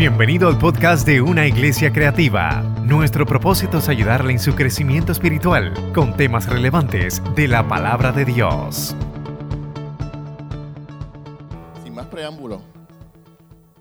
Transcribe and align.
Bienvenido 0.00 0.48
al 0.48 0.56
podcast 0.56 1.06
de 1.06 1.20
Una 1.20 1.46
Iglesia 1.46 1.92
Creativa. 1.92 2.62
Nuestro 2.86 3.26
propósito 3.26 3.76
es 3.76 3.88
ayudarle 3.90 4.32
en 4.32 4.38
su 4.38 4.54
crecimiento 4.54 5.12
espiritual 5.12 5.74
con 5.92 6.16
temas 6.16 6.48
relevantes 6.48 7.22
de 7.36 7.46
la 7.46 7.68
palabra 7.68 8.10
de 8.10 8.24
Dios. 8.24 8.96
Sin 11.84 11.94
más 11.94 12.06
preámbulo, 12.06 12.62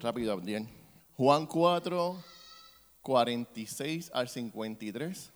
rápido, 0.02 0.34
Abdiel. 0.34 0.68
Juan 1.14 1.48
4, 1.48 2.22
46 3.02 4.12
al 4.14 4.28
53. 4.28 5.32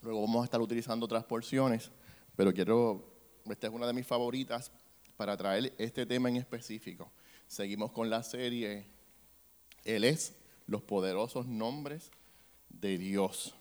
Luego 0.00 0.20
vamos 0.20 0.42
a 0.42 0.44
estar 0.44 0.60
utilizando 0.60 1.06
otras 1.06 1.24
porciones, 1.24 1.90
pero 2.36 2.54
quiero, 2.54 3.04
esta 3.46 3.66
es 3.66 3.72
una 3.72 3.88
de 3.88 3.92
mis 3.92 4.06
favoritas 4.06 4.70
para 5.16 5.36
traer 5.36 5.74
este 5.76 6.06
tema 6.06 6.28
en 6.28 6.36
específico. 6.36 7.10
Seguimos 7.48 7.90
con 7.90 8.08
la 8.08 8.22
serie 8.22 8.93
Él 9.84 10.04
es 10.04 10.34
los 10.66 10.82
poderosos 10.82 11.46
nombres 11.46 12.10
de 12.68 12.98
Dios. 12.98 13.54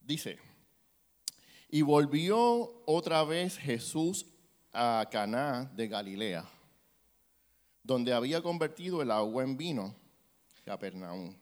Dice, 0.00 0.38
y 1.68 1.82
volvió 1.82 2.82
otra 2.86 3.24
vez 3.24 3.58
Jesús 3.58 4.26
a 4.72 5.08
Caná 5.10 5.64
de 5.74 5.88
Galilea, 5.88 6.48
donde 7.82 8.12
había 8.12 8.40
convertido 8.40 9.02
el 9.02 9.10
agua 9.10 9.42
en 9.42 9.56
vino, 9.56 9.96
Capernaum. 10.64 11.34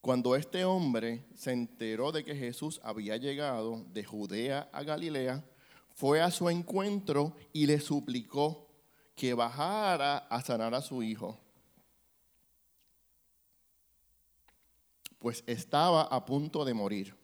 Cuando 0.00 0.36
este 0.36 0.64
hombre 0.64 1.24
se 1.34 1.52
enteró 1.52 2.12
de 2.12 2.22
que 2.22 2.36
Jesús 2.36 2.80
había 2.84 3.16
llegado 3.16 3.84
de 3.92 4.04
Judea 4.04 4.68
a 4.72 4.84
Galilea, 4.84 5.44
fue 5.96 6.20
a 6.20 6.30
su 6.30 6.50
encuentro 6.50 7.34
y 7.54 7.64
le 7.64 7.80
suplicó 7.80 8.68
que 9.14 9.32
bajara 9.32 10.18
a 10.18 10.42
sanar 10.42 10.74
a 10.74 10.82
su 10.82 11.02
hijo, 11.02 11.40
pues 15.18 15.42
estaba 15.46 16.02
a 16.02 16.26
punto 16.26 16.66
de 16.66 16.74
morir. 16.74 17.16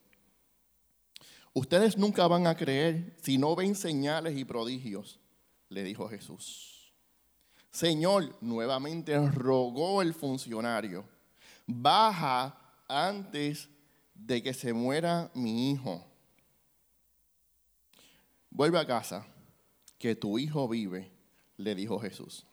Ustedes 1.53 1.99
nunca 1.99 2.27
van 2.27 2.47
a 2.47 2.57
creer 2.57 3.15
si 3.23 3.37
no 3.37 3.55
ven 3.55 3.75
señales 3.75 4.39
y 4.39 4.47
prodigios, 4.47 5.21
le 5.69 5.83
dijo 5.83 6.09
Jesús. 6.09 6.95
Señor, 7.71 8.39
nuevamente 8.41 9.19
rogó 9.29 10.01
el 10.01 10.15
funcionario, 10.15 11.05
baja 11.67 12.59
antes 12.89 13.69
de 14.15 14.43
que 14.43 14.55
se 14.55 14.73
muera 14.73 15.31
mi 15.35 15.73
hijo. 15.73 16.12
Vuelve 18.55 18.79
a 18.79 18.87
casa, 18.87 19.27
que 19.99 20.15
tu 20.15 20.39
hijo 20.39 20.69
vive, 20.69 21.11
le 21.57 21.75
dijo 21.75 21.99
Jesús. 21.99 22.45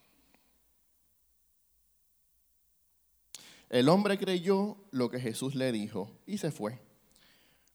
El 3.70 3.90
hombre 3.90 4.18
creyó 4.18 4.78
lo 4.92 5.10
que 5.10 5.20
Jesús 5.20 5.56
le 5.56 5.74
dijo 5.74 6.10
y 6.26 6.38
se 6.38 6.52
fue. 6.52 6.80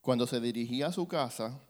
Cuando 0.00 0.26
se 0.26 0.40
dirigía 0.40 0.86
a 0.86 0.92
su 0.92 1.06
casa, 1.06 1.60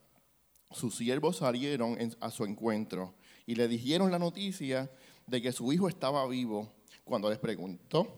sus 0.71 0.95
siervos 0.95 1.39
salieron 1.39 1.99
a 2.21 2.31
su 2.31 2.45
encuentro 2.45 3.15
y 3.47 3.57
le 3.57 3.67
dijeron 3.67 4.13
la 4.13 4.21
noticia 4.21 4.89
de 5.27 5.43
que 5.43 5.51
su 5.51 5.73
hijo 5.73 5.89
estaba 5.89 6.25
vivo. 6.29 6.73
Cuando 7.03 7.29
les 7.31 7.39
preguntó 7.41 8.15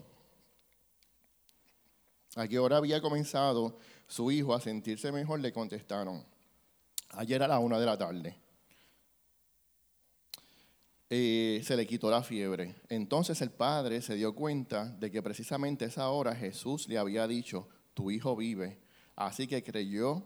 a 2.34 2.46
qué 2.46 2.58
hora 2.58 2.76
había 2.76 3.00
comenzado 3.00 3.78
su 4.06 4.30
hijo 4.30 4.54
a 4.54 4.60
sentirse 4.60 5.10
mejor, 5.10 5.40
le 5.40 5.54
contestaron, 5.54 6.22
ayer 7.16 7.42
a 7.42 7.48
la 7.48 7.58
una 7.58 7.78
de 7.78 7.86
la 7.86 7.98
tarde. 7.98 8.36
Eh, 11.08 11.60
se 11.64 11.76
le 11.76 11.86
quitó 11.86 12.10
la 12.10 12.22
fiebre. 12.22 12.74
Entonces 12.88 13.40
el 13.40 13.50
padre 13.50 14.02
se 14.02 14.14
dio 14.14 14.34
cuenta 14.34 14.84
de 14.84 15.10
que 15.10 15.22
precisamente 15.22 15.84
esa 15.84 16.08
hora 16.10 16.34
Jesús 16.34 16.88
le 16.88 16.98
había 16.98 17.26
dicho, 17.26 17.68
tu 17.94 18.10
hijo 18.10 18.36
vive. 18.36 18.78
Así 19.14 19.46
que 19.46 19.62
creyó 19.62 20.24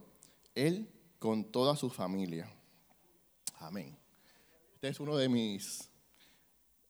él 0.54 0.88
con 1.18 1.44
toda 1.44 1.76
su 1.76 1.90
familia. 1.90 2.50
Amén. 3.58 3.96
Este 4.74 4.88
es 4.88 5.00
uno 5.00 5.16
de 5.16 5.28
mis 5.28 5.90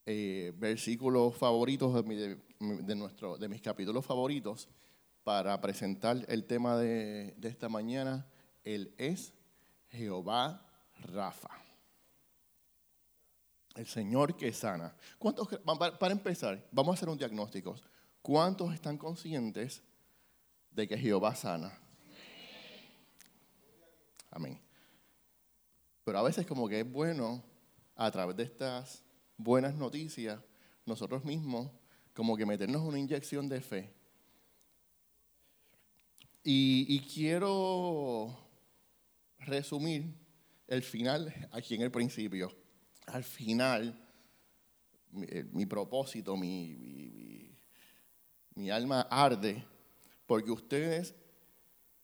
eh, 0.06 0.52
versículos 0.56 1.36
favoritos 1.36 1.92
de, 2.06 2.94
nuestro, 2.94 3.36
de 3.36 3.48
mis 3.48 3.60
capítulos 3.60 4.06
favoritos 4.06 4.68
para 5.24 5.60
presentar 5.60 6.24
el 6.28 6.44
tema 6.44 6.78
de, 6.78 7.34
de 7.36 7.48
esta 7.48 7.68
mañana. 7.68 8.26
Él 8.62 8.94
es 8.98 9.34
Jehová 9.90 10.66
Rafa. 11.12 11.50
El 13.74 13.86
Señor 13.86 14.36
que 14.36 14.52
sana. 14.52 14.94
¿Cuántos, 15.18 15.48
para 15.98 16.12
empezar, 16.12 16.66
vamos 16.72 16.92
a 16.92 16.94
hacer 16.94 17.08
un 17.08 17.18
diagnóstico. 17.18 17.76
¿Cuántos 18.22 18.74
están 18.74 18.98
conscientes 18.98 19.82
de 20.70 20.86
que 20.86 20.98
Jehová 20.98 21.34
sana? 21.34 21.72
Amén. 24.30 24.60
Pero 26.04 26.18
a 26.18 26.22
veces 26.22 26.46
como 26.46 26.68
que 26.68 26.80
es 26.80 26.90
bueno, 26.90 27.42
a 27.96 28.10
través 28.10 28.36
de 28.36 28.44
estas 28.44 29.02
buenas 29.36 29.74
noticias, 29.74 30.40
nosotros 30.84 31.24
mismos 31.24 31.70
como 32.14 32.36
que 32.36 32.46
meternos 32.46 32.82
una 32.82 32.98
inyección 32.98 33.48
de 33.48 33.60
fe. 33.60 33.94
Y, 36.42 36.86
y 36.88 37.00
quiero 37.00 38.49
resumir 39.40 40.14
el 40.66 40.82
final 40.82 41.48
aquí 41.52 41.74
en 41.74 41.82
el 41.82 41.90
principio. 41.90 42.54
Al 43.06 43.24
final, 43.24 43.98
mi, 45.10 45.26
eh, 45.28 45.66
propósito, 45.66 46.36
mi, 46.36 47.52
mi, 48.54 48.70
alma 48.70 49.02
arde 49.10 49.64
porque 50.26 50.50
ustedes 50.50 51.14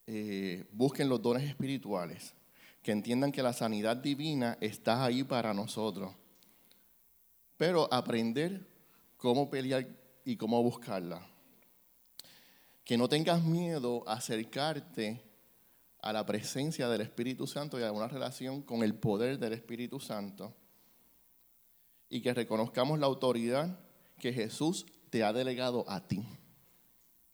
eh, 0.05 0.65
busquen 0.71 1.07
los 1.07 1.21
dones 1.21 1.43
espirituales, 1.43 2.33
que 2.81 2.91
entiendan 2.91 3.31
que 3.31 3.41
la 3.41 3.53
sanidad 3.53 3.95
divina 3.95 4.57
está 4.59 5.05
ahí 5.05 5.23
para 5.23 5.53
nosotros, 5.53 6.13
pero 7.55 7.91
aprender 7.93 8.67
cómo 9.15 9.49
pelear 9.49 9.87
y 10.25 10.35
cómo 10.35 10.61
buscarla. 10.61 11.25
Que 12.83 12.97
no 12.97 13.07
tengas 13.09 13.43
miedo 13.43 14.03
a 14.07 14.13
acercarte 14.13 15.26
a 16.07 16.13
la 16.13 16.25
presencia 16.25 16.87
del 16.87 17.01
Espíritu 17.01 17.47
Santo 17.47 17.77
y 17.77 17.83
a 17.83 17.91
una 17.91 18.07
relación 18.07 18.61
con 18.61 18.81
el 18.81 18.95
poder 18.95 19.37
del 19.39 19.51
Espíritu 19.51 19.99
Santo. 19.99 20.55
Y 22.07 22.21
que 22.21 22.33
reconozcamos 22.33 22.97
la 22.97 23.07
autoridad 23.07 23.77
que 24.17 24.31
Jesús 24.31 24.85
te 25.09 25.25
ha 25.25 25.33
delegado 25.33 25.83
a 25.89 26.07
ti. 26.07 26.25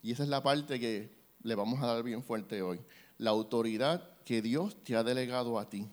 Y 0.02 0.12
esa 0.12 0.24
es 0.24 0.30
la 0.30 0.42
parte 0.42 0.80
que 0.80 1.16
le 1.44 1.54
vamos 1.54 1.84
a 1.84 1.86
dar 1.86 2.02
bien 2.02 2.24
fuerte 2.24 2.64
hoy. 2.64 2.82
La 3.20 3.30
autoridad 3.30 4.18
que 4.26 4.42
Dios 4.42 4.84
te 4.84 4.96
ha 4.96 5.04
delegado 5.04 5.60
a 5.60 5.70
ti. 5.70 5.88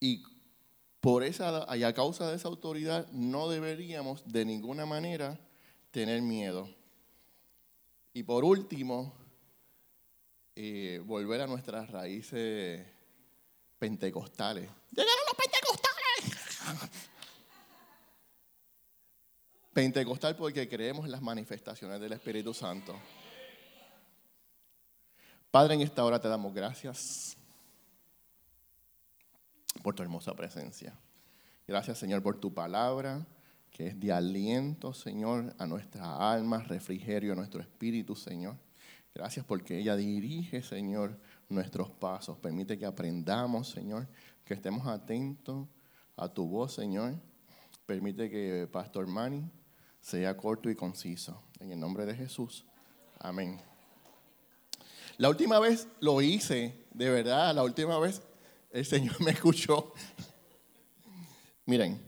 Y 0.00 0.22
por 1.02 1.24
esa, 1.24 1.66
y 1.76 1.82
a 1.82 1.92
causa 1.92 2.30
de 2.30 2.36
esa 2.36 2.48
autoridad, 2.48 3.06
no 3.12 3.50
deberíamos 3.50 4.22
de 4.24 4.46
ninguna 4.46 4.86
manera 4.86 5.38
tener 5.90 6.22
miedo. 6.22 6.70
Y 8.14 8.22
por 8.22 8.46
último, 8.46 9.12
eh, 10.54 11.00
volver 11.04 11.40
a 11.40 11.46
nuestras 11.46 11.90
raíces 11.90 12.86
pentecostales. 13.78 14.68
¡Llegaron 14.90 15.24
los 15.26 15.36
pentecostales! 15.36 17.10
Pentecostal 19.72 20.36
porque 20.36 20.68
creemos 20.68 21.06
en 21.06 21.12
las 21.12 21.22
manifestaciones 21.22 21.98
del 21.98 22.12
Espíritu 22.12 22.52
Santo. 22.52 22.94
Padre, 25.50 25.74
en 25.74 25.80
esta 25.80 26.04
hora 26.04 26.20
te 26.20 26.28
damos 26.28 26.52
gracias 26.54 27.36
por 29.82 29.94
tu 29.94 30.02
hermosa 30.02 30.34
presencia. 30.34 30.94
Gracias, 31.66 31.98
Señor, 31.98 32.22
por 32.22 32.38
tu 32.38 32.52
palabra, 32.52 33.26
que 33.70 33.88
es 33.88 33.98
de 34.00 34.12
aliento, 34.12 34.92
Señor, 34.92 35.54
a 35.58 35.66
nuestra 35.66 36.32
alma, 36.32 36.58
refrigerio 36.62 37.32
a 37.32 37.36
nuestro 37.36 37.62
espíritu, 37.62 38.14
Señor. 38.14 38.56
Gracias 39.14 39.44
porque 39.44 39.78
ella 39.78 39.94
dirige, 39.94 40.62
Señor, 40.62 41.18
nuestros 41.48 41.90
pasos. 41.90 42.38
Permite 42.38 42.78
que 42.78 42.86
aprendamos, 42.86 43.68
Señor, 43.68 44.08
que 44.44 44.54
estemos 44.54 44.86
atentos 44.86 45.68
a 46.16 46.28
tu 46.28 46.46
voz, 46.46 46.74
Señor. 46.74 47.14
Permite 47.84 48.30
que 48.30 48.66
Pastor 48.72 49.06
Manny 49.06 49.50
sea 50.00 50.36
corto 50.36 50.70
y 50.70 50.74
conciso. 50.74 51.42
En 51.60 51.70
el 51.70 51.78
nombre 51.78 52.06
de 52.06 52.14
Jesús. 52.14 52.64
Amén. 53.18 53.60
La 55.18 55.28
última 55.28 55.58
vez 55.58 55.86
lo 56.00 56.22
hice, 56.22 56.74
de 56.92 57.10
verdad, 57.10 57.54
la 57.54 57.62
última 57.62 57.98
vez 57.98 58.22
el 58.70 58.86
Señor 58.86 59.20
me 59.20 59.32
escuchó. 59.32 59.92
Miren, 61.66 62.00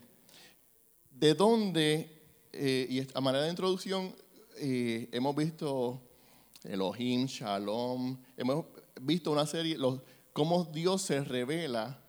de 1.10 1.34
dónde, 1.34 2.22
eh, 2.52 2.86
y 2.88 3.16
a 3.16 3.20
manera 3.20 3.44
de 3.44 3.50
introducción, 3.50 4.14
eh, 4.56 5.08
hemos 5.12 5.36
visto 5.36 6.00
Elohim, 6.64 7.26
Shalom, 7.26 8.18
hemos 8.36 8.66
visto 9.00 9.30
una 9.30 9.46
serie, 9.46 9.76
cómo 10.32 10.64
Dios 10.64 11.02
se 11.02 11.22
revela 11.22 12.02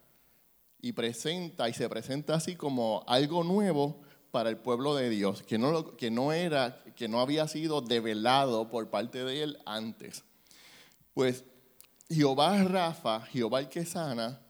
y 0.82 0.94
presenta 0.94 1.68
y 1.70 1.74
se 1.74 1.90
presenta 1.90 2.36
así 2.36 2.56
como 2.56 3.04
algo 3.08 3.44
nuevo 3.44 4.02
para 4.32 4.50
el 4.50 4.58
pueblo 4.58 4.96
de 4.96 5.10
Dios, 5.10 5.44
que 5.44 5.58
no, 5.58 5.96
que 5.96 6.12
no 6.12 6.32
era, 6.32 6.84
que 6.96 7.08
no 7.08 7.22
había 7.22 7.48
sido 7.48 7.82
develado 7.82 8.70
por 8.70 8.90
parte 8.90 9.24
de 9.24 9.44
él 9.44 9.58
antes. 9.66 10.24
Pues 11.14 11.44
Jehová 12.10 12.64
Rafa, 12.64 13.22
Jehová 13.22 13.62
el 13.62 13.70
que 13.70 13.86
sana, 13.86 14.42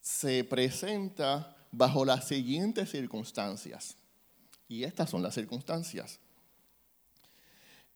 se 0.00 0.44
presenta 0.44 1.56
bajo 1.70 2.04
las 2.04 2.28
siguientes 2.28 2.90
circunstancias. 2.90 3.96
Y 4.68 4.84
estas 4.84 5.10
son 5.10 5.22
las 5.22 5.34
circunstancias. 5.34 6.20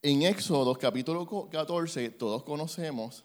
En 0.00 0.22
Éxodo 0.22 0.76
capítulo 0.76 1.26
14 1.50 2.10
todos 2.10 2.44
conocemos 2.44 3.24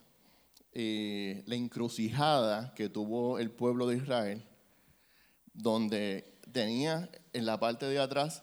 eh, 0.71 1.43
la 1.45 1.53
encrucijada 1.53 2.73
que 2.73 2.89
tuvo 2.89 3.37
el 3.37 3.51
pueblo 3.51 3.85
de 3.85 3.97
Israel, 3.97 4.43
donde 5.53 6.39
tenía 6.51 7.11
en 7.31 7.45
la 7.45 7.59
parte 7.59 7.85
de 7.85 7.99
atrás 7.99 8.41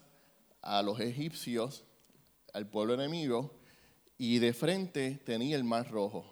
a 0.63 0.81
los 0.83 1.01
egipcios, 1.01 1.83
al 2.53 2.69
pueblo 2.69 2.95
enemigo, 2.95 3.59
y 4.17 4.39
de 4.39 4.53
frente 4.53 5.21
tenía 5.25 5.57
el 5.57 5.65
mar 5.65 5.91
rojo. 5.91 6.25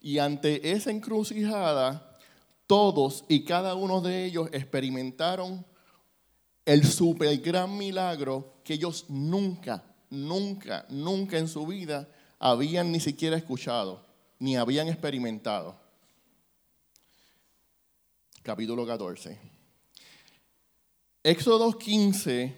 Y 0.00 0.18
ante 0.18 0.70
esa 0.70 0.92
encrucijada, 0.92 2.20
todos 2.68 3.24
y 3.28 3.44
cada 3.44 3.74
uno 3.74 4.00
de 4.00 4.26
ellos 4.26 4.48
experimentaron 4.52 5.66
el 6.64 6.84
super 6.84 7.36
gran 7.38 7.76
milagro 7.76 8.60
que 8.62 8.74
ellos 8.74 9.06
nunca, 9.08 9.87
nunca, 10.10 10.86
nunca 10.88 11.38
en 11.38 11.48
su 11.48 11.66
vida 11.66 12.08
habían 12.38 12.92
ni 12.92 13.00
siquiera 13.00 13.36
escuchado, 13.36 14.04
ni 14.38 14.56
habían 14.56 14.88
experimentado. 14.88 15.78
Capítulo 18.42 18.86
14. 18.86 19.38
Éxodo 21.22 21.76
15, 21.76 22.54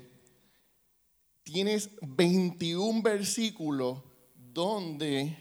tienes 1.42 1.90
21 2.02 3.02
versículos 3.02 3.98
donde... 4.34 5.36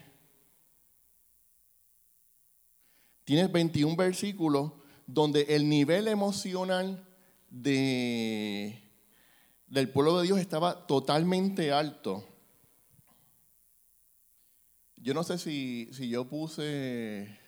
Tienes 3.24 3.52
21 3.52 3.94
versículos 3.94 4.72
donde 5.06 5.42
el 5.50 5.68
nivel 5.68 6.08
emocional 6.08 7.06
de, 7.48 8.89
del 9.70 9.88
pueblo 9.88 10.18
de 10.18 10.24
Dios 10.24 10.38
estaba 10.40 10.86
totalmente 10.86 11.72
alto. 11.72 12.26
Yo 14.96 15.14
no 15.14 15.22
sé 15.22 15.38
si, 15.38 15.88
yo 16.08 16.28
puse... 16.28 17.38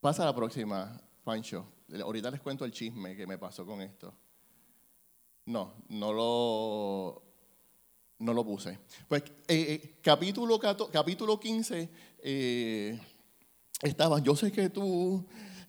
Pasa 0.00 0.22
a 0.22 0.26
la 0.26 0.34
próxima, 0.34 1.00
Pancho. 1.24 1.66
Ahorita 2.00 2.30
les 2.30 2.40
cuento 2.40 2.64
el 2.64 2.72
chisme 2.72 3.16
que 3.16 3.26
me 3.26 3.38
pasó 3.38 3.64
con 3.64 3.80
esto. 3.80 4.14
No, 5.46 5.74
no 5.88 6.12
lo, 6.12 7.22
no 8.18 8.34
lo 8.34 8.44
puse. 8.44 8.78
Pues 9.08 9.22
eh, 9.22 9.30
eh, 9.48 9.98
capítulo, 10.02 10.58
capítulo 10.58 11.40
15 11.40 11.90
eh, 12.18 13.00
estaba, 13.80 14.20
yo 14.20 14.36
sé 14.36 14.52
que 14.52 14.70
tú 14.70 15.24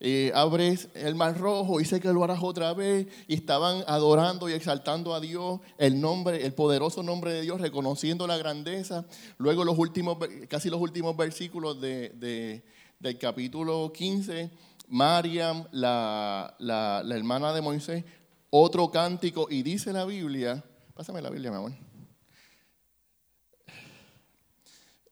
eh, 0.05 0.33
abres 0.35 0.89
el 0.95 1.15
mar 1.15 1.39
rojo 1.39 1.79
sé 1.85 2.01
que 2.01 2.11
lo 2.11 2.25
harás 2.25 2.43
otra 2.43 2.73
vez. 2.73 3.07
Y 3.25 3.35
estaban 3.35 3.85
adorando 3.87 4.49
y 4.49 4.51
exaltando 4.51 5.15
a 5.15 5.21
Dios, 5.21 5.61
el 5.77 6.01
nombre, 6.01 6.45
el 6.45 6.53
poderoso 6.53 7.03
nombre 7.03 7.31
de 7.31 7.41
Dios, 7.41 7.61
reconociendo 7.61 8.27
la 8.27 8.37
grandeza. 8.37 9.05
Luego 9.37 9.63
los 9.63 9.77
últimos, 9.79 10.17
casi 10.49 10.69
los 10.69 10.81
últimos 10.81 11.15
versículos 11.15 11.79
de, 11.79 12.61
del 12.99 13.17
capítulo 13.17 13.93
15, 13.93 14.51
Mariam, 14.89 15.67
la, 15.71 16.53
la, 16.59 17.15
hermana 17.15 17.53
de 17.53 17.61
Moisés, 17.61 18.03
otro 18.49 18.91
cántico, 18.91 19.47
y 19.49 19.63
dice 19.63 19.93
la 19.93 20.03
Biblia, 20.03 20.65
pásame 20.93 21.21
la 21.21 21.29
Biblia, 21.29 21.49
mi 21.49 21.57
amor. 21.57 21.71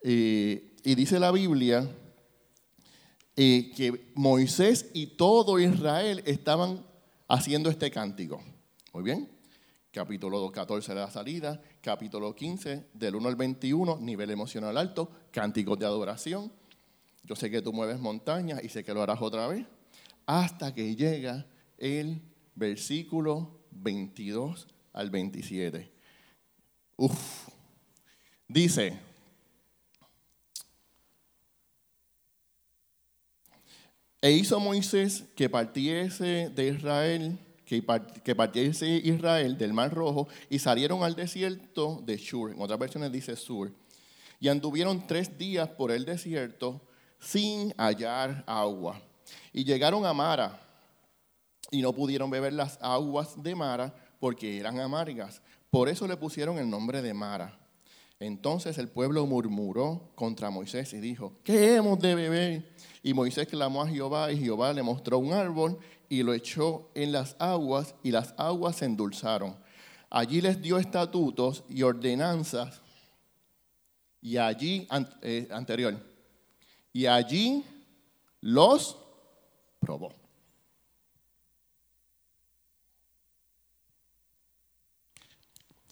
Eh, 0.03 0.75
y 0.83 0.95
dice 0.95 1.17
la 1.17 1.31
Biblia 1.31 1.87
que 3.75 4.11
Moisés 4.13 4.91
y 4.93 5.07
todo 5.07 5.59
Israel 5.59 6.21
estaban 6.25 6.85
haciendo 7.27 7.69
este 7.69 7.89
cántico. 7.89 8.41
Muy 8.93 9.03
bien. 9.03 9.29
Capítulo 9.91 10.51
14 10.51 10.93
de 10.93 10.99
la 10.99 11.11
salida, 11.11 11.61
capítulo 11.81 12.33
15 12.33 12.87
del 12.93 13.15
1 13.15 13.27
al 13.27 13.35
21, 13.35 13.97
nivel 13.99 14.29
emocional 14.31 14.77
alto, 14.77 15.11
cánticos 15.31 15.77
de 15.79 15.85
adoración. 15.85 16.51
Yo 17.23 17.35
sé 17.35 17.49
que 17.49 17.61
tú 17.61 17.73
mueves 17.73 17.99
montañas 17.99 18.63
y 18.63 18.69
sé 18.69 18.83
que 18.83 18.93
lo 18.93 19.01
harás 19.01 19.21
otra 19.21 19.47
vez, 19.47 19.65
hasta 20.25 20.73
que 20.73 20.95
llega 20.95 21.45
el 21.77 22.21
versículo 22.55 23.59
22 23.71 24.67
al 24.93 25.09
27. 25.09 25.91
Uf. 26.97 27.49
Dice, 28.47 28.99
E 34.21 34.31
hizo 34.31 34.59
Moisés 34.59 35.23
que 35.35 35.49
partiese 35.49 36.51
de 36.53 36.67
Israel, 36.67 37.39
que, 37.65 38.35
partiese 38.35 38.87
Israel 38.87 39.57
del 39.57 39.73
Mar 39.73 39.91
Rojo 39.91 40.27
y 40.47 40.59
salieron 40.59 41.03
al 41.03 41.15
desierto 41.15 42.03
de 42.05 42.17
Shur. 42.17 42.51
En 42.51 42.61
otras 42.61 42.77
versiones 42.77 43.11
dice 43.11 43.35
Sur. 43.35 43.71
Y 44.39 44.47
anduvieron 44.47 45.07
tres 45.07 45.37
días 45.39 45.69
por 45.69 45.91
el 45.91 46.05
desierto 46.05 46.81
sin 47.19 47.73
hallar 47.77 48.43
agua. 48.45 49.01
Y 49.53 49.63
llegaron 49.63 50.05
a 50.05 50.13
Mara 50.13 50.59
y 51.71 51.81
no 51.81 51.91
pudieron 51.93 52.29
beber 52.29 52.53
las 52.53 52.77
aguas 52.81 53.41
de 53.41 53.55
Mara 53.55 53.95
porque 54.19 54.59
eran 54.59 54.79
amargas. 54.79 55.41
Por 55.71 55.89
eso 55.89 56.07
le 56.07 56.17
pusieron 56.17 56.59
el 56.59 56.69
nombre 56.69 57.01
de 57.01 57.13
Mara. 57.13 57.57
Entonces 58.19 58.77
el 58.77 58.87
pueblo 58.87 59.25
murmuró 59.25 60.11
contra 60.13 60.51
Moisés 60.51 60.93
y 60.93 60.99
dijo, 60.99 61.33
¿qué 61.43 61.75
hemos 61.75 61.99
de 61.99 62.13
beber? 62.13 62.71
Y 63.03 63.13
Moisés 63.13 63.47
clamó 63.47 63.81
a 63.81 63.87
Jehová 63.87 64.31
y 64.31 64.37
Jehová 64.37 64.73
le 64.73 64.83
mostró 64.83 65.17
un 65.17 65.33
árbol 65.33 65.79
y 66.07 66.23
lo 66.23 66.33
echó 66.33 66.89
en 66.93 67.11
las 67.11 67.35
aguas 67.39 67.95
y 68.03 68.11
las 68.11 68.33
aguas 68.37 68.75
se 68.75 68.85
endulzaron. 68.85 69.55
Allí 70.09 70.41
les 70.41 70.61
dio 70.61 70.77
estatutos 70.77 71.63
y 71.69 71.81
ordenanzas 71.83 72.81
y 74.21 74.37
allí, 74.37 74.87
eh, 75.21 75.47
anterior, 75.51 75.97
y 76.93 77.07
allí 77.07 77.65
los 78.41 78.97
probó. 79.79 80.13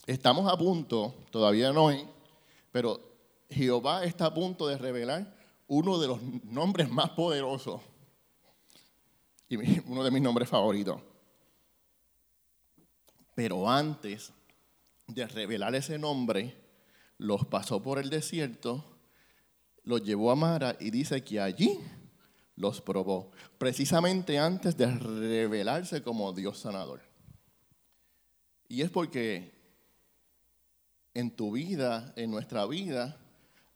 Estamos 0.06 0.52
a 0.52 0.56
punto, 0.56 1.14
todavía 1.30 1.72
no 1.72 1.90
pero 2.72 3.00
Jehová 3.48 4.04
está 4.04 4.26
a 4.26 4.34
punto 4.34 4.66
de 4.66 4.76
revelar 4.76 5.39
uno 5.70 6.00
de 6.00 6.08
los 6.08 6.20
nombres 6.42 6.90
más 6.90 7.10
poderosos 7.10 7.80
y 9.48 9.56
uno 9.86 10.02
de 10.02 10.10
mis 10.10 10.20
nombres 10.20 10.48
favoritos. 10.48 11.00
Pero 13.36 13.70
antes 13.70 14.32
de 15.06 15.28
revelar 15.28 15.76
ese 15.76 15.96
nombre, 15.96 16.56
los 17.18 17.46
pasó 17.46 17.80
por 17.80 18.00
el 18.00 18.10
desierto, 18.10 18.84
los 19.84 20.02
llevó 20.02 20.32
a 20.32 20.36
Mara 20.36 20.76
y 20.80 20.90
dice 20.90 21.22
que 21.22 21.40
allí 21.40 21.78
los 22.56 22.80
probó, 22.80 23.30
precisamente 23.56 24.40
antes 24.40 24.76
de 24.76 24.86
revelarse 24.86 26.02
como 26.02 26.32
Dios 26.32 26.58
sanador. 26.58 27.00
Y 28.68 28.82
es 28.82 28.90
porque 28.90 29.52
en 31.14 31.30
tu 31.30 31.52
vida, 31.52 32.12
en 32.16 32.32
nuestra 32.32 32.66
vida, 32.66 33.20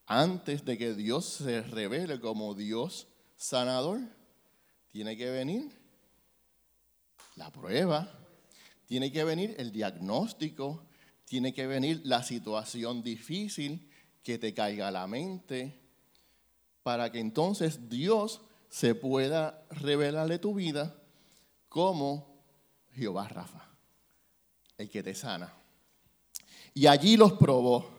antes 0.06 0.64
de 0.64 0.76
que 0.76 0.94
Dios 0.94 1.25
se 1.25 1.62
revele 1.62 2.20
como 2.20 2.54
Dios 2.54 3.06
sanador, 3.37 4.00
tiene 4.90 5.16
que 5.16 5.30
venir 5.30 5.70
la 7.37 7.50
prueba, 7.50 8.12
tiene 8.87 9.11
que 9.11 9.25
venir 9.25 9.54
el 9.58 9.73
diagnóstico, 9.73 10.84
tiene 11.25 11.52
que 11.52 11.66
venir 11.66 12.02
la 12.04 12.23
situación 12.23 13.02
difícil 13.02 13.90
que 14.23 14.38
te 14.38 14.54
caiga 14.54 14.88
a 14.88 14.92
la 14.92 15.06
mente, 15.06 15.80
para 16.82 17.11
que 17.11 17.18
entonces 17.18 17.88
Dios 17.88 18.42
se 18.68 18.94
pueda 18.94 19.64
revelarle 19.70 20.38
tu 20.38 20.54
vida 20.54 20.94
como 21.68 22.44
Jehová 22.94 23.28
Rafa, 23.28 23.68
el 24.76 24.90
que 24.90 25.02
te 25.02 25.14
sana. 25.14 25.52
Y 26.75 26.87
allí 26.87 27.16
los 27.16 27.32
probó 27.32 27.93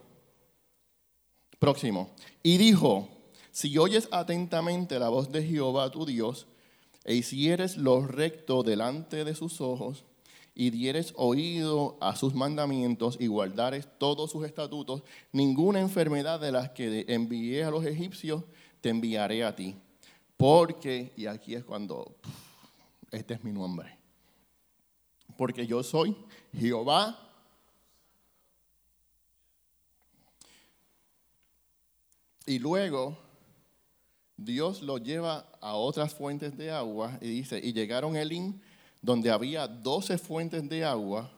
Próximo. 1.59 2.09
Y 2.43 2.57
dijo, 2.57 3.09
si 3.51 3.77
oyes 3.77 4.07
atentamente 4.11 4.99
la 4.99 5.09
voz 5.09 5.31
de 5.31 5.43
Jehová 5.43 5.89
tu 5.91 6.05
Dios, 6.05 6.47
e 7.03 7.15
hicieres 7.15 7.77
lo 7.77 8.05
recto 8.05 8.63
delante 8.63 9.23
de 9.23 9.35
sus 9.35 9.61
ojos, 9.61 10.05
y 10.55 10.69
dieres 10.69 11.13
oído 11.17 11.97
a 11.99 12.15
sus 12.15 12.33
mandamientos 12.33 13.17
y 13.19 13.27
guardares 13.27 13.87
todos 13.97 14.31
sus 14.31 14.45
estatutos, 14.45 15.03
ninguna 15.33 15.81
enfermedad 15.81 16.39
de 16.39 16.53
las 16.53 16.69
que 16.69 17.05
envié 17.09 17.65
a 17.65 17.71
los 17.71 17.85
egipcios 17.85 18.43
te 18.79 18.89
enviaré 18.89 19.43
a 19.43 19.55
ti. 19.55 19.75
Porque, 20.37 21.11
y 21.17 21.25
aquí 21.25 21.55
es 21.55 21.63
cuando, 21.65 22.15
este 23.11 23.33
es 23.33 23.43
mi 23.43 23.51
nombre. 23.51 23.97
Porque 25.37 25.67
yo 25.67 25.83
soy 25.83 26.15
Jehová. 26.57 27.24
Y 32.45 32.59
luego 32.59 33.17
Dios 34.37 34.81
lo 34.81 34.97
lleva 34.97 35.49
a 35.61 35.75
otras 35.75 36.13
fuentes 36.13 36.57
de 36.57 36.71
agua 36.71 37.17
y 37.21 37.27
dice, 37.27 37.59
y 37.63 37.73
llegaron 37.73 38.15
Elim, 38.15 38.59
donde 39.01 39.31
había 39.31 39.67
doce 39.67 40.17
fuentes 40.17 40.67
de 40.67 40.83
agua 40.83 41.31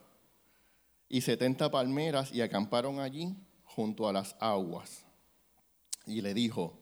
y 1.09 1.21
setenta 1.21 1.71
palmeras, 1.71 2.33
y 2.33 2.41
acamparon 2.41 2.99
allí 2.99 3.35
junto 3.63 4.09
a 4.09 4.13
las 4.13 4.35
aguas. 4.39 5.05
Y 6.05 6.21
le 6.21 6.33
dijo, 6.33 6.79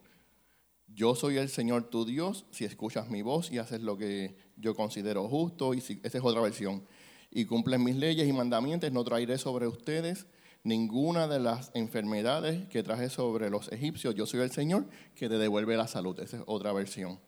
yo 0.87 1.13
soy 1.15 1.37
el 1.37 1.49
Señor 1.49 1.89
tu 1.89 2.05
Dios, 2.05 2.45
si 2.51 2.65
escuchas 2.65 3.09
mi 3.09 3.21
voz 3.21 3.51
y 3.51 3.59
haces 3.59 3.81
lo 3.81 3.97
que 3.97 4.35
yo 4.55 4.75
considero 4.75 5.27
justo, 5.27 5.73
y 5.73 5.81
si, 5.81 5.99
esa 6.03 6.17
es 6.17 6.23
otra 6.23 6.41
versión, 6.41 6.87
y 7.29 7.45
cumples 7.45 7.79
mis 7.79 7.95
leyes 7.95 8.27
y 8.27 8.33
mandamientos, 8.33 8.91
no 8.91 9.03
traeré 9.03 9.37
sobre 9.37 9.67
ustedes 9.67 10.25
ninguna 10.65 11.27
de 11.27 11.39
las 11.39 11.71
enfermedades 11.75 12.67
que 12.67 12.83
traje 12.83 13.09
sobre 13.09 13.49
los 13.49 13.71
egipcios. 13.71 14.15
Yo 14.15 14.25
soy 14.25 14.41
el 14.41 14.51
Señor 14.51 14.85
que 15.15 15.29
te 15.29 15.37
devuelve 15.37 15.77
la 15.77 15.87
salud. 15.87 16.19
Esa 16.19 16.37
es 16.37 16.43
otra 16.47 16.73
versión. 16.73 17.19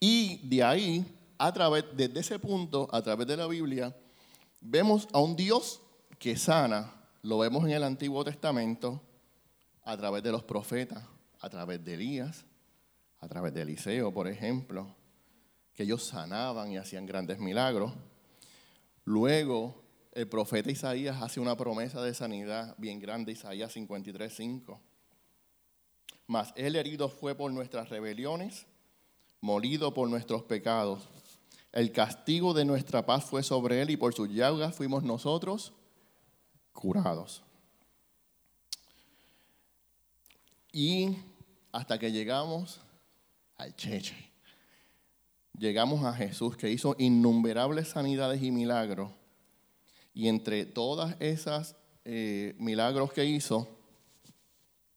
Y 0.00 0.46
de 0.48 0.62
ahí, 0.64 1.06
a 1.38 1.52
través, 1.52 1.84
desde 1.96 2.20
ese 2.20 2.38
punto, 2.38 2.88
a 2.92 3.00
través 3.02 3.26
de 3.28 3.36
la 3.36 3.46
Biblia, 3.46 3.96
vemos 4.60 5.08
a 5.12 5.20
un 5.20 5.36
Dios 5.36 5.80
que 6.18 6.36
sana. 6.36 6.92
Lo 7.22 7.38
vemos 7.38 7.64
en 7.64 7.70
el 7.70 7.84
Antiguo 7.84 8.24
Testamento, 8.24 9.00
a 9.84 9.96
través 9.96 10.22
de 10.22 10.32
los 10.32 10.42
profetas, 10.42 11.04
a 11.40 11.48
través 11.48 11.84
de 11.84 11.94
Elías, 11.94 12.44
a 13.20 13.28
través 13.28 13.54
de 13.54 13.62
Eliseo, 13.62 14.12
por 14.12 14.26
ejemplo, 14.26 14.88
que 15.72 15.84
ellos 15.84 16.04
sanaban 16.04 16.72
y 16.72 16.78
hacían 16.78 17.06
grandes 17.06 17.38
milagros. 17.38 17.92
Luego 19.04 19.83
el 20.14 20.28
profeta 20.28 20.70
Isaías 20.70 21.20
hace 21.20 21.40
una 21.40 21.56
promesa 21.56 22.00
de 22.00 22.14
sanidad 22.14 22.74
bien 22.78 23.00
grande, 23.00 23.32
Isaías 23.32 23.74
53:5. 23.74 24.80
Mas 26.26 26.52
él 26.56 26.76
herido 26.76 27.08
fue 27.08 27.34
por 27.34 27.52
nuestras 27.52 27.88
rebeliones, 27.88 28.66
molido 29.40 29.92
por 29.92 30.08
nuestros 30.08 30.44
pecados. 30.44 31.08
El 31.72 31.90
castigo 31.90 32.54
de 32.54 32.64
nuestra 32.64 33.04
paz 33.04 33.24
fue 33.24 33.42
sobre 33.42 33.82
él 33.82 33.90
y 33.90 33.96
por 33.96 34.14
sus 34.14 34.30
llagas 34.30 34.76
fuimos 34.76 35.02
nosotros 35.02 35.72
curados. 36.72 37.42
Y 40.72 41.16
hasta 41.72 41.98
que 41.98 42.12
llegamos 42.12 42.80
al 43.56 43.74
Cheche, 43.74 44.30
llegamos 45.58 46.04
a 46.04 46.14
Jesús 46.14 46.56
que 46.56 46.70
hizo 46.70 46.94
innumerables 46.98 47.88
sanidades 47.88 48.42
y 48.42 48.52
milagros 48.52 49.10
y 50.14 50.28
entre 50.28 50.64
todas 50.64 51.16
esas 51.20 51.76
eh, 52.04 52.54
milagros 52.58 53.12
que 53.12 53.24
hizo, 53.24 53.68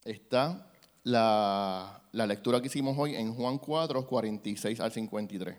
está 0.06 0.72
la, 1.04 2.02
lectura 2.12 2.62
que 2.62 2.68
hicimos 2.68 2.96
hoy 2.98 3.16
en 3.16 3.34
Juan 3.34 3.58
4, 3.58 4.06
46 4.06 4.80
al 4.80 4.92
53. 4.92 5.58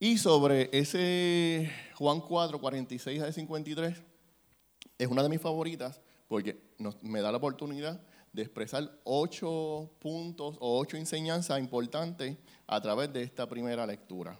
Y 0.00 0.18
sobre 0.18 0.70
ese 0.72 1.70
Juan 1.96 2.20
4, 2.20 2.60
46 2.60 3.20
al 3.20 3.34
53, 3.34 4.02
es 4.98 5.08
una 5.08 5.22
de 5.22 5.28
mis 5.28 5.40
favoritas 5.40 6.00
porque 6.28 6.60
me 7.02 7.20
da 7.20 7.32
la 7.32 7.38
oportunidad 7.38 8.00
de 8.32 8.42
expresar 8.42 8.90
ocho 9.04 9.90
puntos 9.98 10.56
o 10.60 10.78
ocho 10.78 10.96
enseñanzas 10.96 11.58
importantes 11.58 12.36
a 12.66 12.80
través 12.80 13.12
de 13.12 13.22
esta 13.22 13.48
primera 13.48 13.86
lectura. 13.86 14.38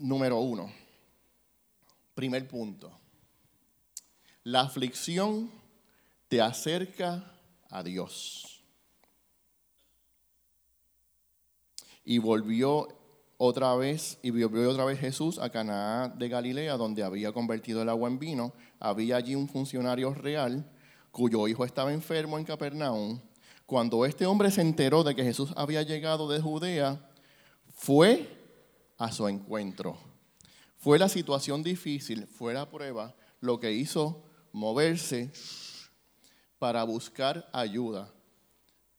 Número 0.00 0.38
uno, 0.40 0.72
primer 2.14 2.48
punto. 2.48 2.90
La 4.44 4.62
aflicción 4.62 5.50
te 6.26 6.40
acerca 6.40 7.30
a 7.68 7.82
Dios. 7.82 8.62
Y 12.02 12.16
volvió 12.16 12.88
otra 13.36 13.74
vez, 13.76 14.18
y 14.22 14.30
volvió 14.30 14.70
otra 14.70 14.86
vez 14.86 14.98
Jesús 14.98 15.38
a 15.38 15.50
Canaá 15.50 16.08
de 16.08 16.28
Galilea, 16.30 16.78
donde 16.78 17.02
había 17.02 17.32
convertido 17.32 17.82
el 17.82 17.90
agua 17.90 18.08
en 18.08 18.18
vino. 18.18 18.54
Había 18.78 19.16
allí 19.16 19.34
un 19.34 19.48
funcionario 19.48 20.14
real 20.14 20.64
cuyo 21.10 21.46
hijo 21.46 21.66
estaba 21.66 21.92
enfermo 21.92 22.38
en 22.38 22.46
Capernaum. 22.46 23.20
Cuando 23.66 24.06
este 24.06 24.24
hombre 24.24 24.50
se 24.50 24.62
enteró 24.62 25.04
de 25.04 25.14
que 25.14 25.24
Jesús 25.24 25.52
había 25.56 25.82
llegado 25.82 26.26
de 26.26 26.40
Judea, 26.40 27.06
fue 27.74 28.39
a 29.00 29.10
su 29.10 29.26
encuentro. 29.26 29.96
Fue 30.76 30.98
la 30.98 31.08
situación 31.08 31.62
difícil, 31.62 32.26
fue 32.26 32.52
la 32.52 32.68
prueba, 32.68 33.14
lo 33.40 33.58
que 33.58 33.72
hizo 33.72 34.22
moverse 34.52 35.32
para 36.58 36.84
buscar 36.84 37.48
ayuda. 37.52 38.12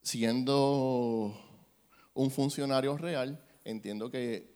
Siendo 0.02 1.40
un 2.16 2.32
funcionario 2.32 2.98
real, 2.98 3.40
entiendo 3.64 4.10
que 4.10 4.52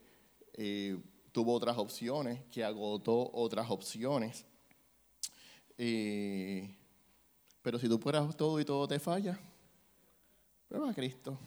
eh, 0.54 1.00
tuvo 1.32 1.54
otras 1.54 1.78
opciones, 1.78 2.42
que 2.52 2.64
agotó 2.64 3.30
otras 3.32 3.70
opciones. 3.70 4.46
Eh, 5.78 6.76
pero 7.62 7.78
si 7.78 7.88
tú 7.88 8.00
fueras 8.00 8.36
todo 8.36 8.60
y 8.60 8.66
todo 8.66 8.88
te 8.88 9.00
falla, 9.00 9.40
prueba 10.68 10.90
a 10.90 10.94
Cristo. 10.96 11.38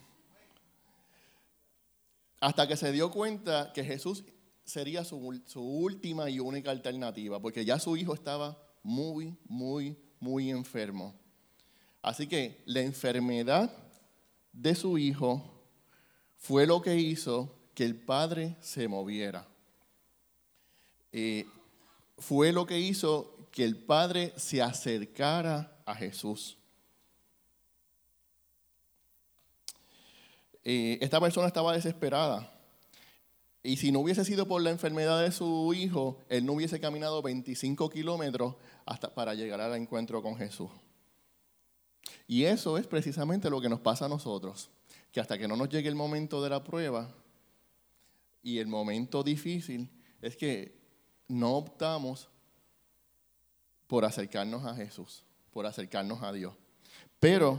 Hasta 2.41 2.69
que 2.69 2.77
se 2.77 2.93
dio 2.93 3.11
cuenta 3.11 3.73
que 3.73 3.85
Jesús 3.85 4.25
sería 4.65 5.03
su, 5.05 5.17
última 5.57 6.29
y 6.29 6.41
única 6.41 6.71
alternativa, 6.71 7.41
porque 7.41 7.65
ya 7.65 7.79
su 7.79 7.97
hijo 7.97 8.15
estaba 8.15 8.57
muy, 8.83 9.37
muy, 9.47 9.97
muy 10.21 10.51
enfermo. 10.51 11.15
Así 12.03 12.27
que 12.27 12.63
la 12.67 12.83
enfermedad 12.83 13.73
de 14.53 14.75
su 14.75 14.99
hijo 14.99 15.63
fue 16.37 16.67
lo 16.67 16.83
que 16.83 16.97
hizo 16.97 17.55
que 17.75 17.85
el 17.85 17.97
padre 17.97 18.57
se 18.61 18.89
moviera. 18.89 19.49
Eh, 21.13 21.47
fue 22.19 22.53
lo 22.53 22.67
que 22.67 22.79
hizo 22.79 23.49
que 23.51 23.65
el 23.65 23.77
padre 23.77 24.33
se 24.37 24.61
acercara 24.63 25.81
a 25.87 25.95
Jesús. 25.95 26.59
Eh, 30.71 30.99
esta 31.01 31.19
persona 31.19 31.47
estaba 31.47 31.73
desesperada. 31.73 32.53
Y 33.63 33.79
si 33.79 33.91
no 33.91 34.01
hubiese 34.01 34.23
sido 34.27 34.47
por 34.47 34.61
la 34.61 34.69
enfermedad 34.69 35.23
de 35.23 35.33
su 35.33 35.73
hijo, 35.73 36.19
él 36.29 36.45
no 36.45 36.53
hubiese 36.53 36.79
caminado 36.79 37.23
25 37.23 37.89
kilómetros 37.89 38.55
hasta 38.85 39.15
para 39.15 39.33
llegar 39.33 39.63
al 39.63 39.75
encuentro 39.77 40.21
con 40.21 40.37
Jesús. 40.37 40.69
Y 42.27 42.45
eso 42.45 42.77
es 42.77 42.87
precisamente 42.87 43.49
lo 43.49 43.63
que 43.63 43.71
nos 43.71 43.81
pasa 43.81 44.05
a 44.05 44.09
nosotros, 44.11 44.69
que 45.11 45.21
hasta 45.21 45.39
que 45.39 45.49
no 45.49 45.57
nos 45.57 45.71
llegue 45.71 45.89
el 45.89 45.95
momento 45.95 46.43
de 46.43 46.51
la 46.51 46.63
prueba 46.63 47.15
y 48.43 48.59
el 48.59 48.67
momento 48.67 49.23
difícil, 49.23 49.89
es 50.21 50.37
que 50.37 50.79
no 51.29 51.57
optamos 51.57 52.29
por 53.87 54.05
acercarnos 54.05 54.67
a 54.67 54.75
Jesús, 54.75 55.25
por 55.51 55.65
acercarnos 55.65 56.23
a 56.23 56.31
Dios. 56.31 56.53
Pero 57.19 57.59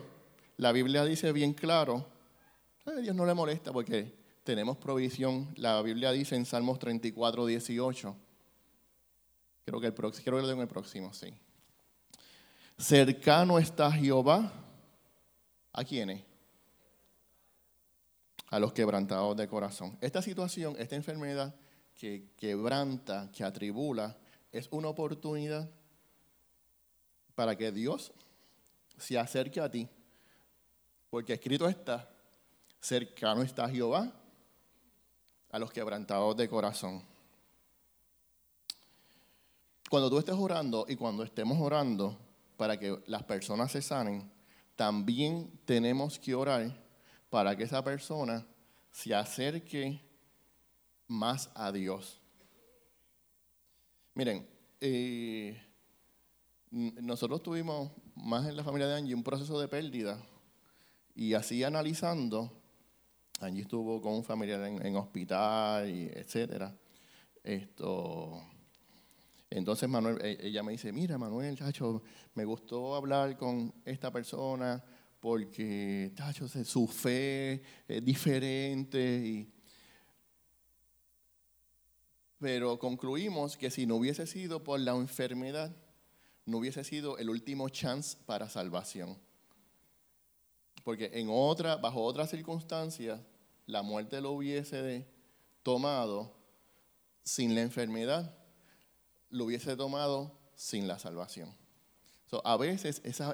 la 0.57 0.71
Biblia 0.71 1.03
dice 1.05 1.31
bien 1.31 1.53
claro 1.53 2.18
a 2.97 3.01
Dios 3.01 3.15
no 3.15 3.25
le 3.25 3.33
molesta 3.33 3.71
porque 3.71 4.17
tenemos 4.43 4.77
provisión. 4.77 5.53
La 5.57 5.81
Biblia 5.81 6.11
dice 6.11 6.35
en 6.35 6.45
Salmos 6.45 6.79
34, 6.79 7.45
18. 7.45 8.15
Creo 9.65 9.79
que, 9.79 9.87
el 9.87 9.93
próximo, 9.93 10.25
creo 10.25 10.41
lo 10.41 10.49
en 10.49 10.59
el 10.59 10.67
próximo, 10.67 11.13
sí. 11.13 11.33
Cercano 12.77 13.59
está 13.59 13.91
Jehová. 13.91 14.51
¿A 15.73 15.83
quiénes? 15.83 16.23
A 18.49 18.59
los 18.59 18.73
quebrantados 18.73 19.37
de 19.37 19.47
corazón. 19.47 19.97
Esta 20.01 20.21
situación, 20.21 20.75
esta 20.79 20.95
enfermedad 20.95 21.53
que 21.93 22.31
quebranta, 22.35 23.29
que 23.31 23.43
atribula, 23.43 24.17
es 24.51 24.67
una 24.71 24.87
oportunidad 24.87 25.69
para 27.35 27.55
que 27.55 27.71
Dios 27.71 28.11
se 28.97 29.19
acerque 29.19 29.61
a 29.61 29.69
ti. 29.69 29.87
Porque 31.09 31.33
escrito 31.33 31.67
está, 31.67 32.09
Cercano 32.81 33.41
está 33.41 33.69
Jehová 33.69 34.11
a 35.51 35.59
los 35.59 35.71
quebrantados 35.71 36.35
de 36.37 36.47
corazón. 36.47 37.03
Cuando 39.89 40.09
tú 40.09 40.19
estés 40.19 40.35
orando 40.35 40.85
y 40.87 40.95
cuando 40.95 41.23
estemos 41.23 41.59
orando 41.59 42.17
para 42.57 42.77
que 42.77 43.01
las 43.07 43.23
personas 43.23 43.71
se 43.71 43.81
sanen, 43.81 44.31
también 44.75 45.51
tenemos 45.65 46.19
que 46.19 46.35
orar 46.35 46.71
para 47.29 47.55
que 47.55 47.63
esa 47.63 47.83
persona 47.83 48.45
se 48.91 49.13
acerque 49.15 50.01
más 51.07 51.49
a 51.55 51.71
Dios. 51.71 52.21
Miren, 54.13 54.47
eh, 54.79 55.61
nosotros 56.71 57.41
tuvimos 57.41 57.91
más 58.15 58.47
en 58.47 58.55
la 58.55 58.63
familia 58.63 58.87
de 58.87 58.95
Angie 58.95 59.15
un 59.15 59.23
proceso 59.23 59.59
de 59.59 59.67
pérdida 59.67 60.21
Y 61.15 61.33
así 61.33 61.63
analizando, 61.63 62.58
allí 63.39 63.61
estuvo 63.61 64.01
con 64.01 64.13
un 64.13 64.23
familiar 64.23 64.61
en, 64.63 64.95
hospital, 64.95 65.89
y 65.89 66.05
etcétera. 66.13 66.75
Esto, 67.43 68.43
entonces 69.49 69.87
Manuel, 69.89 70.19
e, 70.21 70.37
ella 70.47 70.63
me 70.63 70.73
dice, 70.73 70.91
mira 70.91 71.17
Manuel, 71.17 71.57
chacho, 71.57 72.03
me 72.35 72.45
gustó 72.45 72.95
hablar 72.95 73.37
con 73.37 73.73
esta 73.85 74.11
persona 74.11 74.83
porque, 75.19 76.11
chacho, 76.15 76.47
su 76.47 76.87
fe 76.87 77.61
es 77.87 78.03
diferente. 78.03 79.47
Pero 82.39 82.79
concluimos 82.79 83.57
que 83.57 83.69
si 83.69 83.85
no 83.85 83.95
hubiese 83.95 84.25
sido 84.25 84.63
por 84.63 84.79
la 84.79 84.91
enfermedad, 84.91 85.75
no 86.45 86.57
hubiese 86.57 86.83
sido 86.83 87.17
el 87.17 87.29
último 87.29 87.67
chance 87.69 88.17
para 88.25 88.49
salvación. 88.49 89.17
Porque 90.83 91.11
en 91.13 91.27
otra, 91.29 91.75
bajo 91.75 92.01
otras 92.01 92.29
circunstancias, 92.29 93.19
la 93.69 93.83
muerte 93.83 94.19
lo 94.19 94.31
hubiese 94.31 95.05
tomado 95.61 96.35
sin 97.23 97.53
la 97.53 97.61
enfermedad, 97.61 98.35
lo 99.29 99.45
hubiese 99.45 99.75
tomado 99.75 100.35
sin 100.55 100.87
la 100.87 100.97
salvación. 100.97 101.55
a 102.43 102.57
veces 102.57 102.99
esa, 103.03 103.33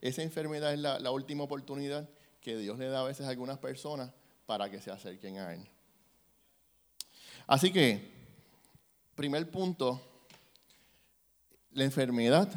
esa 0.00 0.22
enfermedad 0.22 0.72
es 0.72 0.78
la, 0.78 1.00
la, 1.00 1.10
última 1.10 1.42
oportunidad 1.42 2.08
que 2.40 2.56
Dios 2.56 2.78
le 2.78 2.86
da 2.86 3.00
a 3.00 3.04
veces 3.04 3.26
a 3.26 3.30
algunas 3.30 3.58
personas 3.58 4.12
para 4.46 4.70
que 4.70 4.80
se 4.80 4.92
acerquen 4.92 5.38
a 5.38 5.54
Él. 5.54 5.68
Así 7.48 7.72
que, 7.72 8.12
primer 9.16 9.50
punto, 9.50 10.00
la 11.72 11.82
enfermedad, 11.82 12.48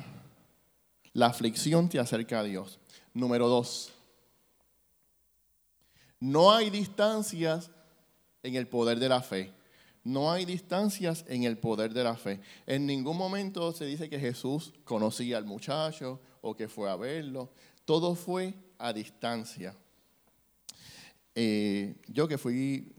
la 1.14 1.26
aflicción 1.26 1.90
te 1.90 1.98
acerca 1.98 2.42
a 2.42 2.44
Dios. 2.44 2.80
Número 3.12 3.48
dos, 3.48 3.92
no 6.20 6.52
hay 6.52 6.70
distancias 6.70 7.72
en 8.44 8.56
el 8.56 8.68
poder 8.68 9.00
de 9.00 9.10
la 9.10 9.22
fe. 9.22 9.54
No 10.04 10.32
hay 10.32 10.46
distancias 10.46 11.26
en 11.28 11.44
el 11.44 11.58
poder 11.58 11.94
de 11.94 12.04
la 12.04 12.16
fe. 12.16 12.40
En 12.66 12.86
ningún 12.86 13.18
momento 13.18 13.74
se 13.74 13.86
dice 13.86 14.10
que 14.10 14.20
Jesús 14.20 14.74
conocía 14.86 15.38
al 15.38 15.46
muchacho 15.46 16.22
o 16.42 16.56
que 16.56 16.70
fue 16.70 16.90
a 16.90 16.96
verlo. 16.96 17.52
Todo 17.84 18.16
fue 18.16 18.54
a 18.78 18.94
distancia. 18.94 19.76
Eh, 21.36 21.96
yo 22.08 22.28
que 22.28 22.38
fui... 22.38 22.94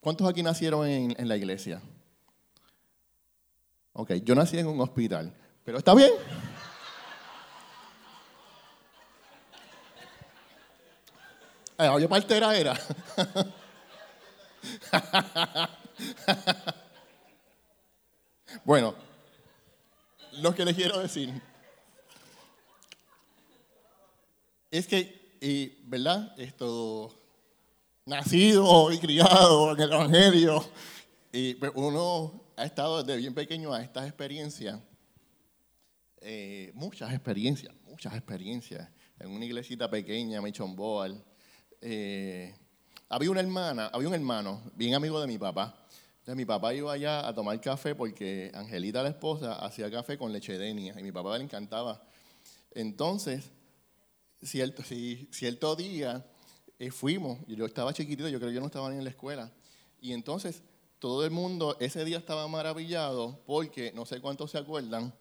¿Cuántos 0.00 0.28
aquí 0.28 0.42
nacieron 0.42 0.86
en, 0.86 1.14
en 1.18 1.28
la 1.28 1.36
iglesia? 1.36 1.80
Ok, 3.92 4.14
yo 4.24 4.34
nací 4.34 4.58
en 4.58 4.66
un 4.66 4.80
hospital. 4.80 5.32
Pero 5.64 5.78
está 5.78 5.94
bien. 5.94 6.10
Oye, 11.80 12.08
partera 12.08 12.58
era. 12.58 12.74
bueno, 18.64 18.96
lo 20.38 20.52
que 20.56 20.64
les 20.64 20.74
quiero 20.74 20.98
decir 20.98 21.40
es 24.72 24.88
que, 24.88 25.38
¿verdad? 25.84 26.34
Esto, 26.36 27.14
nacido 28.06 28.90
y 28.90 28.98
criado 28.98 29.72
en 29.72 29.80
el 29.80 29.92
Evangelio, 29.92 30.68
y 31.30 31.54
pues, 31.54 31.70
uno 31.76 32.42
ha 32.56 32.64
estado 32.64 33.04
desde 33.04 33.20
bien 33.20 33.34
pequeño 33.34 33.72
a 33.72 33.82
estas 33.82 34.08
experiencias, 34.08 34.80
eh, 36.22 36.72
muchas 36.74 37.12
experiencias, 37.12 37.72
muchas 37.84 38.14
experiencias, 38.14 38.90
en 39.20 39.30
una 39.30 39.44
iglesita 39.44 39.88
pequeña, 39.88 40.42
Mission 40.42 40.74
Boal, 40.74 41.24
eh, 41.80 42.54
había 43.08 43.30
una 43.30 43.40
hermana, 43.40 43.86
había 43.92 44.08
un 44.08 44.14
hermano, 44.14 44.62
bien 44.74 44.94
amigo 44.94 45.20
de 45.20 45.26
mi 45.26 45.38
papá. 45.38 45.74
Entonces 46.18 46.36
mi 46.36 46.44
papá 46.44 46.74
iba 46.74 46.92
allá 46.92 47.26
a 47.26 47.34
tomar 47.34 47.60
café 47.60 47.94
porque 47.94 48.50
Angelita, 48.54 49.02
la 49.02 49.08
esposa, 49.08 49.54
hacía 49.64 49.90
café 49.90 50.18
con 50.18 50.32
leche 50.32 50.58
denia 50.58 50.94
y 50.98 51.02
mi 51.02 51.12
papá 51.12 51.38
le 51.38 51.44
encantaba. 51.44 52.02
Entonces, 52.72 53.50
cierto, 54.42 54.82
cierto 54.82 55.74
día 55.74 56.26
eh, 56.78 56.90
fuimos, 56.90 57.38
yo 57.46 57.64
estaba 57.64 57.92
chiquitito, 57.92 58.28
yo 58.28 58.38
creo 58.38 58.50
que 58.50 58.54
yo 58.54 58.60
no 58.60 58.66
estaba 58.66 58.90
ni 58.90 58.98
en 58.98 59.04
la 59.04 59.10
escuela. 59.10 59.50
Y 60.00 60.12
entonces 60.12 60.62
todo 60.98 61.24
el 61.24 61.30
mundo 61.30 61.76
ese 61.80 62.04
día 62.04 62.18
estaba 62.18 62.46
maravillado 62.46 63.40
porque, 63.46 63.92
no 63.92 64.04
sé 64.04 64.20
cuántos 64.20 64.50
se 64.50 64.58
acuerdan, 64.58 65.14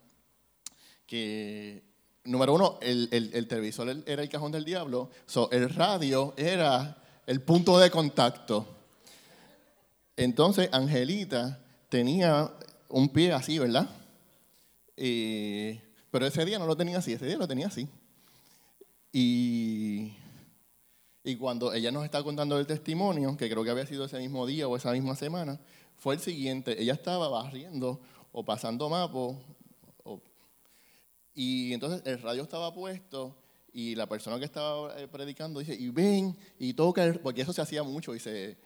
que 1.05 1.83
número 2.27 2.53
uno, 2.53 2.77
el, 2.81 3.47
televisor 3.47 4.03
era 4.05 4.21
el 4.21 4.29
cajón 4.29 4.51
del 4.51 4.65
diablo, 4.65 5.09
el 5.51 5.69
radio 5.69 6.33
era 6.37 6.97
el 7.25 7.41
punto 7.41 7.79
de 7.79 7.89
contacto. 7.89 8.67
Entonces, 10.15 10.69
Angelita 10.71 11.59
tenía 11.89 12.51
un 12.89 13.09
pie 13.09 13.31
así, 13.33 13.57
¿verdad? 13.59 13.89
pero 16.09 16.25
ese 16.25 16.43
día 16.43 16.57
no 16.57 16.65
lo 16.65 16.75
tenía 16.75 16.97
así, 16.97 17.13
ese 17.13 17.27
día 17.27 17.37
lo 17.37 17.47
tenía 17.47 17.67
así. 17.67 17.87
Y, 19.11 20.13
y 21.23 21.35
cuando 21.35 21.71
ella 21.73 21.91
nos 21.91 22.03
está 22.03 22.23
contando 22.23 22.57
el 22.57 22.65
testimonio, 22.65 23.37
que 23.37 23.49
creo 23.49 23.63
que 23.63 23.69
había 23.69 23.85
sido 23.85 24.05
ese 24.05 24.17
mismo 24.17 24.45
día 24.45 24.67
o 24.67 24.75
esa 24.75 24.91
misma 24.91 25.15
semana, 25.15 25.59
fue 25.95 26.15
el 26.15 26.19
siguiente. 26.19 26.81
Ella 26.81 26.93
estaba 26.93 27.27
barriendo 27.29 28.01
o 28.31 28.43
pasando 28.43 28.89
mapos 28.89 29.37
y 31.37 31.71
entonces 31.71 32.01
el 32.05 32.19
radio 32.19 32.41
estaba 32.41 32.73
puesto 32.73 33.35
y 33.71 33.93
la 33.93 34.07
persona 34.07 34.39
que 34.39 34.45
estaba 34.45 34.99
eh, 34.99 35.07
predicando 35.07 35.59
dice, 35.59 35.75
y 35.75 35.89
ven 35.89 36.35
y 36.57 36.73
toca, 36.73 37.03
el, 37.03 37.19
porque 37.19 37.43
eso 37.43 37.53
se 37.53 37.61
hacía 37.61 37.83
mucho, 37.83 38.15
y 38.15 38.19
se, 38.19 38.57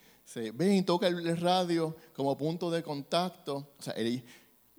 ven 0.53 0.75
y 0.75 0.81
toca 0.83 1.07
el 1.07 1.35
radio 1.35 1.93
como 2.15 2.37
punto 2.37 2.71
de 2.71 2.81
contacto. 2.81 3.73
O 3.77 3.81
sea, 3.81 3.93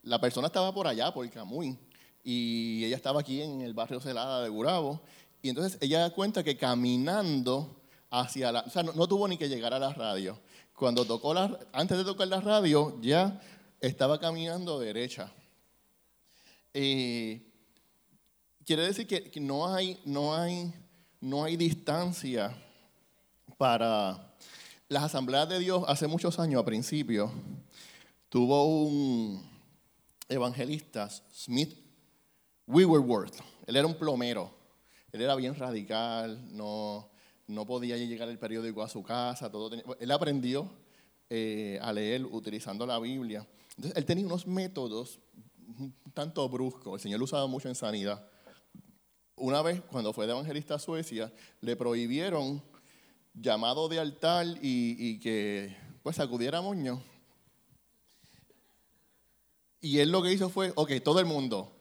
la 0.05 0.19
persona 0.19 0.47
estaba 0.47 0.73
por 0.73 0.87
allá, 0.87 1.13
por 1.13 1.29
Camuy, 1.29 1.79
y 2.25 2.83
ella 2.87 2.97
estaba 2.97 3.21
aquí 3.21 3.43
en 3.43 3.61
el 3.61 3.75
barrio 3.75 4.01
Celada 4.01 4.43
de 4.43 4.49
Gurabo, 4.49 5.03
y 5.43 5.51
entonces 5.51 5.77
ella 5.83 5.99
da 5.99 6.15
cuenta 6.15 6.43
que 6.43 6.57
caminando 6.57 7.83
hacia 8.09 8.53
la, 8.53 8.61
o 8.61 8.71
sea, 8.71 8.85
no, 8.85 9.07
tuvo 9.07 9.29
ni 9.29 9.37
que 9.37 9.51
llegar 9.51 9.75
a 9.75 9.79
la 9.79 9.93
radio. 9.93 10.41
Cuando 10.75 11.05
tocó 11.05 11.35
la, 11.35 11.59
antes 11.75 11.99
de 11.99 12.05
tocar 12.05 12.29
la 12.29 12.41
radio, 12.41 12.99
ya 13.03 13.39
estaba 13.83 14.19
caminando 14.19 14.81
derecha. 14.81 15.31
Eh, 16.73 17.52
quiere 18.65 18.83
decir 18.83 19.07
que, 19.07 19.41
no, 19.41 19.73
hay, 19.73 20.01
no, 20.05 20.35
hay, 20.35 20.73
no 21.21 21.45
hay 21.45 21.57
distancia 21.57 22.55
para... 23.57 24.29
Las 24.89 25.05
asambleas 25.05 25.49
de 25.49 25.59
Dios 25.59 25.85
hace 25.89 26.07
muchos 26.07 26.39
años, 26.39 26.61
a 26.61 26.67
principio, 26.67 27.33
tuvo 28.29 28.67
un 28.67 29.43
evangelista, 30.29 31.09
Smith 31.35 31.79
Weaverworth. 32.67 33.37
Él 33.67 33.77
era 33.77 33.87
un 33.87 33.95
plomero. 33.95 34.51
Él 35.11 35.23
era 35.23 35.35
bien 35.35 35.55
radical, 35.55 36.55
no, 36.55 37.09
no 37.47 37.67
podía 37.67 37.97
llegar 37.97 38.29
el 38.29 38.39
periódico 38.39 38.83
a 38.83 38.89
su 38.89 39.03
casa. 39.03 39.51
Todo 39.51 39.71
él 39.99 40.11
aprendió 40.11 40.71
eh, 41.31 41.79
a 41.81 41.91
leer 41.91 42.27
utilizando 42.27 42.85
la 42.85 42.99
Biblia. 42.99 43.47
Entonces, 43.77 43.97
él 43.97 44.05
tenía 44.05 44.27
unos 44.27 44.47
métodos 44.47 45.21
tanto 46.13 46.47
bruscos. 46.51 46.97
El 46.97 47.01
Señor 47.01 47.19
lo 47.19 47.25
usaba 47.25 47.47
mucho 47.47 47.71
en 47.71 47.75
sanidad 47.75 48.29
una 49.37 49.63
vez, 49.63 49.81
cuando 49.91 50.13
fue 50.13 50.27
de 50.27 50.33
evangelista 50.33 50.75
a 50.75 50.79
Suecia, 50.79 51.33
le 51.61 51.77
prohibieron 51.77 52.63
llamado 53.35 53.89
de 53.89 53.99
altar 53.99 54.47
y, 54.61 55.19
que 55.21 55.77
pues 56.03 56.21
acudiera 56.21 56.59
a 56.59 56.63
moño. 56.63 57.03
Y 59.81 59.99
él 59.99 60.11
lo 60.11 60.23
que 60.23 60.33
hizo 60.33 60.49
fue, 60.49 60.73
ok, 60.77 60.93
todo 61.03 61.19
el 61.19 61.27
mundo, 61.27 61.73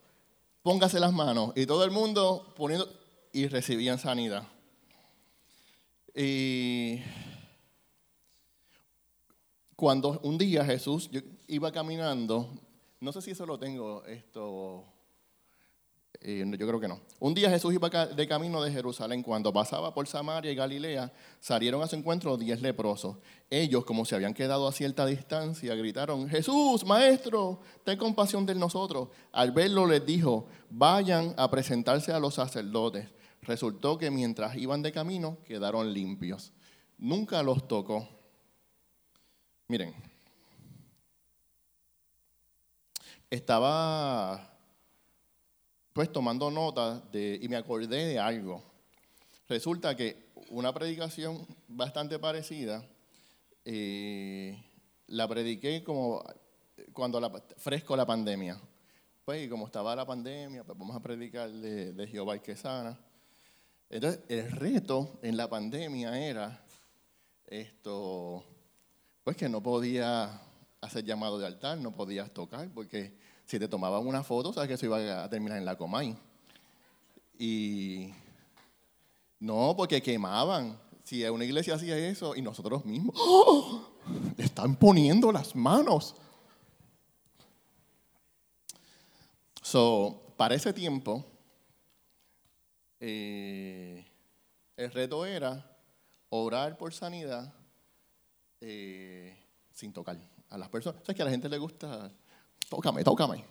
póngase 0.64 1.00
las 1.00 1.14
manos. 1.14 1.52
Y 1.56 1.66
todo 1.66 1.84
el 1.84 1.92
mundo 1.92 2.54
poniendo, 2.56 2.90
y 3.32 3.48
recibían 3.48 4.00
sanidad. 4.00 4.48
Y 6.16 7.00
cuando 9.76 10.20
un 10.24 10.38
día 10.38 10.66
Jesús 10.66 11.10
iba 11.48 11.72
caminando, 11.72 12.50
no 13.00 13.12
sé 13.12 13.22
si 13.22 13.32
eso 13.32 13.46
lo 13.46 13.58
tengo 13.58 14.06
esto 14.06 14.86
yo 16.24 16.68
creo 16.68 16.80
que 16.80 16.88
no. 16.88 17.00
Un 17.20 17.34
día 17.34 17.50
Jesús 17.50 17.74
iba 17.74 17.90
de 17.90 18.28
camino 18.28 18.62
de 18.62 18.72
Jerusalén. 18.72 19.24
Cuando 19.24 19.52
pasaba 19.52 19.94
por 19.94 20.08
Samaria 20.08 20.52
y 20.52 20.56
Galilea, 20.56 21.12
salieron 21.40 21.82
a 21.82 21.88
su 21.88 21.96
encuentro 21.96 22.38
diez 22.38 22.62
leprosos. 22.62 23.18
Ellos, 23.50 23.86
como 23.86 24.06
se 24.06 24.16
habían 24.16 24.34
quedado 24.34 24.68
a 24.68 24.72
cierta 24.72 25.06
distancia, 25.06 25.74
gritaron, 25.74 26.30
Jesús, 26.30 26.86
Maestro, 26.86 27.62
ten 27.84 27.98
compasión 27.98 28.46
de 28.46 28.54
nosotros. 28.54 29.10
Al 29.32 29.52
verlo 29.52 29.88
les 29.88 30.06
dijo, 30.06 30.48
vayan 30.70 31.34
a 31.38 31.50
presentarse 31.50 32.12
a 32.12 32.20
los 32.20 32.36
sacerdotes. 32.36 33.10
Resultó 33.42 33.98
que 33.98 34.12
mientras 34.12 34.56
iban 34.58 34.84
de 34.84 34.92
camino, 34.92 35.40
quedaron 35.44 35.92
limpios. 35.92 36.54
Nunca 37.00 37.42
los 37.42 37.68
tocó. 37.68 38.08
Miren, 39.68 39.96
estaba 43.32 44.51
pues 46.02 46.12
tomando 46.12 46.50
nota 46.50 47.00
de, 47.12 47.38
y 47.40 47.48
me 47.48 47.58
acordé 47.58 48.08
de 48.08 48.18
algo. 48.18 48.64
Resulta 49.48 49.96
que 49.96 50.32
una 50.50 50.74
predicación 50.74 51.46
bastante 51.68 52.18
parecida. 52.18 52.84
Eh, 53.64 54.60
la 55.06 55.28
prediqué 55.28 55.84
como 55.84 56.24
cuando 56.92 57.20
la, 57.20 57.30
fresco 57.56 57.96
la 57.96 58.08
pandemia. 58.08 58.60
Pues, 59.24 59.46
y 59.46 59.48
como 59.48 59.68
estaba 59.68 59.96
la 59.96 60.04
pandemia, 60.04 60.64
pues 60.64 60.76
vamos 60.76 60.96
a 60.96 61.00
predicar 61.02 61.52
de, 61.52 61.94
de 61.94 62.08
Jehová 62.08 62.36
y 62.36 62.40
que 62.40 62.56
sana. 62.56 63.00
Entonces, 63.88 64.22
el 64.28 64.52
reto 64.54 65.20
en 65.22 65.38
la 65.38 65.48
pandemia 65.48 66.20
era 66.20 66.66
esto, 67.46 68.44
pues 69.24 69.38
que 69.38 69.48
no 69.48 69.62
podía 69.62 70.42
hacer 70.82 71.06
llamado 71.06 71.38
de 71.38 71.46
altar, 71.46 71.78
no 71.78 71.92
podías 71.92 72.32
tocar, 72.32 72.68
porque 72.74 73.21
si 73.52 73.60
te 73.60 73.68
tomaban 73.68 74.08
una 74.08 74.24
foto, 74.24 74.54
sabes 74.54 74.70
que 74.70 74.76
eso 74.76 74.86
iba 74.86 75.26
a 75.26 75.30
terminar 75.30 75.58
en 75.58 75.66
la 75.66 75.76
Comay. 75.76 76.16
Y 77.38 78.14
no, 79.42 79.74
porque 79.76 80.02
quemaban. 80.02 80.80
Si 81.04 81.22
una 81.26 81.44
iglesia 81.44 81.76
hacía 81.76 81.98
eso 81.98 82.34
y 82.34 82.42
nosotros 82.42 82.86
mismos, 82.86 83.14
¡oh! 83.20 83.90
están 84.38 84.78
poniendo 84.78 85.34
las 85.34 85.54
manos. 85.54 86.16
So, 89.62 90.34
para 90.38 90.56
ese 90.56 90.72
tiempo, 90.72 91.26
eh, 93.02 94.06
el 94.78 94.92
reto 94.94 95.26
era 95.26 95.78
orar 96.30 96.78
por 96.78 96.94
sanidad 96.94 97.54
eh, 98.62 99.38
sin 99.74 99.92
tocar 99.92 100.18
a 100.50 100.58
las 100.58 100.70
personas. 100.70 101.02
¿Sabes 101.02 101.18
que 101.18 101.22
a 101.22 101.26
la 101.26 101.32
gente 101.32 101.50
le 101.50 101.58
gusta? 101.58 102.14
Tócame, 102.72 103.04
tócame. 103.04 103.44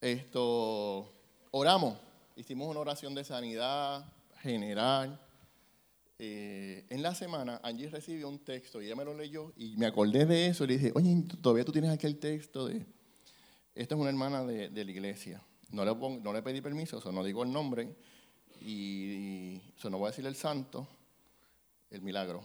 Esto, 0.00 1.12
oramos, 1.50 1.98
hicimos 2.34 2.66
una 2.66 2.80
oración 2.80 3.14
de 3.14 3.24
sanidad 3.24 4.10
general. 4.40 5.20
Eh, 6.18 6.86
en 6.88 7.02
la 7.02 7.14
semana, 7.14 7.60
Angie 7.62 7.90
recibió 7.90 8.26
un 8.26 8.38
texto 8.38 8.80
y 8.80 8.86
ella 8.86 8.96
me 8.96 9.04
lo 9.04 9.12
leyó 9.12 9.52
y 9.58 9.76
me 9.76 9.84
acordé 9.84 10.24
de 10.24 10.46
eso 10.46 10.64
y 10.64 10.68
le 10.68 10.78
dije, 10.78 10.92
oye, 10.94 11.24
todavía 11.42 11.66
tú 11.66 11.72
tienes 11.72 11.90
aquel 11.90 12.18
texto 12.18 12.68
de... 12.68 12.86
Esta 13.74 13.94
es 13.94 14.00
una 14.00 14.08
hermana 14.08 14.42
de, 14.44 14.70
la 14.70 14.90
iglesia. 14.90 15.42
No 15.70 15.84
le, 15.84 15.94
no 15.94 16.32
le 16.32 16.40
pedí 16.40 16.62
permiso, 16.62 17.02
o 17.04 17.12
no 17.12 17.22
digo 17.22 17.42
el 17.42 17.52
nombre 17.52 17.94
y, 18.62 19.60
eso 19.76 19.90
no 19.90 19.98
voy 19.98 20.06
a 20.06 20.10
decir 20.12 20.24
el 20.24 20.36
santo, 20.36 20.88
el 21.90 22.00
milagro. 22.00 22.42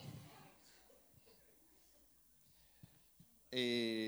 Eh, 3.56 4.03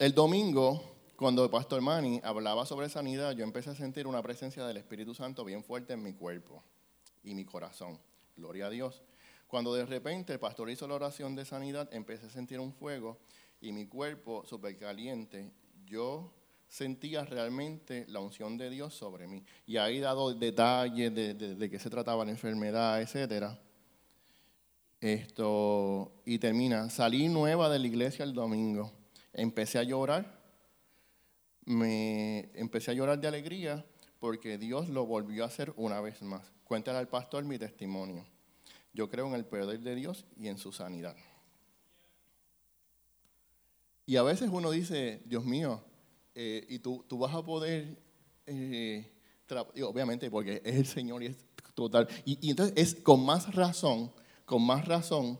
el 0.00 0.14
domingo, 0.14 0.82
cuando 1.14 1.44
el 1.44 1.50
pastor 1.50 1.82
Manny 1.82 2.22
hablaba 2.24 2.64
sobre 2.64 2.88
sanidad, 2.88 3.32
yo 3.32 3.44
empecé 3.44 3.68
a 3.68 3.74
sentir 3.74 4.06
una 4.06 4.22
presencia 4.22 4.64
del 4.66 4.78
Espíritu 4.78 5.14
Santo 5.14 5.44
bien 5.44 5.62
fuerte 5.62 5.92
en 5.92 6.02
mi 6.02 6.14
cuerpo 6.14 6.64
y 7.22 7.34
mi 7.34 7.44
corazón. 7.44 7.98
Gloria 8.34 8.68
a 8.68 8.70
Dios. 8.70 9.02
Cuando 9.46 9.74
de 9.74 9.84
repente 9.84 10.32
el 10.32 10.38
pastor 10.38 10.70
hizo 10.70 10.88
la 10.88 10.94
oración 10.94 11.36
de 11.36 11.44
sanidad, 11.44 11.86
empecé 11.92 12.28
a 12.28 12.30
sentir 12.30 12.60
un 12.60 12.72
fuego 12.72 13.18
y 13.60 13.72
mi 13.72 13.84
cuerpo 13.84 14.42
súper 14.46 14.78
caliente. 14.78 15.52
Yo 15.84 16.32
sentía 16.66 17.26
realmente 17.26 18.06
la 18.08 18.20
unción 18.20 18.56
de 18.56 18.70
Dios 18.70 18.94
sobre 18.94 19.26
mí. 19.26 19.44
Y 19.66 19.76
ahí 19.76 20.00
dado 20.00 20.32
detalles 20.32 21.14
de, 21.14 21.34
de, 21.34 21.70
qué 21.70 21.78
se 21.78 21.90
trataba 21.90 22.24
la 22.24 22.30
enfermedad, 22.30 23.02
etc. 23.02 23.48
Esto, 24.98 26.22
y 26.24 26.38
termina, 26.38 26.88
salí 26.88 27.28
nueva 27.28 27.68
de 27.68 27.78
la 27.78 27.86
iglesia 27.86 28.22
el 28.22 28.32
domingo, 28.32 28.92
empecé 29.32 29.78
a 29.78 29.82
llorar, 29.82 30.40
me 31.64 32.50
empecé 32.54 32.90
a 32.90 32.94
llorar 32.94 33.20
de 33.20 33.28
alegría 33.28 33.84
porque 34.18 34.58
Dios 34.58 34.88
lo 34.88 35.06
volvió 35.06 35.44
a 35.44 35.46
hacer 35.46 35.72
una 35.76 36.00
vez 36.00 36.22
más. 36.22 36.52
Cuéntale 36.64 36.98
al 36.98 37.08
pastor 37.08 37.44
mi 37.44 37.58
testimonio. 37.58 38.26
Yo 38.92 39.08
creo 39.08 39.26
en 39.28 39.34
el 39.34 39.44
poder 39.44 39.80
de 39.80 39.94
Dios 39.94 40.26
y 40.36 40.48
en 40.48 40.58
su 40.58 40.72
sanidad. 40.72 41.16
Y 44.06 44.16
a 44.16 44.22
veces 44.22 44.50
uno 44.52 44.70
dice, 44.70 45.22
Dios 45.24 45.44
mío, 45.44 45.82
eh, 46.34 46.66
y 46.68 46.80
tú, 46.80 47.04
tú, 47.08 47.18
vas 47.18 47.34
a 47.34 47.44
poder, 47.44 47.96
eh, 48.46 49.08
obviamente 49.84 50.30
porque 50.30 50.60
es 50.64 50.76
el 50.76 50.86
Señor 50.86 51.22
y 51.22 51.26
es 51.26 51.36
total. 51.74 52.08
Y, 52.24 52.38
y, 52.44 52.50
entonces 52.50 52.74
es 52.76 52.94
con 52.96 53.24
más 53.24 53.54
razón, 53.54 54.12
con 54.44 54.66
más 54.66 54.86
razón, 54.86 55.38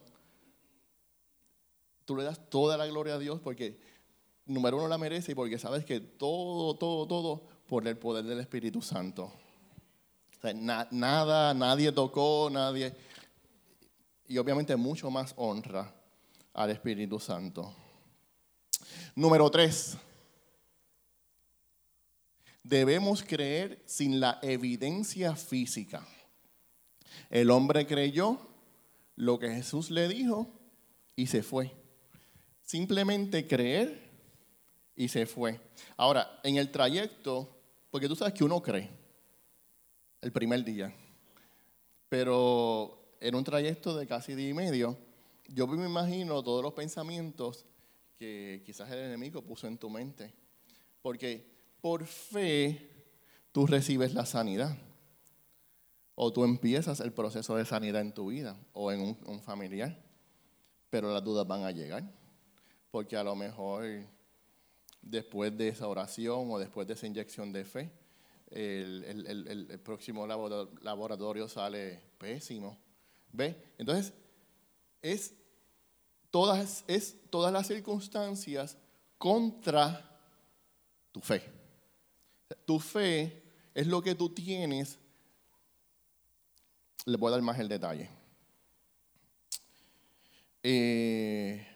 tú 2.05 2.17
le 2.17 2.25
das 2.25 2.49
toda 2.51 2.77
la 2.77 2.87
gloria 2.87 3.15
a 3.15 3.19
Dios 3.19 3.41
porque 3.41 3.81
número 4.47 4.77
uno 4.79 4.89
la 4.89 4.99
merece 4.99 5.33
y 5.33 5.35
porque 5.35 5.59
sabes 5.59 5.85
que 5.85 6.01
todo, 6.01 6.75
todo, 6.77 7.07
todo 7.07 7.43
por 7.67 7.87
el 7.87 7.97
poder 7.97 8.25
del 8.25 8.41
Espíritu 8.41 8.83
Santo. 8.83 9.33
nada, 10.55 11.55
nadie 11.55 11.93
tocó, 11.93 12.49
nadie. 12.51 12.95
Y 14.27 14.39
obviamente 14.39 14.77
mucho 14.77 15.11
más 15.11 15.35
honra 15.37 15.95
al 16.53 16.71
Espíritu 16.71 17.19
Santo. 17.21 17.73
Número 19.15 19.51
tres. 19.51 19.97
Debemos 22.63 23.23
creer 23.23 23.83
sin 23.87 24.21
la 24.21 24.39
evidencia 24.43 25.35
física. 25.35 26.07
El 27.31 27.51
hombre 27.51 27.87
creyó 27.87 28.39
lo 29.17 29.39
que 29.39 29.51
Jesús 29.51 29.91
le 29.91 30.09
dijo 30.09 30.49
y 31.17 31.27
se 31.27 31.43
fue. 31.43 31.80
Simplemente 32.71 33.49
creer 33.49 34.01
y 34.95 35.09
se 35.09 35.27
fue. 35.27 35.61
Ahora, 35.97 36.39
en 36.45 36.55
el 36.55 36.71
trayecto, 36.71 37.49
porque 37.91 38.07
tú 38.07 38.15
sabes 38.15 38.33
que 38.33 38.45
uno 38.45 38.63
cree 38.63 38.89
el 40.21 40.31
primer 40.31 40.63
día, 40.63 40.95
pero 42.09 43.17
en 43.19 43.35
un 43.35 43.43
trayecto 43.43 43.97
de 43.97 44.07
casi 44.07 44.37
día 44.37 44.51
y 44.51 44.55
medio, 44.55 44.97
yo 45.49 45.67
me 45.67 45.85
imagino 45.85 46.45
todos 46.45 46.63
los 46.63 46.73
pensamientos 46.73 47.67
que 48.17 48.63
quizás 48.65 48.89
el 48.93 49.01
enemigo 49.01 49.43
puso 49.43 49.67
en 49.67 49.77
tu 49.77 49.91
mente. 49.91 50.33
Porque 51.03 51.45
por 51.81 52.07
fe 52.07 52.89
tú 53.51 53.67
recibes 53.67 54.15
la 54.15 54.27
sanidad. 54.27 54.79
O 56.15 56.33
tú 56.33 56.45
empiezas 56.45 57.01
el 57.01 57.13
proceso 57.13 57.57
de 57.57 57.65
sanidad 57.65 58.01
en 58.01 58.15
tu 58.15 58.29
vida 58.29 58.57
o 58.75 58.93
en 58.93 59.17
un, 59.27 59.43
familiar. 59.43 60.01
Pero 60.89 61.13
las 61.13 61.25
dudas 61.25 61.49
van 61.49 61.65
a 61.65 61.73
llegar. 61.73 62.20
Porque 62.91 63.17
a 63.17 63.23
lo 63.23 63.35
mejor 63.35 63.85
después 65.03 65.57
de 65.57 65.69
esa 65.69 65.89
oración 65.89 66.51
o 66.51 66.59
después 66.59 66.87
de 66.87 66.95
esa 66.95 67.07
inyección 67.07 67.53
de 67.53 67.65
fe, 67.65 67.91
el, 68.51 69.81
próximo 69.85 70.27
laboratorio 70.27 71.49
sale 71.49 72.01
pésimo. 72.19 72.79
¿Ve? 73.33 73.57
Entonces, 73.79 74.13
es 75.01 75.35
todas, 76.31 76.85
es 76.87 77.17
todas 77.31 77.53
las 77.53 77.67
circunstancias 77.67 78.77
contra 79.19 80.19
tu 81.13 81.21
fe. 81.21 81.43
Tu 82.65 82.79
fe 82.81 83.43
es 83.75 83.87
lo 83.87 84.03
que 84.03 84.15
tú 84.15 84.29
tienes. 84.31 84.99
Le 87.07 87.17
voy 87.17 87.29
a 87.29 87.33
dar 87.33 87.43
más 87.43 87.59
el 87.59 87.69
detalle. 87.69 88.09
Eh, 90.63 91.67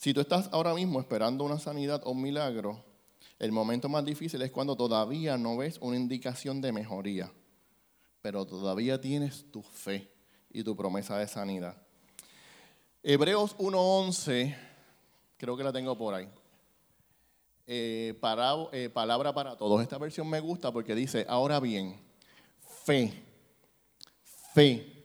si 0.00 0.14
tú 0.14 0.22
estás 0.22 0.48
ahora 0.50 0.72
mismo 0.72 0.98
esperando 0.98 1.44
una 1.44 1.58
sanidad 1.58 2.00
o 2.06 2.12
un 2.12 2.22
milagro, 2.22 2.82
el 3.38 3.52
momento 3.52 3.86
más 3.90 4.02
difícil 4.02 4.40
es 4.40 4.50
cuando 4.50 4.74
todavía 4.74 5.36
no 5.36 5.58
ves 5.58 5.76
una 5.82 5.94
indicación 5.94 6.62
de 6.62 6.72
mejoría, 6.72 7.30
pero 8.22 8.46
todavía 8.46 8.98
tienes 8.98 9.44
tu 9.52 9.60
fe 9.60 10.10
y 10.50 10.64
tu 10.64 10.74
promesa 10.74 11.18
de 11.18 11.28
sanidad. 11.28 11.76
Hebreos 13.02 13.54
1.11, 13.58 14.56
creo 15.36 15.54
que 15.54 15.64
la 15.64 15.72
tengo 15.72 15.98
por 15.98 16.14
ahí. 16.14 16.30
Eh, 17.66 18.18
eh, 18.72 18.90
palabra 18.94 19.34
para 19.34 19.54
todos. 19.58 19.82
Esta 19.82 19.98
versión 19.98 20.30
me 20.30 20.40
gusta 20.40 20.72
porque 20.72 20.94
dice, 20.94 21.26
ahora 21.28 21.60
bien, 21.60 22.00
fe, 22.86 23.12
fe, 24.54 25.04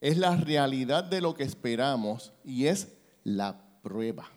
es 0.00 0.16
la 0.16 0.36
realidad 0.36 1.02
de 1.02 1.20
lo 1.20 1.34
que 1.34 1.42
esperamos 1.42 2.32
y 2.44 2.66
es 2.66 2.96
la 3.24 3.69
prueba 3.82 4.28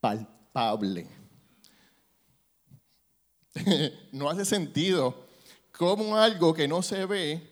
palpable. 0.00 1.06
no 4.12 4.30
hace 4.30 4.44
sentido 4.44 5.26
como 5.76 6.16
algo 6.16 6.54
que 6.54 6.68
no 6.68 6.82
se 6.82 7.06
ve, 7.06 7.50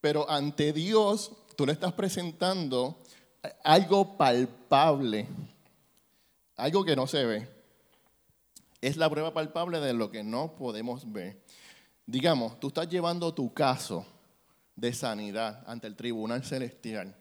pero 0.00 0.28
ante 0.28 0.72
Dios 0.72 1.32
tú 1.56 1.66
le 1.66 1.72
estás 1.72 1.92
presentando 1.92 3.02
algo 3.64 4.16
palpable, 4.16 5.28
algo 6.56 6.84
que 6.84 6.96
no 6.96 7.06
se 7.06 7.24
ve 7.24 7.62
es 8.82 8.96
la 8.96 9.08
prueba 9.08 9.32
palpable 9.32 9.80
de 9.80 9.94
lo 9.94 10.10
que 10.10 10.24
no 10.24 10.56
podemos 10.56 11.10
ver. 11.10 11.40
Digamos, 12.04 12.58
tú 12.58 12.66
estás 12.66 12.88
llevando 12.88 13.32
tu 13.32 13.54
caso 13.54 14.04
de 14.74 14.92
sanidad 14.92 15.62
ante 15.66 15.86
el 15.86 15.94
tribunal 15.94 16.44
celestial. 16.44 17.16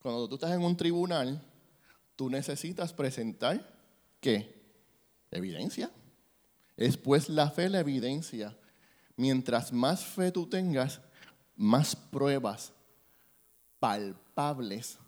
Cuando 0.00 0.28
tú 0.28 0.34
estás 0.34 0.50
en 0.50 0.62
un 0.62 0.76
tribunal, 0.76 1.40
tú 2.18 2.28
necesitas 2.28 2.92
presentar 2.92 3.64
qué? 4.20 4.60
Evidencia. 5.30 5.88
Es 6.76 6.96
pues 6.96 7.28
la 7.28 7.48
fe 7.48 7.68
la 7.68 7.78
evidencia 7.78 8.58
mientras 9.16 9.72
más 9.72 10.04
fe 10.04 10.32
tú 10.32 10.46
tengas, 10.46 11.00
más 11.54 11.94
pruebas 11.94 12.72
palpables 13.78 14.98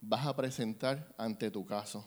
vas 0.00 0.26
a 0.26 0.36
presentar 0.36 1.14
ante 1.16 1.50
tu 1.50 1.64
caso. 1.64 2.04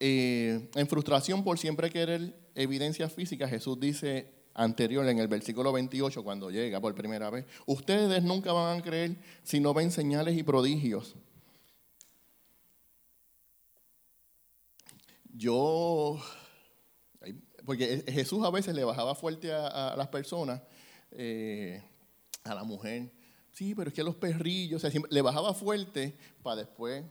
Eh, 0.00 0.68
en 0.74 0.88
frustración 0.88 1.44
por 1.44 1.56
siempre 1.56 1.90
querer 1.90 2.36
evidencia 2.56 3.08
física, 3.08 3.48
Jesús 3.48 3.78
dice 3.78 4.32
anterior 4.54 5.06
en 5.06 5.18
el 5.18 5.28
versículo 5.28 5.72
28 5.72 6.24
cuando 6.24 6.50
llega 6.50 6.80
por 6.80 6.94
primera 6.94 7.30
vez, 7.30 7.46
ustedes 7.66 8.24
nunca 8.24 8.52
van 8.52 8.78
a 8.78 8.82
creer 8.82 9.16
si 9.44 9.60
no 9.60 9.72
ven 9.72 9.92
señales 9.92 10.36
y 10.36 10.42
prodigios. 10.42 11.16
Yo, 15.38 16.20
porque 17.64 18.02
Jesús 18.08 18.44
a 18.44 18.50
veces 18.50 18.74
le 18.74 18.82
bajaba 18.82 19.14
fuerte 19.14 19.52
a, 19.52 19.94
las 19.96 20.08
personas, 20.08 20.60
eh, 21.12 21.80
a 22.42 22.56
la 22.56 22.64
mujer, 22.64 23.12
sí, 23.52 23.72
pero 23.76 23.88
es 23.88 23.94
que 23.94 24.02
los 24.02 24.16
perrillos, 24.16 24.82
le 25.10 25.22
bajaba 25.22 25.54
fuerte 25.54 26.16
para 26.42 26.56
después 26.56 27.04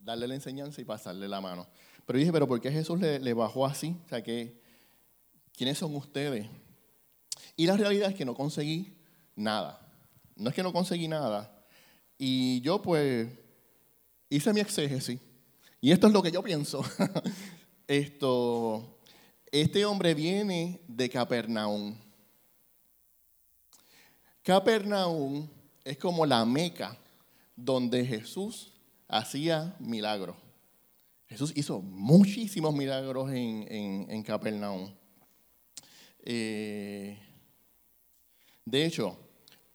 darle 0.00 0.26
la 0.26 0.34
enseñanza 0.34 0.80
y 0.80 0.84
pasarle 0.84 1.28
la 1.28 1.40
mano. 1.40 1.68
Pero 2.04 2.18
dije, 2.18 2.32
pero 2.32 2.48
¿por 2.48 2.60
qué 2.60 2.72
Jesús 2.72 2.98
le, 2.98 3.32
bajó 3.32 3.64
así? 3.64 3.96
O 4.04 4.08
sea, 4.08 4.20
que, 4.20 4.60
¿quiénes 5.56 5.78
son 5.78 5.94
ustedes? 5.94 6.48
Y 7.56 7.66
la 7.66 7.76
realidad 7.76 8.10
es 8.10 8.16
que 8.16 8.24
no 8.24 8.34
conseguí 8.34 8.98
nada. 9.36 9.88
No 10.34 10.48
es 10.48 10.56
que 10.56 10.64
no 10.64 10.72
conseguí 10.72 11.06
nada. 11.06 11.64
Y 12.18 12.60
yo 12.62 12.82
pues 12.82 13.28
hice 14.28 14.52
mi 14.52 14.58
exégesis. 14.58 15.20
Y 15.84 15.90
esto 15.90 16.06
es 16.06 16.12
lo 16.12 16.22
que 16.22 16.30
yo 16.30 16.44
pienso. 16.44 16.84
esto, 17.88 19.00
este 19.50 19.84
hombre 19.84 20.14
viene 20.14 20.80
de 20.86 21.10
Capernaum. 21.10 21.96
Capernaum 24.44 25.48
es 25.82 25.98
como 25.98 26.24
la 26.24 26.44
meca 26.44 26.96
donde 27.56 28.06
Jesús 28.06 28.70
hacía 29.08 29.74
milagros. 29.80 30.36
Jesús 31.26 31.52
hizo 31.56 31.82
muchísimos 31.82 32.72
milagros 32.72 33.32
en, 33.32 34.22
Capernaum. 34.22 34.94
Eh, 36.24 37.18
de 38.64 38.84
hecho, 38.86 39.18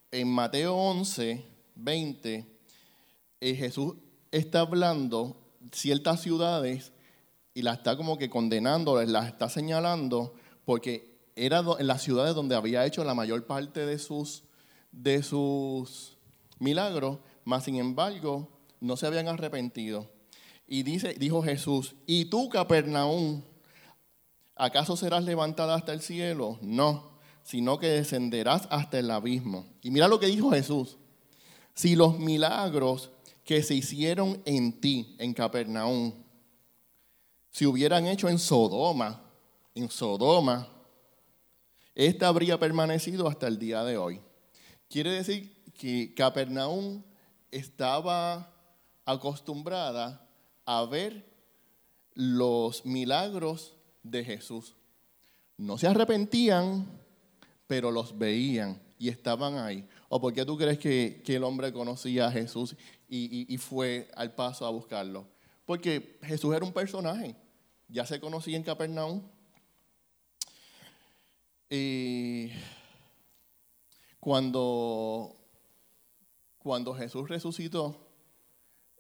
en 0.10 0.30
Mateo 0.30 0.74
11, 0.74 1.44
20, 1.76 2.60
eh, 3.42 3.56
Jesús 3.56 3.96
está 4.32 4.62
hablando 4.62 5.47
ciertas 5.72 6.22
ciudades 6.22 6.92
y 7.54 7.64
las 7.64 7.80
está 7.80 7.98
como 7.98 8.18
que 8.18 8.30
condenando, 8.30 9.02
las 9.04 9.28
está 9.28 9.50
señalando, 9.50 10.36
porque 10.66 11.18
era 11.36 11.64
en 11.80 11.88
las 11.88 12.02
ciudades 12.02 12.36
donde 12.36 12.56
había 12.56 12.86
hecho 12.86 13.04
la 13.04 13.14
mayor 13.14 13.46
parte 13.46 13.86
de 13.86 14.00
sus, 14.00 14.44
de 14.92 15.24
sus 15.24 16.18
milagros, 16.60 17.20
mas 17.46 17.64
sin 17.64 17.78
embargo 17.78 18.50
no 18.80 18.98
se 18.98 19.08
habían 19.08 19.28
arrepentido. 19.28 20.10
Y 20.68 20.84
dice, 20.84 21.14
dijo 21.14 21.42
Jesús, 21.42 21.96
¿y 22.06 22.26
tú, 22.26 22.50
Capernaum, 22.50 23.42
acaso 24.56 24.98
serás 24.98 25.24
levantada 25.24 25.76
hasta 25.76 25.94
el 25.94 26.02
cielo? 26.02 26.60
No, 26.62 27.18
sino 27.44 27.80
que 27.80 27.88
descenderás 27.88 28.68
hasta 28.70 29.00
el 29.00 29.10
abismo. 29.10 29.66
Y 29.82 29.92
mira 29.92 30.08
lo 30.08 30.20
que 30.20 30.28
dijo 30.28 30.52
Jesús. 30.52 30.98
Si 31.74 31.96
los 31.96 32.20
milagros 32.20 33.12
que 33.48 33.64
se 33.64 33.74
hicieron 33.74 34.42
en 34.44 34.82
ti, 34.82 35.16
en 35.18 35.34
Capernaum, 35.34 36.14
se 37.50 37.66
hubieran 37.66 38.06
hecho 38.06 38.28
en 38.28 38.38
Sodoma, 38.38 39.24
en 39.74 39.90
Sodoma, 39.90 40.68
esta 41.96 42.28
habría 42.28 42.60
permanecido 42.60 43.26
hasta 43.26 43.48
el 43.48 43.58
día 43.58 43.86
de 43.86 43.96
hoy. 43.98 44.20
Quiere 44.90 45.12
decir 45.12 45.64
que 45.74 46.14
Capernaum 46.14 47.02
estaba 47.50 48.54
acostumbrada 49.06 50.30
a 50.66 50.84
ver 50.86 51.26
los 52.14 52.86
milagros 52.86 53.78
de 54.04 54.26
Jesús. 54.26 54.76
No 55.56 55.78
se 55.78 55.88
arrepentían, 55.88 56.86
pero 57.66 57.92
los 57.92 58.18
veían 58.18 58.82
y 59.00 59.10
estaban 59.10 59.58
ahí. 59.58 59.88
¿O 60.10 60.20
por 60.20 60.34
qué 60.34 60.46
tú 60.46 60.58
crees 60.58 60.80
que, 60.80 61.22
el 61.26 61.44
hombre 61.44 61.72
conocía 61.72 62.28
a 62.28 62.32
Jesús 62.32 62.76
y, 63.08 63.58
fue 63.58 64.10
al 64.16 64.34
paso 64.36 64.66
a 64.66 64.70
buscarlo? 64.70 65.28
Porque 65.66 66.18
Jesús 66.24 66.56
era 66.56 66.66
un 66.66 66.74
personaje, 66.74 67.36
ya 67.88 68.06
se 68.06 68.20
conocía 68.20 68.58
en 68.58 68.64
Capernaum. 68.64 69.22
cuando, 74.20 75.36
cuando 76.60 76.94
Jesús 76.94 77.30
resucitó, 77.30 78.08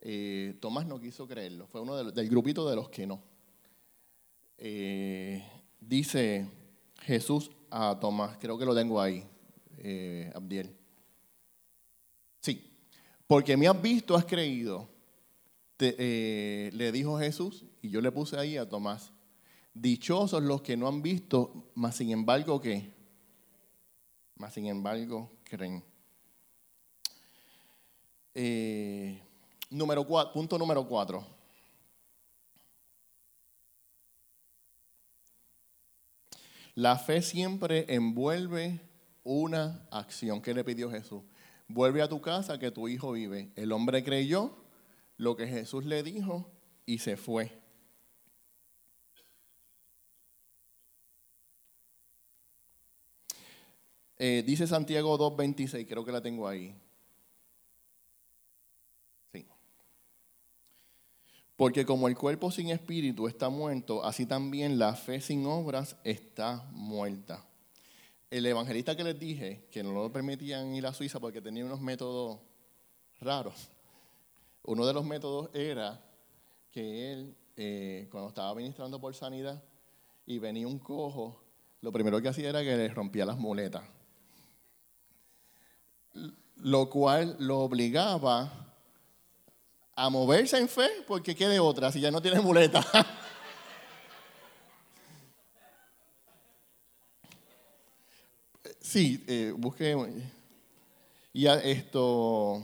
eh, 0.01 0.55
Tomás 0.59 0.85
no 0.85 0.99
quiso 0.99 1.27
creerlo, 1.27 1.67
fue 1.67 1.81
uno 1.81 2.11
del 2.11 2.29
grupito 2.29 2.69
de 2.69 2.75
los 2.75 2.89
que 2.89 3.07
no. 3.07 3.21
Eh, 4.57 5.43
dice 5.79 6.49
Jesús 7.01 7.51
a 7.69 7.99
Tomás, 7.99 8.37
creo 8.39 8.57
que 8.57 8.65
lo 8.65 8.75
tengo 8.75 9.01
ahí, 9.01 9.23
eh, 9.77 10.31
Abdiel. 10.33 10.75
Sí, 12.39 12.76
porque 13.27 13.55
me 13.57 13.67
has 13.67 13.81
visto, 13.81 14.15
has 14.15 14.25
creído, 14.25 14.89
le 15.77 16.91
dijo 16.91 17.19
Jesús, 17.19 17.65
y 17.81 17.89
yo 17.89 18.01
le 18.01 18.11
puse 18.11 18.37
ahí 18.37 18.57
a 18.57 18.67
Tomás, 18.67 19.11
dichosos 19.73 20.41
los 20.41 20.61
que 20.61 20.75
no 20.75 20.87
han 20.87 21.01
visto, 21.01 21.71
mas 21.75 21.95
sin 21.95 22.09
embargo, 22.09 22.59
¿qué? 22.59 22.91
Mas 24.35 24.53
sin 24.53 24.67
embargo, 24.67 25.31
creen. 25.43 25.83
Eh, 28.33 29.21
Número 29.69 30.07
punto 30.31 30.57
número 30.57 30.87
cuatro. 30.87 31.25
La 36.75 36.97
fe 36.97 37.21
siempre 37.21 37.85
envuelve 37.93 38.79
una 39.23 39.85
acción. 39.91 40.41
¿Qué 40.41 40.53
le 40.53 40.63
pidió 40.63 40.89
Jesús? 40.89 41.21
Vuelve 41.67 42.01
a 42.01 42.07
tu 42.07 42.21
casa 42.21 42.59
que 42.59 42.71
tu 42.71 42.87
hijo 42.87 43.11
vive. 43.11 43.51
El 43.55 43.71
hombre 43.71 44.03
creyó 44.03 44.55
lo 45.17 45.35
que 45.35 45.47
Jesús 45.47 45.85
le 45.85 46.03
dijo 46.03 46.49
y 46.85 46.99
se 46.99 47.17
fue. 47.17 47.51
Eh, 54.19 54.43
dice 54.45 54.65
Santiago 54.65 55.17
2.26, 55.17 55.87
creo 55.87 56.03
que 56.03 56.11
la 56.11 56.21
tengo 56.21 56.47
ahí. 56.47 56.75
Porque 61.57 61.87
como 61.87 62.07
el 62.07 62.15
cuerpo 62.15 62.51
sin 62.51 62.69
espíritu 62.69 63.27
está 63.27 63.49
muerto, 63.49 64.05
así 64.05 64.27
también 64.27 64.77
la 64.77 64.93
fe 64.93 65.19
sin 65.19 65.45
obras 65.47 65.97
está 66.03 66.69
muerta. 66.71 67.46
El 68.29 68.45
evangelista 68.45 68.95
que 68.95 69.03
les 69.03 69.17
dije, 69.17 69.67
que 69.71 69.83
no 69.83 69.93
lo 69.93 70.11
permitían 70.11 70.75
ir 70.75 70.85
a 70.85 70.93
Suiza 70.93 71.19
porque 71.19 71.41
tenía 71.41 71.63
unos 71.63 71.79
métodos 71.79 72.39
raros, 73.21 73.69
uno 74.63 74.85
de 74.85 74.93
los 74.93 75.05
métodos 75.05 75.49
era 75.53 76.03
que 76.71 77.13
él, 77.13 77.35
eh, 77.55 78.07
cuando 78.11 78.29
estaba 78.29 78.53
ministrando 78.53 78.99
por 78.99 79.15
sanidad 79.15 79.63
y 80.25 80.39
venía 80.39 80.67
un 80.67 80.79
cojo, 80.79 81.41
lo 81.81 81.91
primero 81.91 82.21
que 82.21 82.27
hacía 82.27 82.49
era 82.49 82.61
que 82.61 82.75
le 82.75 82.89
rompía 82.89 83.25
las 83.25 83.37
muletas. 83.37 83.83
Lo 86.57 86.89
cual 86.89 87.35
lo 87.39 87.59
obligaba 87.59 88.67
a 89.95 90.09
moverse 90.09 90.57
en 90.57 90.67
fe, 90.67 90.89
porque 91.07 91.35
quede 91.35 91.59
otra 91.59 91.91
si 91.91 92.01
ya 92.01 92.11
no 92.11 92.21
tiene 92.21 92.39
muleta. 92.41 92.85
sí, 98.87 99.23
eh, 99.27 99.53
busque. 99.55 99.95
Y 101.33 101.47
esto. 101.47 102.63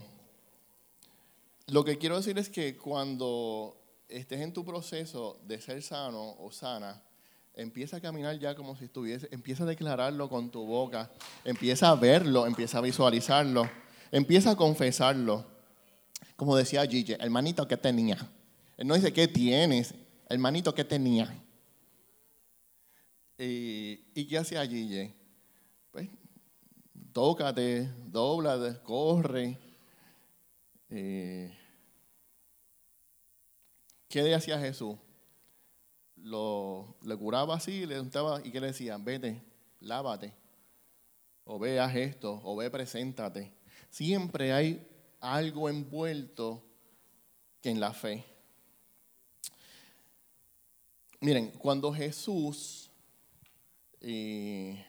Lo 1.68 1.84
que 1.84 1.98
quiero 1.98 2.18
decir 2.18 2.38
es 2.38 2.50
que 2.50 2.76
cuando 2.78 3.78
estés 4.10 4.42
en 4.42 4.54
tu 4.54 4.66
proceso 4.66 5.40
de 5.46 5.62
ser 5.62 5.82
sano 5.82 6.36
o 6.40 6.52
sana, 6.52 7.02
empieza 7.54 7.98
a 7.98 8.02
caminar 8.02 8.38
ya 8.38 8.54
como 8.56 8.76
si 8.76 8.86
estuviese, 8.86 9.30
empieza 9.32 9.64
a 9.64 9.68
declararlo 9.68 10.30
con 10.30 10.52
tu 10.52 10.66
boca, 10.66 11.10
empieza 11.46 11.90
a 11.90 11.96
verlo, 11.96 12.46
empieza 12.46 12.80
a 12.80 12.82
visualizarlo, 12.82 13.70
empieza 14.12 14.52
a 14.52 14.56
confesarlo 14.56 15.54
como 16.36 16.56
decía 16.58 16.86
Gigi, 16.86 17.14
el 17.20 17.30
manito 17.30 17.68
que 17.68 17.78
tenía. 17.78 18.18
Él 18.78 18.88
no 18.88 18.96
dice 18.96 19.14
qué 19.14 19.28
tienes, 19.28 19.94
el 20.30 20.40
manito 20.40 20.74
que 20.74 20.84
tenía. 20.84 21.34
¿Y, 23.38 24.26
qué 24.26 24.38
hacía 24.38 24.66
Gigi? 24.66 25.14
Tócate, 27.14 27.90
dobla, 28.08 28.82
corre. 28.84 29.58
Eh, 30.90 31.58
¿Qué 34.10 34.22
le 34.22 34.36
hacía 34.36 34.60
Jesús? 34.60 34.98
lo, 36.24 36.96
le 37.04 37.16
curaba 37.18 37.56
así 37.56 37.82
le 37.82 37.96
preguntaba, 37.96 38.42
y 38.44 38.52
que 38.52 38.60
le 38.60 38.68
decía, 38.68 38.98
vete, 38.98 39.42
lávate, 39.82 40.34
o 41.44 41.60
veas 41.60 41.96
esto, 41.96 42.42
o 42.44 42.56
ve, 42.56 42.70
preséntate. 42.72 43.52
Siempre 43.90 44.54
hay 44.54 44.88
algo 45.20 45.70
envuelto 45.70 46.64
que 47.62 47.70
en 47.70 47.80
la 47.80 47.94
fe. 47.94 48.26
Miren, 51.20 51.52
cuando 51.52 51.94
Jesús, 51.94 52.90
eh, 54.02 54.86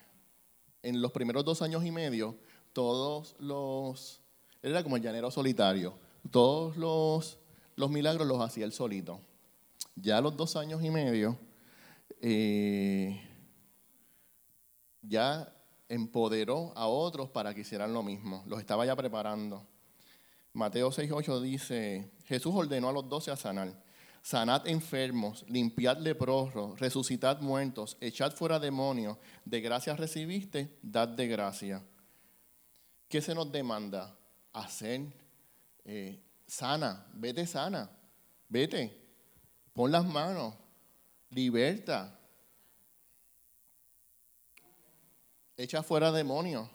en 0.84 1.00
los 1.00 1.12
primeros 1.12 1.44
dos 1.44 1.62
años 1.62 1.84
y 1.84 1.90
medio, 1.90 2.36
todos 2.72 3.34
los, 3.38 4.20
él 4.62 4.70
era 4.72 4.82
como 4.82 4.96
el 4.96 5.02
llanero 5.02 5.30
solitario, 5.30 5.94
todos 6.30 6.76
los, 6.76 7.38
los 7.76 7.90
milagros 7.90 8.26
los 8.26 8.40
hacía 8.40 8.64
él 8.64 8.72
solito. 8.72 9.20
Ya 9.96 10.18
a 10.18 10.20
los 10.20 10.36
dos 10.36 10.56
años 10.56 10.82
y 10.82 10.90
medio, 10.90 11.38
eh, 12.20 13.20
ya 15.02 15.52
empoderó 15.88 16.72
a 16.76 16.86
otros 16.86 17.28
para 17.30 17.54
que 17.54 17.60
hicieran 17.60 17.92
lo 17.92 18.02
mismo. 18.02 18.42
Los 18.46 18.60
estaba 18.60 18.84
ya 18.84 18.96
preparando. 18.96 19.66
Mateo 20.52 20.90
6.8 20.90 21.40
dice, 21.40 22.10
Jesús 22.24 22.54
ordenó 22.54 22.88
a 22.88 22.92
los 22.92 23.08
doce 23.08 23.30
a 23.30 23.36
sanar. 23.36 23.83
Sanad 24.24 24.66
enfermos, 24.66 25.44
limpiad 25.48 25.98
leprosos, 25.98 26.80
resucitad 26.80 27.42
muertos, 27.42 27.98
echad 28.00 28.32
fuera 28.32 28.58
demonios. 28.58 29.18
De 29.44 29.60
gracia 29.60 29.94
recibiste, 29.94 30.78
dad 30.80 31.08
de 31.08 31.28
gracia. 31.28 31.84
¿Qué 33.06 33.20
se 33.20 33.34
nos 33.34 33.52
demanda? 33.52 34.16
Hacer 34.54 35.02
eh, 35.84 36.18
sana, 36.46 37.06
vete 37.12 37.46
sana, 37.46 37.90
vete, 38.48 38.98
pon 39.74 39.92
las 39.92 40.06
manos, 40.06 40.54
liberta, 41.28 42.18
echa 45.54 45.82
fuera 45.82 46.10
demonios. 46.10 46.66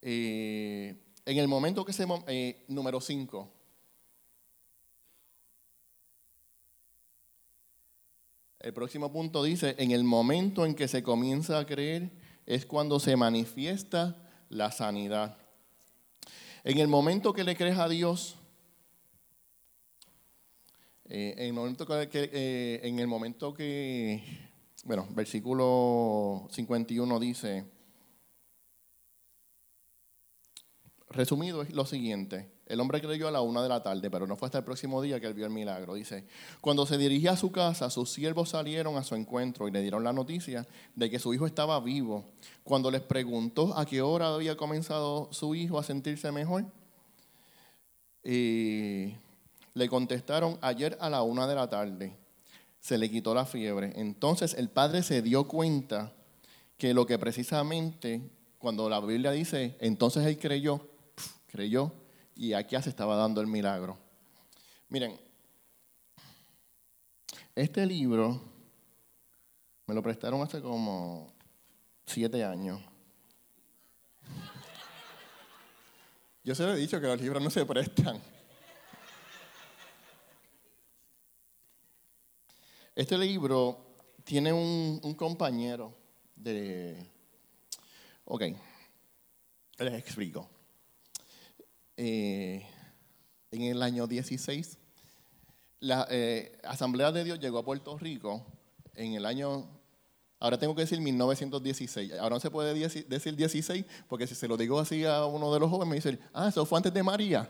Eh, 0.00 1.02
en 1.24 1.36
el 1.36 1.48
momento 1.48 1.84
que 1.84 1.92
se... 1.92 2.06
Eh, 2.28 2.64
número 2.68 3.00
5. 3.00 3.55
El 8.66 8.72
próximo 8.72 9.12
punto 9.12 9.44
dice, 9.44 9.76
en 9.78 9.92
el 9.92 10.02
momento 10.02 10.66
en 10.66 10.74
que 10.74 10.88
se 10.88 11.04
comienza 11.04 11.56
a 11.56 11.66
creer 11.66 12.10
es 12.46 12.66
cuando 12.66 12.98
se 12.98 13.14
manifiesta 13.14 14.16
la 14.48 14.72
sanidad. 14.72 15.38
En 16.64 16.78
el 16.78 16.88
momento 16.88 17.32
que 17.32 17.44
le 17.44 17.54
crees 17.54 17.78
a 17.78 17.88
Dios, 17.88 18.34
eh, 21.04 21.34
en, 21.38 21.46
el 21.46 21.52
momento 21.52 21.86
que, 21.86 22.80
en 22.82 22.98
el 22.98 23.06
momento 23.06 23.54
que 23.54 24.24
bueno, 24.82 25.06
versículo 25.10 26.48
51 26.50 27.20
dice, 27.20 27.70
resumido 31.10 31.62
es 31.62 31.72
lo 31.72 31.86
siguiente, 31.86 32.50
el 32.66 32.80
hombre 32.80 33.00
creyó 33.00 33.28
a 33.28 33.30
la 33.30 33.40
una 33.40 33.62
de 33.62 33.68
la 33.68 33.82
tarde, 33.82 34.10
pero 34.10 34.26
no 34.26 34.36
fue 34.36 34.46
hasta 34.46 34.58
el 34.58 34.64
próximo 34.64 35.00
día 35.00 35.20
que 35.20 35.26
él 35.26 35.34
vio 35.34 35.46
el 35.46 35.52
milagro. 35.52 35.94
Dice, 35.94 36.24
cuando 36.60 36.86
se 36.86 36.98
dirigía 36.98 37.32
a 37.32 37.36
su 37.36 37.52
casa, 37.52 37.90
sus 37.90 38.10
siervos 38.12 38.50
salieron 38.50 38.96
a 38.96 39.04
su 39.04 39.14
encuentro 39.14 39.68
y 39.68 39.70
le 39.70 39.80
dieron 39.82 40.04
la 40.04 40.12
noticia 40.12 40.66
de 40.94 41.10
que 41.10 41.18
su 41.18 41.32
hijo 41.32 41.46
estaba 41.46 41.78
vivo. 41.80 42.24
Cuando 42.64 42.90
les 42.90 43.02
preguntó 43.02 43.76
a 43.76 43.86
qué 43.86 44.02
hora 44.02 44.34
había 44.34 44.56
comenzado 44.56 45.28
su 45.32 45.54
hijo 45.54 45.78
a 45.78 45.84
sentirse 45.84 46.32
mejor, 46.32 46.64
eh, 48.24 49.16
le 49.74 49.88
contestaron 49.88 50.58
ayer 50.60 50.98
a 51.00 51.08
la 51.08 51.22
una 51.22 51.46
de 51.46 51.54
la 51.54 51.68
tarde 51.68 52.16
se 52.86 52.98
le 52.98 53.10
quitó 53.10 53.34
la 53.34 53.44
fiebre. 53.44 53.92
Entonces 53.96 54.54
el 54.54 54.68
padre 54.68 55.02
se 55.02 55.20
dio 55.20 55.48
cuenta 55.48 56.12
que 56.78 56.94
lo 56.94 57.04
que 57.04 57.18
precisamente 57.18 58.20
cuando 58.58 58.88
la 58.88 59.00
Biblia 59.00 59.32
dice, 59.32 59.76
entonces 59.80 60.24
él 60.24 60.38
creyó, 60.38 60.88
creyó, 61.48 61.92
y 62.36 62.52
aquí 62.52 62.80
se 62.80 62.90
estaba 62.90 63.16
dando 63.16 63.40
el 63.40 63.46
milagro. 63.46 63.98
Miren, 64.88 65.18
este 67.54 67.86
libro 67.86 68.40
me 69.86 69.94
lo 69.94 70.02
prestaron 70.02 70.42
hace 70.42 70.60
como 70.60 71.32
siete 72.04 72.44
años. 72.44 72.80
Yo 76.44 76.54
se 76.54 76.62
lo 76.62 76.74
he 76.74 76.76
dicho 76.76 77.00
que 77.00 77.06
los 77.06 77.20
libros 77.20 77.42
no 77.42 77.50
se 77.50 77.64
prestan. 77.64 78.20
Este 82.94 83.18
libro 83.18 83.94
tiene 84.24 84.52
un, 84.52 85.14
compañero 85.14 85.94
de... 86.34 86.96
Ok, 88.24 88.42
les 89.78 89.94
explico. 89.94 90.55
Eh, 91.96 92.66
en 93.50 93.62
el 93.62 93.82
año 93.82 94.06
16, 94.06 94.78
la 95.80 96.06
eh, 96.10 96.58
Asamblea 96.64 97.10
de 97.10 97.24
Dios 97.24 97.40
llegó 97.40 97.58
a 97.58 97.64
Puerto 97.64 97.96
Rico 97.96 98.44
en 98.94 99.14
el 99.14 99.24
año, 99.24 99.66
ahora 100.38 100.58
tengo 100.58 100.74
que 100.74 100.82
decir 100.82 101.00
1916, 101.00 102.12
ahora 102.14 102.36
no 102.36 102.40
se 102.40 102.50
puede 102.50 102.74
decir 102.74 103.36
16 103.36 103.84
porque 104.08 104.26
si 104.26 104.34
se 104.34 104.46
lo 104.48 104.56
digo 104.56 104.78
así 104.78 105.04
a 105.04 105.24
uno 105.24 105.52
de 105.54 105.60
los 105.60 105.70
jóvenes 105.70 105.88
me 105.88 105.96
dice, 105.96 106.18
ah, 106.34 106.48
eso 106.48 106.66
fue 106.66 106.78
antes 106.78 106.92
de 106.92 107.02
María. 107.02 107.48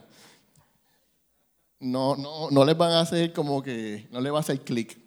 No, 1.79 2.17
no, 2.17 2.51
no 2.51 2.65
les 2.65 2.77
van 2.77 2.93
a 2.93 3.01
hacer 3.01 3.33
como 3.33 3.63
que, 3.63 4.07
no 4.11 4.21
les 4.21 4.33
va 4.33 4.39
a 4.39 4.41
hacer 4.41 4.61
clic. 4.61 4.99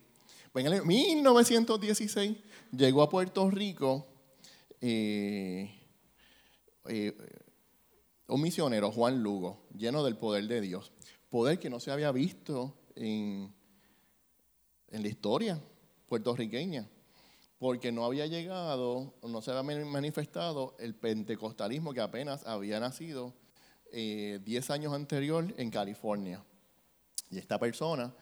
Pues 0.52 0.66
en 0.66 0.74
el 0.74 0.86
1916 0.86 2.38
llegó 2.72 3.02
a 3.02 3.10
Puerto 3.10 3.50
Rico 3.50 4.06
eh, 4.82 5.72
un 8.30 8.42
misionero, 8.42 8.92
Juan 8.92 9.22
Lugo, 9.22 9.68
lleno 9.76 10.04
del 10.04 10.18
poder 10.18 10.48
de 10.48 10.62
Dios. 10.62 10.92
Poder 11.30 11.60
que 11.60 11.70
no 11.70 11.80
se 11.80 11.92
había 11.92 12.12
visto 12.12 12.76
en, 12.96 13.54
en 14.88 15.02
la 15.02 15.08
historia 15.08 15.62
puertorriqueña, 16.08 16.88
porque 17.60 17.92
no 17.92 18.06
había 18.06 18.26
llegado, 18.26 19.14
no 19.22 19.42
se 19.42 19.52
había 19.52 19.86
manifestado 19.86 20.76
el 20.80 20.96
pentecostalismo 20.96 21.94
que 21.94 22.02
apenas 22.02 22.46
había 22.46 22.80
nacido 22.80 23.34
10 23.92 23.94
eh, 23.94 24.74
años 24.74 24.94
anterior 24.94 25.54
en 25.58 25.70
California. 25.70 26.44
Y 27.30 27.38
esta 27.38 27.60
persona 27.60 28.14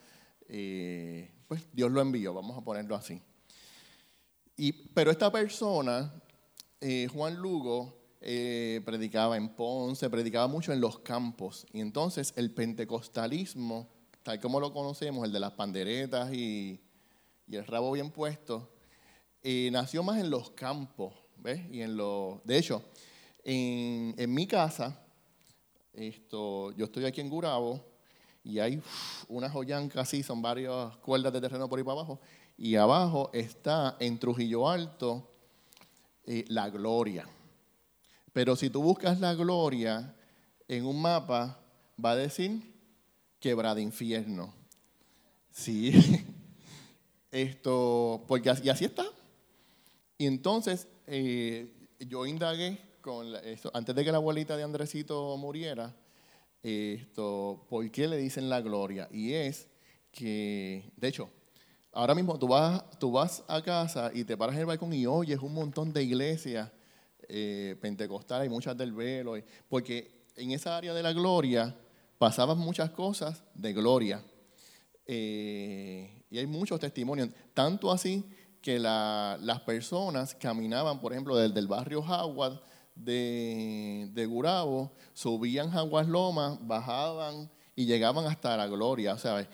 eh, 0.49 1.29
pues 1.47 1.67
Dios 1.73 1.91
lo 1.91 2.01
envió, 2.01 2.33
vamos 2.33 2.57
a 2.57 2.61
ponerlo 2.61 2.95
así. 2.95 3.21
Y, 4.55 4.71
pero 4.71 5.11
esta 5.11 5.31
persona, 5.31 6.11
eh, 6.81 7.07
Juan 7.13 7.35
Lugo, 7.35 7.96
eh, 8.21 8.81
predicaba 8.85 9.37
en 9.37 9.49
Ponce, 9.49 10.09
predicaba 10.09 10.47
mucho 10.47 10.73
en 10.73 10.81
los 10.81 10.99
campos. 10.99 11.65
Y 11.73 11.81
entonces 11.81 12.33
el 12.35 12.51
pentecostalismo, 12.51 13.87
tal 14.23 14.39
como 14.39 14.59
lo 14.59 14.73
conocemos, 14.73 15.25
el 15.25 15.31
de 15.31 15.39
las 15.39 15.53
panderetas 15.53 16.33
y, 16.33 16.79
el 17.49 17.65
rabo 17.65 17.93
bien 17.93 18.11
puesto, 18.11 18.69
nació 19.71 20.03
más 20.03 20.19
en 20.19 20.29
los 20.29 20.51
campos. 20.51 21.13
¿ves? 21.37 21.61
Y 21.71 21.81
en 21.81 21.95
lo, 21.95 22.41
de 22.43 22.57
hecho, 22.57 22.83
en, 23.43 24.13
en 24.17 24.33
mi 24.33 24.45
casa, 24.45 24.99
esto, 25.93 26.71
yo 26.73 26.85
estoy 26.85 27.05
aquí 27.05 27.21
en 27.21 27.29
Gurabo, 27.29 27.81
y 28.47 28.59
hay 28.59 28.81
una 29.27 29.49
joyanca 29.49 30.01
así, 30.01 30.23
son 30.23 30.41
varias 30.41 30.95
cuerdas 30.97 31.33
de 31.33 31.41
terreno 31.41 31.67
por 31.67 31.79
ahí 31.79 31.83
para 31.83 31.99
abajo, 31.99 32.19
y 32.57 32.75
abajo 32.75 33.29
está 33.33 33.97
en 33.99 34.17
Trujillo 34.17 34.69
Alto 34.69 35.29
eh, 36.25 36.45
la 36.47 36.69
gloria. 36.69 37.27
Pero 38.37 38.55
si 38.55 38.69
tú 38.69 38.83
buscas 38.83 39.19
la 39.19 39.33
gloria 39.33 40.13
en 40.67 40.85
un 40.85 41.01
mapa, 41.01 41.59
va 41.99 42.11
a 42.11 42.15
decir 42.15 42.71
quebrada 43.39 43.81
infierno. 43.81 44.53
Sí, 45.49 45.91
esto, 47.31 48.23
porque 48.27 48.51
así, 48.51 48.61
y 48.63 48.69
está. 48.69 49.07
Y 50.19 50.27
entonces 50.27 50.87
eh, 51.07 51.89
yo 51.99 52.27
indagué 52.27 52.79
con 53.01 53.25
antes 53.73 53.95
de 53.95 54.05
que 54.05 54.11
la 54.11 54.19
abuelita 54.19 54.55
de 54.55 54.61
Andresito 54.61 55.35
muriera, 55.37 55.95
esto, 56.61 57.65
¿por 57.67 57.89
qué 57.89 58.07
le 58.07 58.17
dicen 58.17 58.49
la 58.49 58.61
gloria? 58.61 59.09
Y 59.11 59.33
es 59.33 59.67
que, 60.11 60.91
de 60.95 61.07
hecho, 61.07 61.27
ahora 61.91 62.13
mismo 62.13 62.37
tú 62.37 62.49
vas, 62.49 62.87
tú 62.99 63.11
vas 63.11 63.43
a 63.47 63.63
casa 63.63 64.11
y 64.13 64.23
te 64.25 64.37
paras 64.37 64.53
en 64.53 64.61
el 64.61 64.67
balcón 64.67 64.93
y 64.93 65.07
oyes 65.07 65.39
un 65.39 65.55
montón 65.55 65.91
de 65.91 66.03
iglesias 66.03 66.69
eh, 67.29 67.75
pentecostales 67.81 68.47
y 68.47 68.49
muchas 68.49 68.77
del 68.77 68.93
velo, 68.93 69.35
porque 69.69 70.25
en 70.35 70.51
esa 70.51 70.77
área 70.77 70.93
de 70.93 71.03
la 71.03 71.13
gloria 71.13 71.75
pasaban 72.17 72.57
muchas 72.57 72.91
cosas 72.91 73.43
de 73.53 73.73
gloria. 73.73 74.23
Eh, 75.05 76.23
y 76.29 76.37
hay 76.37 76.47
muchos 76.47 76.79
testimonios, 76.79 77.29
tanto 77.53 77.91
así 77.91 78.25
que 78.61 78.79
las 78.79 79.61
personas 79.61 80.35
caminaban, 80.35 80.99
por 80.99 81.13
ejemplo, 81.13 81.35
desde 81.35 81.59
el 81.59 81.67
barrio 81.67 81.99
Howard 81.99 82.59
de, 82.95 84.09
de 84.13 84.25
Gurabo, 84.25 84.91
subían 85.13 85.71
Jaguas 85.71 86.07
Lomas, 86.07 86.57
bajaban 86.61 87.49
y 87.77 87.85
llegaban 87.85 88.25
hasta 88.25 88.57
la 88.57 88.65
gloria. 88.65 89.13
O 89.13 89.19
sea, 89.19 89.47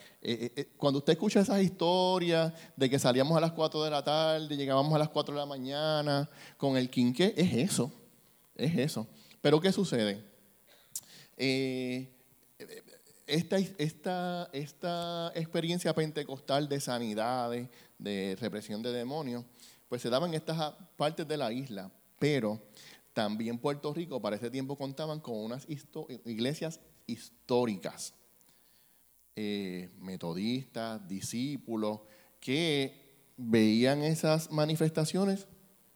cuando 0.77 0.99
usted 0.99 1.11
escucha 1.11 1.41
esas 1.41 1.61
historias 1.61 2.53
de 2.77 2.89
que 2.89 2.97
salíamos 2.97 3.35
a 3.35 3.41
las 3.41 3.51
4 3.51 3.83
de 3.83 3.91
la 3.91 4.01
tarde, 4.01 4.55
llegábamos 4.55 4.93
a 4.93 4.97
las 4.97 5.09
4 5.09 5.35
de 5.35 5.39
la 5.41 5.45
mañana 5.45 6.29
con 6.55 6.77
el 6.77 6.89
quinqué, 6.89 7.33
es 7.35 7.53
eso, 7.53 7.91
es 8.55 8.77
eso. 8.77 9.05
Pero 9.41 9.59
¿qué 9.59 9.73
sucede? 9.73 10.23
esta, 13.27 13.57
esta, 13.57 14.49
esta 14.53 15.33
experiencia 15.35 15.93
pentecostal 15.93 16.69
de 16.69 16.79
sanidades, 16.79 17.67
de 17.97 18.37
represión 18.39 18.81
de 18.81 18.93
demonios, 18.93 19.43
pues 19.89 20.01
se 20.01 20.09
daban 20.09 20.29
en 20.29 20.35
estas 20.35 20.75
partes 20.95 21.27
de 21.27 21.35
la 21.35 21.51
isla, 21.51 21.91
pero 22.19 22.61
también 23.11 23.57
Puerto 23.59 23.93
Rico 23.93 24.21
para 24.21 24.37
ese 24.37 24.49
tiempo 24.49 24.77
contaban 24.77 25.19
con 25.19 25.35
unas 25.35 25.67
iglesias 26.23 26.79
históricas, 27.07 28.13
eh, 29.35 29.89
metodistas, 29.99 31.07
discípulos, 31.07 32.01
que 32.39 33.01
veían 33.37 34.03
esas 34.03 34.51
manifestaciones 34.51 35.47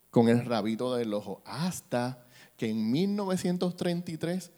con 0.10 0.30
el 0.30 0.46
rabito 0.46 0.96
del 0.96 1.14
ojo, 1.14 1.42
hasta 1.46 2.26
que 2.56 2.70
en 2.70 2.92
1933 2.92 4.52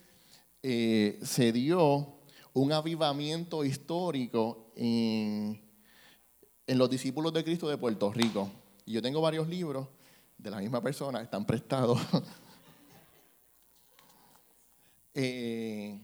eh, 0.64 1.20
se 1.22 1.52
dio 1.52 2.20
un 2.54 2.72
avivamiento 2.72 3.64
histórico 3.66 4.72
en, 4.76 5.62
en 6.68 6.78
los 6.78 6.90
discípulos 6.90 7.34
de 7.34 7.44
Cristo 7.44 7.68
de 7.68 7.78
Puerto 7.78 8.12
Rico. 8.12 8.50
Y 8.86 8.94
yo 8.94 9.02
tengo 9.02 9.22
varios 9.22 9.48
libros 9.48 9.88
de 10.38 10.50
la 10.50 10.58
misma 10.58 10.82
persona, 10.82 11.22
están 11.22 11.46
prestados. 11.46 12.00
Eh, 15.22 16.00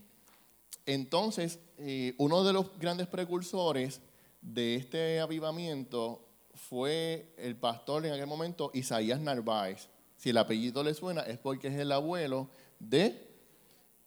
entonces, 0.85 1.59
eh, 1.77 2.13
uno 2.17 2.43
de 2.43 2.53
los 2.53 2.77
grandes 2.77 3.07
precursores 3.07 4.01
de 4.41 4.75
este 4.75 5.19
avivamiento 5.19 6.21
fue 6.53 7.33
el 7.37 7.55
pastor 7.55 8.05
en 8.05 8.13
aquel 8.13 8.27
momento, 8.27 8.71
Isaías 8.73 9.19
Narváez. 9.19 9.89
Si 10.17 10.29
el 10.29 10.37
apellido 10.37 10.83
le 10.83 10.93
suena, 10.93 11.21
es 11.21 11.37
porque 11.37 11.67
es 11.67 11.75
el 11.75 11.91
abuelo 11.91 12.49
de, 12.79 13.27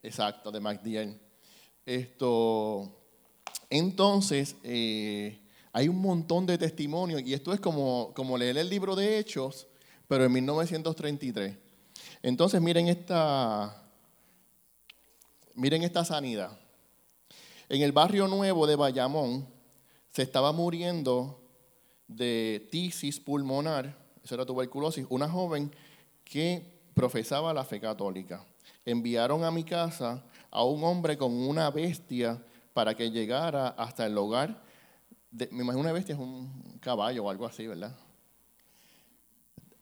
exacto, 0.02 0.50
de 0.50 0.60
MacDill. 0.60 1.20
Esto, 1.84 2.90
entonces, 3.68 4.56
eh, 4.62 5.40
hay 5.72 5.88
un 5.88 6.00
montón 6.00 6.46
de 6.46 6.58
testimonios, 6.58 7.22
y 7.22 7.34
esto 7.34 7.52
es 7.52 7.60
como, 7.60 8.12
como 8.14 8.38
leer 8.38 8.56
el 8.56 8.68
libro 8.68 8.94
de 8.94 9.18
Hechos, 9.18 9.66
pero 10.06 10.24
en 10.24 10.32
1933. 10.32 11.56
Entonces, 12.22 12.60
miren 12.60 12.88
esta, 12.88 13.84
miren 15.54 15.82
esta 15.82 16.04
sanidad. 16.04 16.58
En 17.68 17.82
el 17.82 17.92
barrio 17.92 18.26
nuevo 18.28 18.66
de 18.66 18.76
Bayamón 18.76 19.46
se 20.10 20.22
estaba 20.22 20.52
muriendo 20.52 21.38
de 22.06 22.66
tisis 22.70 23.20
pulmonar, 23.20 23.94
eso 24.24 24.34
era 24.34 24.46
tuberculosis, 24.46 25.06
una 25.10 25.28
joven 25.28 25.70
que 26.24 26.62
profesaba 26.94 27.52
la 27.52 27.64
fe 27.64 27.78
católica. 27.78 28.42
Enviaron 28.86 29.44
a 29.44 29.50
mi 29.50 29.64
casa 29.64 30.24
a 30.50 30.64
un 30.64 30.82
hombre 30.82 31.18
con 31.18 31.32
una 31.32 31.70
bestia 31.70 32.42
para 32.72 32.94
que 32.94 33.10
llegara 33.10 33.68
hasta 33.68 34.06
el 34.06 34.16
hogar. 34.16 34.62
De, 35.30 35.48
me 35.52 35.62
imagino 35.62 35.82
una 35.82 35.92
bestia 35.92 36.14
es 36.14 36.20
un 36.20 36.78
caballo 36.80 37.24
o 37.24 37.30
algo 37.30 37.44
así, 37.44 37.66
¿verdad? 37.66 37.94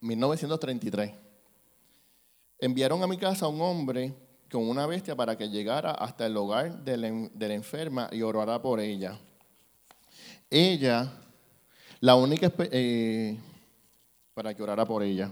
1933. 0.01 1.13
Enviaron 2.59 3.03
a 3.05 3.07
mi 3.07 3.17
casa 3.17 3.47
a 3.47 3.49
un 3.49 3.61
hombre 3.61 4.13
con 4.51 4.69
una 4.69 4.87
bestia 4.87 5.17
para 5.17 5.37
que 5.37 5.49
llegara 5.49 5.91
hasta 5.91 6.27
el 6.27 6.37
hogar 6.37 6.85
de 6.85 6.97
la, 6.97 7.55
enferma 7.55 8.09
y 8.13 8.23
orara 8.23 8.61
por 8.61 8.81
ella. 8.81 9.19
Ella, 10.49 11.13
la 12.01 12.15
única, 12.15 12.53
eh, 12.59 13.37
para 14.35 14.55
que 14.55 14.63
orara 14.63 14.85
por 14.87 15.03
ella, 15.03 15.31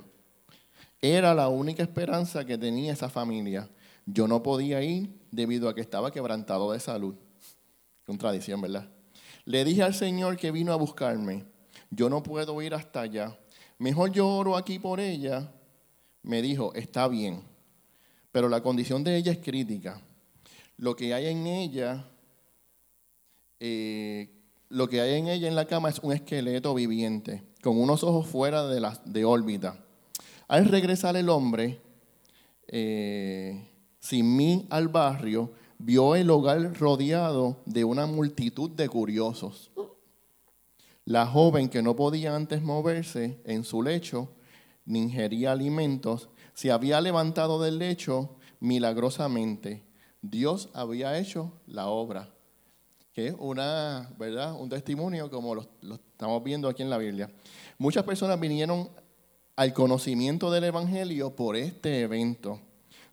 era 1.00 1.34
la 1.34 1.48
única 1.48 1.82
esperanza 1.82 2.44
que 2.44 2.58
tenía 2.58 2.92
esa 2.92 3.08
familia. 3.08 3.68
Yo 4.06 4.26
no 4.26 4.42
podía 4.42 4.82
ir 4.82 5.10
debido 5.30 5.68
a 5.68 5.74
que 5.74 5.80
estaba 5.80 6.10
quebrantado 6.10 6.72
de 6.72 6.80
salud. 6.80 7.14
Contradicción, 8.04 8.60
¿verdad? 8.60 8.88
Le 9.44 9.64
dije 9.64 9.82
al 9.82 9.94
Señor 9.94 10.36
que 10.36 10.50
vino 10.50 10.72
a 10.72 10.76
buscarme, 10.76 11.44
yo 11.90 12.08
no 12.08 12.22
puedo 12.22 12.60
ir 12.62 12.74
hasta 12.74 13.02
allá. 13.02 13.38
Mejor 13.78 14.12
yo 14.12 14.28
oro 14.28 14.56
aquí 14.56 14.78
por 14.78 15.00
ella. 15.00 15.52
Me 16.22 16.40
dijo, 16.40 16.72
está 16.74 17.06
bien, 17.06 17.42
pero 18.34 18.48
la 18.48 18.64
condición 18.64 19.04
de 19.04 19.16
ella 19.16 19.30
es 19.30 19.38
crítica. 19.38 20.02
Lo 20.76 20.96
que 20.96 21.14
hay 21.14 21.26
en 21.26 21.46
ella, 21.46 22.04
eh, 23.60 24.28
lo 24.70 24.88
que 24.88 25.00
hay 25.00 25.20
en 25.20 25.28
ella 25.28 25.46
en 25.46 25.54
la 25.54 25.66
cama 25.66 25.88
es 25.88 26.00
un 26.00 26.12
esqueleto 26.12 26.74
viviente, 26.74 27.44
con 27.62 27.78
unos 27.78 28.02
ojos 28.02 28.26
fuera 28.26 28.66
de, 28.66 28.80
la, 28.80 29.00
de 29.04 29.24
órbita. 29.24 29.78
Al 30.48 30.64
regresar 30.64 31.16
el 31.16 31.28
hombre, 31.28 31.80
eh, 32.66 33.68
sin 34.00 34.34
mí 34.34 34.66
al 34.68 34.88
barrio, 34.88 35.52
vio 35.78 36.16
el 36.16 36.28
hogar 36.28 36.76
rodeado 36.76 37.62
de 37.66 37.84
una 37.84 38.06
multitud 38.06 38.68
de 38.68 38.88
curiosos. 38.88 39.70
La 41.04 41.24
joven 41.24 41.68
que 41.68 41.82
no 41.82 41.94
podía 41.94 42.34
antes 42.34 42.62
moverse 42.62 43.40
en 43.44 43.62
su 43.62 43.80
lecho, 43.80 44.28
ni 44.86 45.02
ingería 45.02 45.52
alimentos, 45.52 46.28
se 46.54 46.70
había 46.70 47.00
levantado 47.00 47.60
del 47.60 47.78
lecho 47.78 48.36
milagrosamente. 48.60 49.84
Dios 50.22 50.70
había 50.72 51.18
hecho 51.18 51.52
la 51.66 51.88
obra. 51.88 52.30
Que 53.12 53.28
es 53.28 53.34
una, 53.38 54.10
¿verdad? 54.18 54.58
un 54.58 54.68
testimonio 54.68 55.30
como 55.30 55.54
lo, 55.54 55.68
lo 55.82 55.96
estamos 55.96 56.42
viendo 56.42 56.68
aquí 56.68 56.82
en 56.82 56.90
la 56.90 56.98
Biblia. 56.98 57.30
Muchas 57.78 58.02
personas 58.04 58.40
vinieron 58.40 58.88
al 59.56 59.72
conocimiento 59.72 60.50
del 60.50 60.64
Evangelio 60.64 61.36
por 61.36 61.54
este 61.54 62.00
evento. 62.00 62.60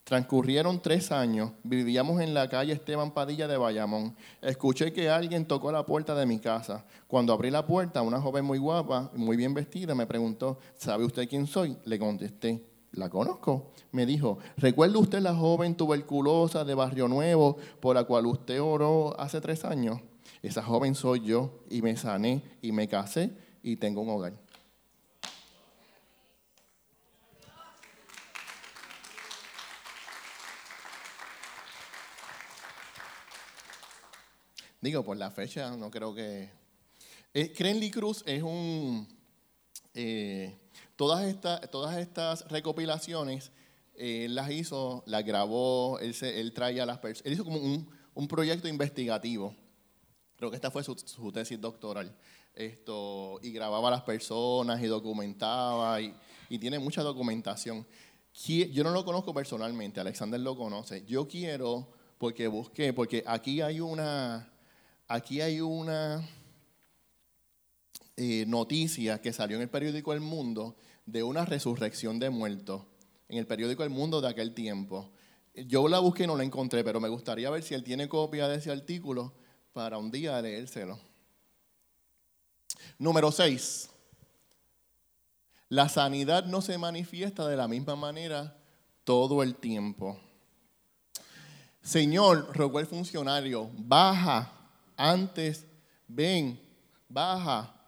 Transcurrieron 0.03 0.81
tres 0.81 1.11
años, 1.11 1.51
vivíamos 1.63 2.21
en 2.21 2.33
la 2.33 2.49
calle 2.49 2.73
Esteban 2.73 3.11
Padilla 3.11 3.47
de 3.47 3.57
Bayamón. 3.57 4.15
Escuché 4.41 4.91
que 4.91 5.09
alguien 5.09 5.45
tocó 5.45 5.71
la 5.71 5.85
puerta 5.85 6.15
de 6.15 6.25
mi 6.25 6.39
casa. 6.39 6.85
Cuando 7.07 7.33
abrí 7.33 7.51
la 7.51 7.67
puerta, 7.67 8.01
una 8.01 8.19
joven 8.19 8.43
muy 8.43 8.57
guapa, 8.57 9.11
muy 9.13 9.37
bien 9.37 9.53
vestida, 9.53 9.93
me 9.93 10.07
preguntó, 10.07 10.57
¿sabe 10.75 11.05
usted 11.05 11.29
quién 11.29 11.45
soy? 11.45 11.77
Le 11.85 11.99
contesté, 11.99 12.65
la 12.93 13.09
conozco. 13.09 13.71
Me 13.91 14.05
dijo, 14.05 14.39
¿recuerda 14.57 14.99
usted 14.99 15.19
la 15.19 15.35
joven 15.35 15.75
tuberculosa 15.75 16.63
de 16.63 16.75
Barrio 16.75 17.07
Nuevo 17.07 17.57
por 17.79 17.95
la 17.95 18.03
cual 18.03 18.25
usted 18.25 18.61
oró 18.61 19.19
hace 19.19 19.41
tres 19.41 19.65
años? 19.65 19.99
Esa 20.41 20.63
joven 20.63 20.95
soy 20.95 21.21
yo 21.21 21.63
y 21.69 21.81
me 21.81 21.95
sané 21.95 22.41
y 22.61 22.71
me 22.71 22.87
casé 22.87 23.31
y 23.63 23.75
tengo 23.75 24.01
un 24.01 24.09
hogar. 24.09 24.33
Digo, 34.81 35.03
por 35.03 35.15
la 35.15 35.29
fecha, 35.29 35.69
no 35.77 35.91
creo 35.91 36.15
que... 36.15 36.49
Eh, 37.35 37.91
Cruz 37.91 38.23
es 38.25 38.41
un... 38.41 39.07
Eh, 39.93 40.57
todas, 40.95 41.25
estas, 41.25 41.69
todas 41.69 41.97
estas 41.97 42.47
recopilaciones, 42.49 43.51
eh, 43.95 44.27
las 44.29 44.49
hizo, 44.51 45.03
las 45.05 45.25
grabó, 45.25 45.99
él, 45.99 46.15
él 46.21 46.53
traía 46.53 46.83
a 46.83 46.85
las 46.85 46.99
personas... 46.99 47.25
Él 47.25 47.33
hizo 47.33 47.43
como 47.43 47.57
un, 47.57 47.89
un, 48.13 48.27
proyecto 48.27 48.67
investigativo. 48.67 49.55
Creo 50.37 50.49
que 50.49 50.55
esta 50.55 50.71
fue 50.71 50.83
su, 50.83 50.97
su, 50.97 51.31
tesis 51.31 51.59
doctoral. 51.59 52.15
Esto, 52.55 53.39
y 53.41 53.51
grababa 53.51 53.89
a 53.89 53.91
las 53.91 54.01
personas 54.01 54.81
y 54.81 54.87
documentaba 54.87 56.01
y, 56.01 56.13
y 56.49 56.57
tiene 56.57 56.79
mucha 56.79 57.01
documentación. 57.01 57.85
Yo 58.33 58.83
no 58.83 58.91
lo 58.91 59.03
conozco 59.03 59.33
personalmente, 59.33 59.99
Alexander 59.99 60.39
lo 60.39 60.55
conoce. 60.55 61.05
Yo 61.05 61.27
quiero, 61.27 61.91
porque 62.17 62.47
busqué, 62.47 62.93
porque 62.93 63.23
aquí 63.27 63.61
hay 63.61 63.79
una 63.79 64.51
aquí 65.07 65.41
hay 65.41 65.59
una 65.59 66.25
noticia 68.17 69.21
que 69.21 69.33
salió 69.33 69.57
en 69.57 69.63
el 69.63 69.69
periódico 69.69 70.13
El 70.13 70.21
Mundo 70.21 70.75
de 71.05 71.23
una 71.23 71.45
resurrección 71.45 72.19
de 72.19 72.29
muertos, 72.29 72.83
en 73.29 73.37
el 73.37 73.47
periódico 73.47 73.83
El 73.83 73.89
Mundo 73.89 74.21
de 74.21 74.29
aquel 74.29 74.53
tiempo. 74.53 75.11
Yo 75.53 75.87
la 75.87 75.99
busqué 75.99 76.23
y 76.23 76.27
no 76.27 76.37
la 76.37 76.43
encontré, 76.43 76.83
pero 76.83 76.99
me 76.99 77.09
gustaría 77.09 77.49
ver 77.49 77.63
si 77.63 77.73
él 77.73 77.83
tiene 77.83 78.07
copia 78.07 78.47
de 78.47 78.57
ese 78.57 78.71
artículo 78.71 79.33
para 79.73 79.97
un 79.97 80.11
día 80.11 80.41
leérselo. 80.41 80.99
Número 82.97 83.31
6. 83.31 83.89
La 85.69 85.89
sanidad 85.89 86.45
no 86.45 86.61
se 86.61 86.77
manifiesta 86.77 87.47
de 87.47 87.55
la 87.55 87.67
misma 87.67 87.95
manera 87.95 88.57
todo 89.03 89.41
el 89.41 89.55
tiempo. 89.55 90.19
Señor, 91.81 92.55
rogó 92.55 92.79
el 92.79 92.85
funcionario, 92.85 93.69
baja 93.73 94.51
antes, 95.01 95.65
ven, 96.07 96.59
baja. 97.09 97.80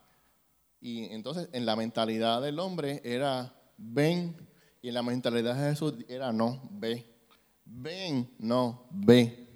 Y 0.84 1.05
entonces 1.13 1.47
en 1.53 1.65
la 1.65 1.77
mentalidad 1.77 2.41
del 2.41 2.59
hombre 2.59 2.99
era 3.05 3.55
ven, 3.77 4.36
y 4.81 4.89
en 4.89 4.93
la 4.93 5.01
mentalidad 5.01 5.55
de 5.55 5.69
Jesús 5.69 5.93
era 6.09 6.34
no, 6.34 6.69
ve. 6.73 7.05
Ven, 7.63 8.29
no, 8.38 8.86
ve. 8.91 9.47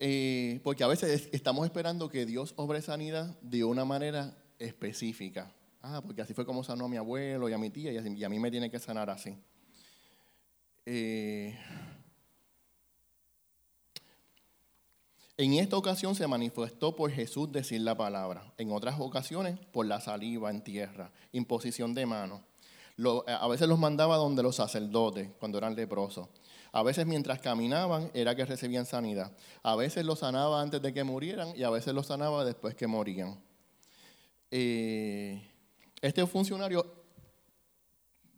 Eh, 0.00 0.58
porque 0.64 0.82
a 0.82 0.88
veces 0.88 1.28
estamos 1.30 1.64
esperando 1.64 2.08
que 2.08 2.26
Dios 2.26 2.54
obre 2.56 2.82
sanidad 2.82 3.38
de 3.40 3.62
una 3.62 3.84
manera 3.84 4.36
específica. 4.58 5.54
Ah, 5.80 6.02
porque 6.04 6.22
así 6.22 6.34
fue 6.34 6.44
como 6.44 6.64
sanó 6.64 6.86
a 6.86 6.88
mi 6.88 6.96
abuelo 6.96 7.48
y 7.48 7.52
a 7.52 7.58
mi 7.58 7.70
tía 7.70 7.92
y 7.92 8.24
a 8.24 8.28
mí 8.28 8.40
me 8.40 8.50
tiene 8.50 8.68
que 8.72 8.80
sanar 8.80 9.10
así. 9.10 9.38
Eh, 10.84 11.56
en 15.36 15.54
esta 15.54 15.76
ocasión 15.76 16.14
se 16.14 16.26
manifestó 16.26 16.94
por 16.94 17.10
Jesús 17.10 17.50
decir 17.50 17.80
la 17.80 17.96
palabra. 17.96 18.52
En 18.56 18.70
otras 18.70 19.00
ocasiones 19.00 19.58
por 19.72 19.86
la 19.86 20.00
saliva 20.00 20.50
en 20.50 20.62
tierra, 20.62 21.10
imposición 21.32 21.94
de 21.94 22.06
manos. 22.06 22.40
a 23.26 23.48
veces 23.48 23.66
los 23.68 23.78
mandaba 23.78 24.16
donde 24.16 24.42
los 24.42 24.56
sacerdotes, 24.56 25.30
cuando 25.40 25.58
eran 25.58 25.74
leprosos. 25.74 26.28
A 26.70 26.82
veces 26.82 27.06
mientras 27.06 27.40
caminaban 27.40 28.10
era 28.14 28.34
que 28.34 28.44
recibían 28.44 28.86
sanidad. 28.86 29.32
A 29.62 29.76
veces 29.76 30.04
los 30.04 30.20
sanaba 30.20 30.60
antes 30.60 30.82
de 30.82 30.92
que 30.92 31.04
murieran 31.04 31.52
y 31.56 31.62
a 31.62 31.70
veces 31.70 31.94
los 31.94 32.06
sanaba 32.06 32.44
después 32.44 32.74
que 32.74 32.86
morían. 32.86 33.40
Eh, 34.50 35.42
este 36.00 36.26
funcionario 36.26 36.84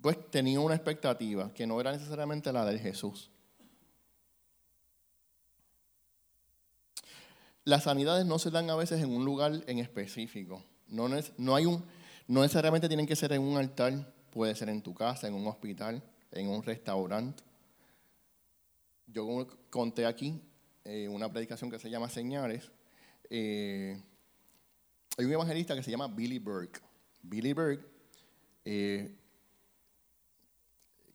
pues 0.00 0.30
tenía 0.30 0.60
una 0.60 0.74
expectativa 0.74 1.52
que 1.52 1.66
no 1.66 1.80
era 1.80 1.92
necesariamente 1.92 2.52
la 2.52 2.64
de 2.64 2.78
Jesús. 2.78 3.30
Las 7.66 7.82
sanidades 7.82 8.24
no 8.24 8.38
se 8.38 8.50
dan 8.50 8.70
a 8.70 8.76
veces 8.76 9.02
en 9.02 9.10
un 9.10 9.26
lugar 9.26 9.62
en 9.66 9.78
específico. 9.78 10.64
No, 10.88 11.10
no, 11.36 11.54
hay 11.54 11.66
un, 11.66 11.84
no 12.26 12.40
necesariamente 12.40 12.88
tienen 12.88 13.06
que 13.06 13.14
ser 13.14 13.34
en 13.34 13.42
un 13.42 13.58
altar, 13.58 14.10
puede 14.30 14.54
ser 14.54 14.70
en 14.70 14.80
tu 14.80 14.94
casa, 14.94 15.28
en 15.28 15.34
un 15.34 15.46
hospital, 15.46 16.02
en 16.32 16.48
un 16.48 16.62
restaurante 16.62 17.44
yo 19.06 19.46
conté 19.70 20.04
aquí 20.04 20.40
eh, 20.84 21.08
una 21.08 21.30
predicación 21.30 21.70
que 21.70 21.78
se 21.78 21.88
llama 21.88 22.08
Señales. 22.08 22.70
Eh, 23.30 24.00
hay 25.16 25.24
un 25.24 25.32
evangelista 25.32 25.74
que 25.74 25.82
se 25.82 25.90
llama 25.90 26.08
Billy 26.08 26.38
Burke. 26.38 26.80
Billy 27.22 27.52
Burke, 27.52 27.86
eh, 28.64 29.14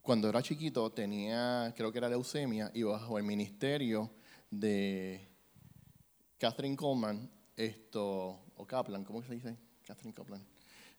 cuando 0.01 0.29
era 0.29 0.41
chiquito, 0.41 0.91
tenía, 0.91 1.73
creo 1.75 1.91
que 1.91 1.99
era 1.99 2.09
leucemia, 2.09 2.71
y 2.73 2.83
bajo 2.83 3.17
el 3.17 3.23
ministerio 3.23 4.09
de 4.49 5.27
Catherine 6.41 6.75
Coleman, 6.75 7.29
esto, 7.55 8.39
o 8.55 8.65
Kaplan, 8.65 9.03
¿cómo 9.03 9.21
se 9.21 9.35
dice? 9.35 9.55
Catherine 9.85 10.11
Kaplan. 10.11 10.43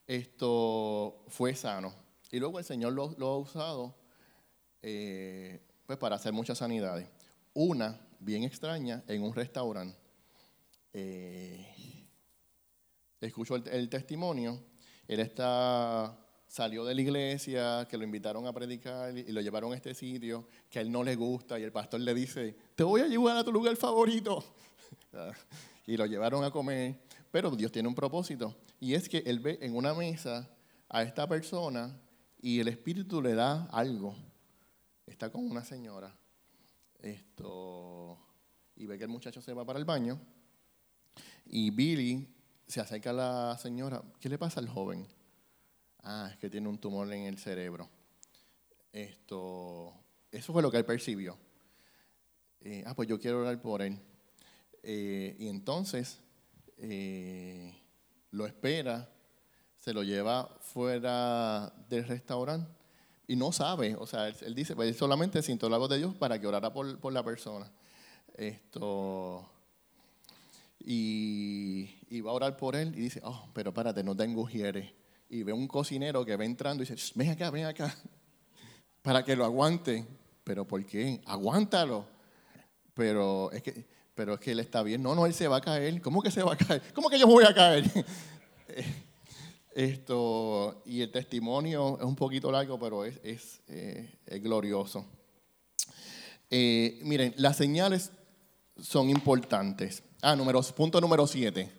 Esto 0.06 1.24
fue 1.26 1.52
sano. 1.56 1.92
Y 2.30 2.38
luego 2.38 2.60
el 2.60 2.64
Señor 2.64 2.92
lo, 2.92 3.26
ha 3.26 3.38
usado 3.38 3.92
pues, 4.80 5.98
para 5.98 6.14
hacer 6.14 6.32
muchas 6.32 6.58
sanidades. 6.58 7.08
Una, 7.54 8.00
bien 8.20 8.44
extraña, 8.44 9.02
en 9.08 9.24
un 9.24 9.34
restaurante. 9.34 9.98
Eh, 10.92 12.06
escucho 13.20 13.56
el, 13.56 13.88
testimonio. 13.88 14.62
Él 15.08 15.18
está, 15.18 16.24
salió 16.46 16.84
de 16.84 16.94
la 16.94 17.02
iglesia, 17.02 17.88
que 17.90 17.98
lo 17.98 18.04
invitaron 18.04 18.46
a 18.46 18.52
predicar 18.52 19.18
y 19.18 19.32
lo 19.32 19.40
llevaron 19.40 19.72
a 19.72 19.74
este 19.74 19.92
sitio, 19.92 20.46
que 20.70 20.78
a 20.78 20.82
él 20.82 20.92
no 20.92 21.02
le 21.02 21.16
gusta, 21.16 21.58
y 21.58 21.64
el 21.64 21.72
pastor 21.72 21.98
le 21.98 22.14
dice, 22.14 22.56
te 22.76 22.84
voy 22.84 23.00
a 23.00 23.08
llevar 23.08 23.36
a 23.38 23.42
tu 23.42 23.50
lugar 23.50 23.74
favorito. 23.74 24.44
y 25.86 25.96
lo 25.96 26.06
llevaron 26.06 26.44
a 26.44 26.50
comer. 26.50 26.96
Pero 27.30 27.50
Dios 27.50 27.72
tiene 27.72 27.88
un 27.88 27.94
propósito, 27.94 28.54
y 28.78 28.94
es 28.94 29.08
que 29.08 29.18
él 29.24 29.40
ve 29.40 29.58
en 29.62 29.74
una 29.74 29.94
mesa 29.94 30.50
a 30.88 31.02
esta 31.02 31.26
persona 31.26 31.98
y 32.40 32.60
el 32.60 32.68
Espíritu 32.68 33.22
le 33.22 33.34
da 33.34 33.66
algo 33.72 34.14
está 35.06 35.30
con 35.30 35.48
una 35.48 35.64
señora 35.64 36.14
esto, 37.00 38.16
y 38.76 38.86
ve 38.86 38.96
que 38.96 39.04
el 39.04 39.10
muchacho 39.10 39.42
se 39.42 39.52
va 39.52 39.64
para 39.64 39.78
el 39.78 39.84
baño 39.84 40.20
y 41.46 41.70
Billy 41.70 42.28
se 42.66 42.80
acerca 42.80 43.10
a 43.10 43.12
la 43.12 43.58
señora. 43.58 44.02
¿Qué 44.20 44.28
le 44.28 44.38
pasa 44.38 44.60
al 44.60 44.68
joven? 44.68 45.06
Ah, 46.04 46.28
es 46.30 46.38
que 46.38 46.48
tiene 46.48 46.68
un 46.68 46.78
tumor 46.78 47.12
en 47.12 47.24
el 47.24 47.38
cerebro. 47.38 47.88
Esto, 48.92 49.92
eso 50.30 50.52
fue 50.52 50.62
lo 50.62 50.70
que 50.70 50.78
él 50.78 50.84
percibió. 50.84 51.36
Eh, 52.60 52.84
ah, 52.86 52.94
pues 52.94 53.08
yo 53.08 53.18
quiero 53.18 53.40
orar 53.40 53.60
por 53.60 53.82
él. 53.82 53.98
Eh, 54.82 55.36
y 55.38 55.48
entonces 55.48 56.20
eh, 56.78 57.74
lo 58.30 58.46
espera, 58.46 59.08
se 59.78 59.92
lo 59.92 60.02
lleva 60.02 60.48
fuera 60.60 61.72
del 61.88 62.06
restaurante 62.06 62.82
y 63.26 63.36
no 63.36 63.52
sabe, 63.52 63.94
o 63.98 64.06
sea, 64.06 64.28
él, 64.28 64.54
dice, 64.54 64.74
pues 64.74 64.96
solamente 64.96 65.42
sintió 65.42 65.68
la 65.68 65.78
voz 65.78 65.88
de 65.88 65.98
Dios 65.98 66.14
para 66.14 66.40
que 66.40 66.46
orara 66.46 66.72
por, 66.72 67.12
la 67.12 67.22
persona. 67.22 67.70
Esto, 68.36 69.48
y, 70.80 72.20
va 72.20 72.30
a 72.30 72.34
orar 72.34 72.56
por 72.56 72.76
él 72.76 72.92
y 72.96 73.00
dice, 73.00 73.20
oh, 73.24 73.48
pero 73.54 73.70
espérate, 73.70 74.02
no 74.02 74.16
tengo 74.16 74.42
ujieres. 74.42 74.92
Y 75.28 75.44
ve 75.44 75.52
un 75.52 75.66
cocinero 75.68 76.24
que 76.24 76.36
va 76.36 76.44
entrando 76.44 76.82
y 76.82 76.86
dice, 76.86 77.12
ven 77.14 77.30
acá, 77.30 77.50
ven 77.50 77.66
acá, 77.66 77.96
para 79.02 79.24
que 79.24 79.36
lo 79.36 79.44
aguante. 79.44 80.06
¿Pero 80.44 80.66
por 80.66 80.84
qué? 80.84 81.20
Aguántalo. 81.24 82.04
Pero 82.94 83.50
es 83.52 83.62
que, 83.62 83.86
pero 84.14 84.34
es 84.34 84.40
que 84.40 84.52
él 84.52 84.60
está 84.60 84.82
bien. 84.82 85.02
No, 85.02 85.14
no, 85.14 85.26
él 85.26 85.34
se 85.34 85.48
va 85.48 85.56
a 85.56 85.60
caer. 85.60 86.00
¿Cómo 86.00 86.22
que 86.22 86.30
se 86.30 86.42
va 86.42 86.54
a 86.54 86.56
caer? 86.56 86.82
¿Cómo 86.94 87.08
que 87.08 87.18
yo 87.18 87.26
voy 87.26 87.44
a 87.44 87.54
caer? 87.54 87.84
Esto, 89.74 90.82
y 90.84 91.00
el 91.00 91.10
testimonio 91.10 91.98
es 91.98 92.04
un 92.04 92.16
poquito 92.16 92.52
largo, 92.52 92.78
pero 92.78 93.04
es, 93.06 93.18
es, 93.22 93.62
eh, 93.68 94.18
glorioso. 94.42 95.06
Eh, 96.50 97.00
miren, 97.02 97.32
las 97.38 97.56
señales 97.56 98.12
son 98.78 99.08
importantes. 99.08 100.02
Ah, 100.20 100.36
punto 100.76 101.00
número 101.00 101.26
siete. 101.26 101.72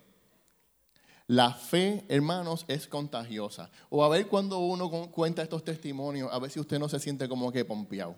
La 1.27 1.53
fe, 1.53 2.03
hermanos, 2.09 2.65
es 2.67 2.87
contagiosa. 2.87 3.69
O 3.89 4.03
a 4.03 4.09
ver 4.09 4.27
cuando 4.27 4.59
uno 4.59 4.89
cuenta 5.11 5.41
estos 5.43 5.63
testimonios, 5.63 6.29
a 6.31 6.39
ver 6.39 6.51
si 6.51 6.59
usted 6.59 6.79
no 6.79 6.89
se 6.89 6.99
siente 6.99 7.29
como 7.29 7.51
que 7.51 7.63
pompeado. 7.63 8.15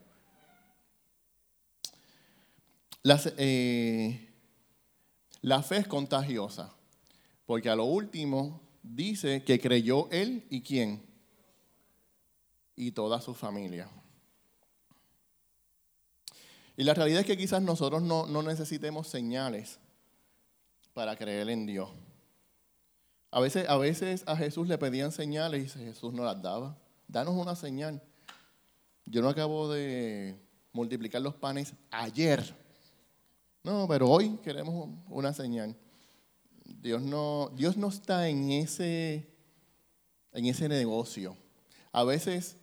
Eh, 3.38 4.30
la 5.42 5.62
fe 5.62 5.78
es 5.78 5.88
contagiosa, 5.88 6.74
porque 7.46 7.70
a 7.70 7.76
lo 7.76 7.86
último 7.86 8.62
dice 8.82 9.44
que 9.44 9.60
creyó 9.60 10.10
él 10.10 10.46
y 10.50 10.62
quién. 10.62 11.06
Y 12.76 12.92
toda 12.92 13.22
su 13.22 13.34
familia. 13.34 13.88
Y 16.76 16.84
la 16.84 16.94
realidad 16.94 17.22
es 17.22 17.26
que 17.26 17.38
quizás 17.38 17.62
nosotros 17.62 18.02
no, 18.02 18.26
necesitemos 18.42 19.08
señales 19.08 19.80
para 20.94 21.16
creer 21.16 21.50
en 21.50 21.66
Dios. 21.68 21.90
A 23.32 23.40
veces, 23.40 23.70
a 23.70 23.78
veces 23.78 24.24
a 24.28 24.36
Jesús 24.36 24.68
le 24.68 24.78
pedían 24.78 25.12
señales 25.12 25.76
y 25.76 25.80
Jesús 25.80 26.12
no 26.12 26.24
las 26.24 26.42
daba. 26.42 26.78
Danos 27.08 27.36
una 27.36 27.56
señal. 27.56 28.02
Yo 29.06 29.22
no 29.22 29.30
acabo 29.30 29.72
de 29.72 30.38
multiplicar 30.74 31.22
los 31.22 31.36
panes 31.36 31.74
ayer. 31.92 32.65
No, 33.66 33.88
pero 33.88 34.08
hoy 34.08 34.38
queremos 34.44 34.90
una 35.10 35.34
señal. 35.34 35.76
Dios 36.64 37.02
no, 37.02 37.52
Dios 37.56 37.76
no 37.78 37.88
está 37.88 38.30
en 38.30 38.52
ese, 38.52 39.28
en 40.34 40.46
ese 40.46 40.70
negocio. 40.70 41.36
A 41.92 42.04
veces, 42.04 42.58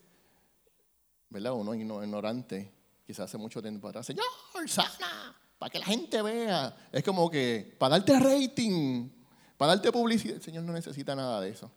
¿verdad? 1.28 1.54
Uno 1.54 1.74
ignorante, 1.74 2.72
quizás 3.04 3.24
hace 3.24 3.36
mucho 3.36 3.60
tiempo 3.60 3.88
atrás, 3.88 4.06
Señor, 4.06 4.24
sana, 4.68 5.36
para 5.58 5.70
que 5.70 5.80
la 5.80 5.86
gente 5.86 6.22
vea. 6.22 6.88
Es 6.92 7.02
como 7.02 7.28
que, 7.28 7.74
para 7.80 7.98
darte 7.98 8.20
rating, 8.20 9.08
para 9.56 9.74
darte 9.74 9.90
publicidad. 9.90 10.40
Señor 10.40 10.62
no 10.62 10.72
necesita 10.72 11.16
nada 11.16 11.40
de 11.40 11.50
eso. 11.50 11.68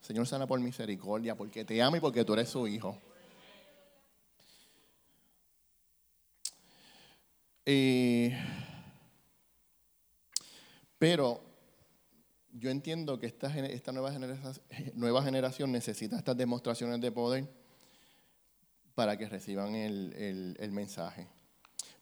Señor 0.00 0.26
sana 0.26 0.48
por 0.48 0.58
misericordia, 0.58 1.36
porque 1.36 1.64
te 1.64 1.80
ama 1.80 1.98
y 1.98 2.00
porque 2.00 2.24
tú 2.24 2.32
eres 2.32 2.48
su 2.48 2.66
hijo. 2.66 3.00
Eh, 7.70 8.34
pero 10.96 11.38
yo 12.50 12.70
entiendo 12.70 13.18
que 13.18 13.26
esta, 13.26 13.54
esta 13.58 13.92
nueva, 13.92 14.10
generación, 14.10 14.54
generación, 15.22 15.70
necesita 15.70 16.16
estas 16.16 16.34
demostraciones 16.34 16.98
de 17.02 17.12
poder 17.12 17.46
para 18.94 19.18
que 19.18 19.28
reciban 19.28 19.74
el, 19.74 20.56
el 20.58 20.72
mensaje. 20.72 21.28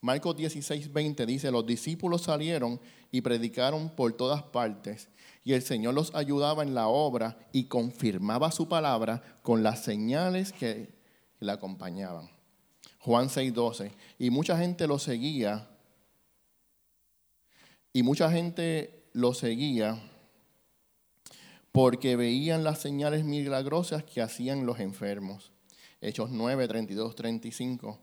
Marcos 0.00 0.36
16, 0.36 0.92
20 0.92 1.26
dice, 1.26 1.50
los 1.50 1.66
discípulos 1.66 2.22
salieron 2.22 2.80
y 3.10 3.22
predicaron 3.22 3.88
por 3.88 4.12
todas 4.12 4.44
partes, 4.44 5.08
y 5.42 5.54
el 5.54 5.62
Señor 5.62 5.94
los 5.94 6.14
ayudaba 6.14 6.62
en 6.62 6.76
la 6.76 6.86
obra 6.86 7.38
y 7.50 7.64
confirmaba 7.64 8.52
su 8.52 8.68
palabra 8.68 9.40
con 9.42 9.64
las 9.64 9.82
señales 9.82 10.52
que 10.52 10.94
la 11.40 11.54
acompañaban. 11.54 12.35
Juan 13.06 13.30
6, 13.30 13.54
12, 13.54 13.92
y 14.18 14.30
mucha 14.30 14.58
gente 14.58 14.88
lo 14.88 14.98
seguía, 14.98 15.68
y 17.92 18.02
mucha 18.02 18.28
gente 18.32 19.04
lo 19.12 19.32
seguía 19.32 20.02
porque 21.70 22.16
veían 22.16 22.64
las 22.64 22.80
señales 22.80 23.24
milagrosas 23.24 24.02
que 24.02 24.22
hacían 24.22 24.66
los 24.66 24.80
enfermos. 24.80 25.52
Hechos 26.00 26.30
9, 26.32 26.66
32, 26.66 27.14
35. 27.14 27.96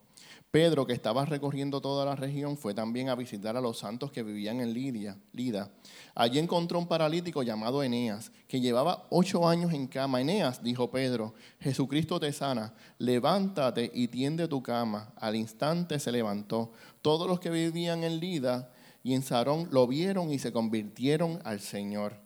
Pedro, 0.54 0.86
que 0.86 0.94
estaba 0.94 1.26
recorriendo 1.26 1.82
toda 1.82 2.06
la 2.06 2.16
región, 2.16 2.58
fue 2.60 2.76
también 2.76 3.10
a 3.10 3.16
visitar 3.16 3.58
a 3.58 3.60
los 3.60 3.80
santos 3.80 4.12
que 4.12 4.22
vivían 4.22 4.60
en 4.60 4.72
Lidia, 4.72 5.18
Lida. 5.32 5.72
Allí 6.14 6.38
encontró 6.38 6.78
un 6.78 6.88
paralítico 6.88 7.42
llamado 7.42 7.82
Eneas, 7.82 8.32
que 8.48 8.62
llevaba 8.62 9.08
ocho 9.10 9.50
años 9.50 9.74
en 9.74 9.88
cama. 9.88 10.22
Eneas, 10.22 10.62
dijo 10.62 10.92
Pedro, 10.92 11.34
Jesucristo 11.60 12.20
te 12.20 12.32
sana, 12.32 12.72
levántate 13.00 13.90
y 13.96 14.10
tiende 14.10 14.48
tu 14.48 14.62
cama. 14.62 15.12
Al 15.16 15.36
instante 15.36 15.98
se 15.98 16.12
levantó. 16.12 16.72
Todos 17.02 17.28
los 17.28 17.40
que 17.40 17.50
vivían 17.50 18.04
en 18.04 18.20
Lida 18.20 18.72
y 19.02 19.16
en 19.16 19.24
Sarón 19.24 19.70
lo 19.72 19.88
vieron 19.88 20.32
y 20.32 20.38
se 20.38 20.54
convirtieron 20.54 21.40
al 21.46 21.62
Señor. 21.62 22.23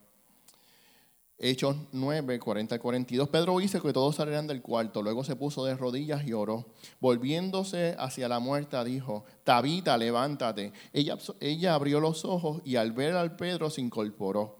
Hechos 1.40 1.76
9, 1.92 2.40
40 2.40 2.76
al 2.76 2.82
42. 2.82 3.30
Pedro 3.30 3.60
dice 3.60 3.80
que 3.80 3.94
todos 3.94 4.16
salieran 4.16 4.48
del 4.48 4.64
cuarto. 4.64 5.04
Luego 5.04 5.24
se 5.24 5.36
puso 5.36 5.66
de 5.66 5.76
rodillas 5.76 6.26
y 6.26 6.34
oró. 6.34 6.66
Volviéndose 7.00 7.96
hacia 8.00 8.28
la 8.28 8.40
muerta, 8.40 8.84
dijo: 8.84 9.24
Tabita, 9.44 9.98
levántate. 9.98 10.74
Ella, 10.94 11.18
ella 11.40 11.76
abrió 11.76 12.00
los 12.00 12.26
ojos 12.26 12.62
y 12.66 12.78
al 12.78 12.92
ver 12.92 13.14
al 13.14 13.36
Pedro 13.36 13.70
se 13.70 13.82
incorporó. 13.82 14.58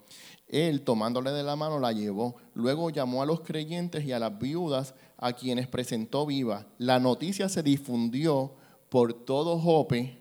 Él, 0.48 0.84
tomándole 0.84 1.32
de 1.32 1.44
la 1.44 1.56
mano, 1.56 1.80
la 1.80 1.92
llevó. 1.92 2.36
Luego 2.54 2.92
llamó 2.92 3.24
a 3.24 3.26
los 3.26 3.42
creyentes 3.42 4.06
y 4.06 4.12
a 4.12 4.20
las 4.20 4.38
viudas, 4.38 4.94
a 5.18 5.34
quienes 5.34 5.68
presentó 5.68 6.28
viva. 6.28 6.68
La 6.78 7.00
noticia 7.00 7.50
se 7.50 7.64
difundió 7.64 8.54
por 8.90 9.26
todo 9.26 9.60
Jope 9.60 10.20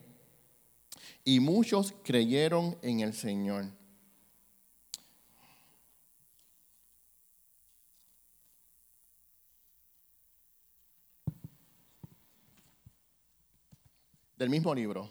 y 1.23 1.41
muchos 1.41 1.93
creyeron 2.03 2.79
en 2.83 3.01
el 3.01 3.13
Señor. 3.13 3.76
Del 14.37 14.51
mismo 14.51 14.75
libro. 14.75 15.09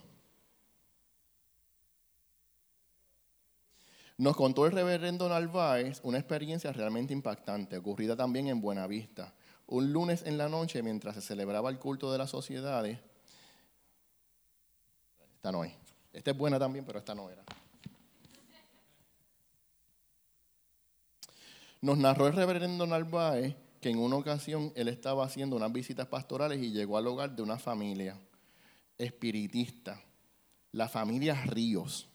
Nos 4.18 4.36
contó 4.38 4.66
el 4.66 4.72
reverendo 4.72 5.28
Narváez 5.28 6.00
una 6.04 6.18
experiencia 6.18 6.72
realmente 6.72 7.12
impactante, 7.12 7.78
ocurrida 7.78 8.16
también 8.16 8.48
en 8.48 8.62
Buenavista. 8.62 9.34
Un 9.68 9.92
lunes 9.92 10.24
en 10.26 10.38
la 10.38 10.48
noche, 10.48 10.82
mientras 10.82 11.16
se 11.16 11.22
celebraba 11.22 11.70
el 11.70 11.80
culto 11.80 12.12
de 12.12 12.18
las 12.18 12.30
sociedades, 12.30 13.00
esta 15.36 15.52
no 15.52 15.64
es. 15.64 15.74
Esta 16.14 16.32
es 16.32 16.38
buena 16.38 16.58
también, 16.58 16.86
pero 16.86 17.00
esta 17.00 17.14
no 17.14 17.30
era. 17.30 17.44
Nos 21.82 21.98
narró 21.98 22.28
el 22.28 22.34
reverendo 22.34 22.88
Narváez 22.88 23.56
que 23.82 23.90
en 23.90 24.00
una 24.00 24.16
ocasión 24.16 24.72
él 24.76 24.88
estaba 24.88 25.26
haciendo 25.26 25.58
unas 25.58 25.74
visitas 25.74 26.08
pastorales 26.08 26.60
y 26.64 26.72
llegó 26.72 26.98
al 26.98 27.06
hogar 27.06 27.36
de 27.36 27.44
una 27.44 27.60
familia 27.60 28.18
espiritista, 28.98 30.02
la 30.72 30.88
familia 30.88 31.36
Ríos. 31.46 32.10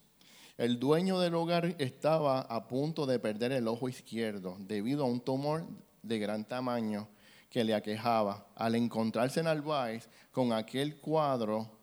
El 0.57 0.79
dueño 0.79 1.19
del 1.19 1.35
hogar 1.35 1.75
estaba 1.79 2.41
a 2.41 2.69
punto 2.69 3.07
de 3.07 3.19
perder 3.19 3.53
el 3.53 3.67
ojo 3.67 3.89
izquierdo 3.89 4.57
debido 4.61 5.05
a 5.05 5.09
un 5.09 5.21
tumor 5.21 5.67
de 6.03 6.19
gran 6.19 6.47
tamaño 6.47 7.09
que 7.49 7.65
le 7.65 7.75
aquejaba. 7.75 8.47
Al 8.55 8.75
encontrarse 8.75 9.41
en 9.41 9.47
Albáez 9.47 10.09
con 10.31 10.53
aquel 10.53 10.99
cuadro, 10.99 11.79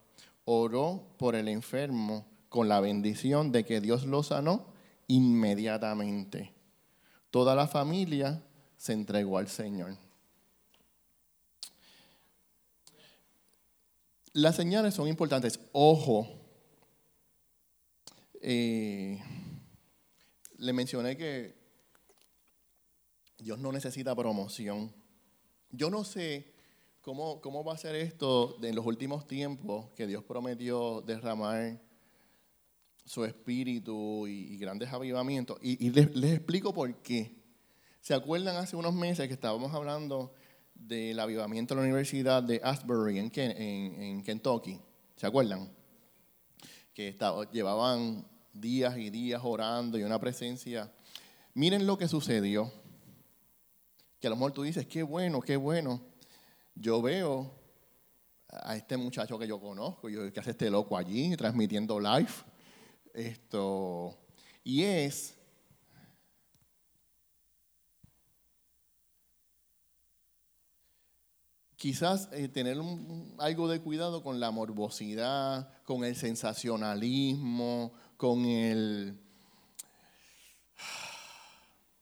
oró 0.46 1.16
por 1.18 1.36
el 1.36 1.48
enfermo 1.48 2.26
con 2.50 2.70
la 2.70 2.80
bendición 2.80 3.52
de 3.52 3.66
que 3.66 3.82
Dios 3.82 4.06
lo 4.06 4.24
sanó 4.24 4.74
inmediatamente. 5.08 6.54
Toda 7.32 7.56
la 7.56 7.68
familia 7.68 8.44
se 8.78 8.94
entregó 8.94 9.38
al 9.38 9.48
Señor. 9.48 9.98
Las 14.38 14.56
señales 14.56 14.94
son 14.94 15.08
importantes. 15.08 15.60
Ojo, 15.72 16.28
eh, 18.40 19.20
le 20.60 20.74
mencioné 20.74 21.18
que 21.18 21.56
Dios 23.40 23.58
no 23.58 23.72
necesita 23.72 24.16
promoción. 24.16 24.94
Yo 25.72 25.90
no 25.90 26.04
sé 26.04 26.54
cómo, 27.02 27.42
cómo 27.42 27.64
va 27.64 27.74
a 27.74 27.78
ser 27.80 27.96
esto 27.96 28.60
en 28.62 28.76
los 28.76 28.86
últimos 28.86 29.26
tiempos 29.26 29.90
que 29.96 30.06
Dios 30.06 30.24
prometió 30.24 31.02
derramar 31.02 31.82
su 33.06 33.26
espíritu 33.26 34.28
y, 34.28 34.56
grandes 34.60 34.94
avivamientos. 34.94 35.58
Y, 35.64 35.90
les, 35.90 36.16
les, 36.16 36.34
explico 36.34 36.76
por 36.76 36.94
qué. 37.02 37.42
¿Se 38.02 38.14
acuerdan 38.14 38.58
hace 38.58 38.76
unos 38.76 38.94
meses 38.94 39.28
que 39.28 39.34
estábamos 39.34 39.74
hablando 39.74 40.32
del 40.80 41.20
avivamiento 41.20 41.74
de 41.74 41.82
la 41.82 41.86
Universidad 41.86 42.44
de 42.44 42.62
Asbury 42.64 43.20
en, 43.20 43.32
en, 43.36 44.24
Kentucky. 44.24 44.80
¿Se 45.16 45.28
acuerdan? 45.28 45.70
Que 46.94 47.16
llevaban 47.52 48.26
días 48.54 48.98
y 48.98 49.10
días 49.10 49.42
orando 49.44 49.98
y 49.98 50.04
una 50.04 50.20
presencia. 50.20 50.92
Miren 51.54 51.86
lo 51.86 51.98
que 51.98 52.08
sucedió. 52.08 52.72
Que 54.20 54.28
a 54.28 54.30
lo 54.30 54.36
mejor 54.36 54.52
tú 54.52 54.64
dices, 54.64 54.88
qué 54.88 55.04
bueno, 55.04 55.42
qué 55.42 55.58
bueno. 55.58 56.02
Yo 56.74 57.02
veo 57.02 57.52
a 58.50 58.76
este 58.76 58.98
muchacho 58.98 59.38
que 59.38 59.48
yo 59.48 59.60
conozco, 59.60 60.10
yo, 60.10 60.32
que 60.32 60.40
hace 60.40 60.52
este 60.52 60.70
loco 60.70 60.98
allí, 60.98 61.36
transmitiendo 61.36 62.00
live. 62.00 62.32
Esto, 63.14 64.18
y 64.64 64.84
es 64.84 65.38
quizás 71.78 72.28
eh, 72.32 72.48
tener 72.50 72.78
algo 73.38 73.68
de 73.70 73.80
cuidado 73.80 74.24
con 74.24 74.40
la 74.40 74.52
morbosidad, 74.52 75.72
con 75.86 76.04
el 76.04 76.16
sensacionalismo, 76.16 77.94
con 78.18 78.44
el... 78.46 79.18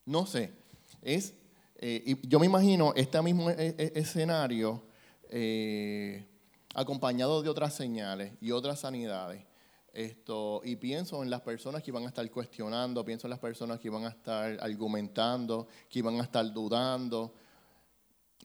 No 0.06 0.26
sé, 0.26 0.54
es, 1.02 1.34
eh, 1.76 2.16
yo 2.24 2.40
me 2.40 2.46
imagino 2.46 2.94
este 2.96 3.22
mismo 3.22 3.50
e, 3.50 3.76
e, 3.78 3.92
escenario 3.96 4.84
eh, 5.30 6.26
acompañado 6.74 7.42
de 7.42 7.50
otras 7.50 7.74
señales 7.74 8.34
y 8.40 8.52
otras 8.52 8.80
sanidades. 8.80 9.44
Esto, 9.92 10.62
y 10.64 10.76
pienso 10.76 11.24
en 11.24 11.30
las 11.30 11.42
personas 11.42 11.82
que 11.82 11.90
iban 11.90 12.04
a 12.04 12.08
estar 12.08 12.30
cuestionando, 12.30 13.04
pienso 13.04 13.28
en 13.28 13.32
las 13.32 13.40
personas 13.40 13.80
que 13.80 13.88
iban 13.88 14.06
a 14.06 14.10
estar 14.10 14.58
argumentando, 14.62 15.68
que 15.90 16.00
iban 16.00 16.20
a 16.20 16.24
estar 16.24 16.52
dudando. 16.54 17.34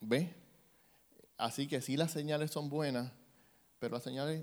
¿Ves? 0.01 0.40
Así 1.41 1.67
que 1.67 1.81
sí 1.81 1.97
las 1.97 2.13
señales 2.13 2.51
son 2.51 2.69
buenas, 2.69 3.11
pero 3.79 3.95
las 3.95 4.03
señales, 4.03 4.43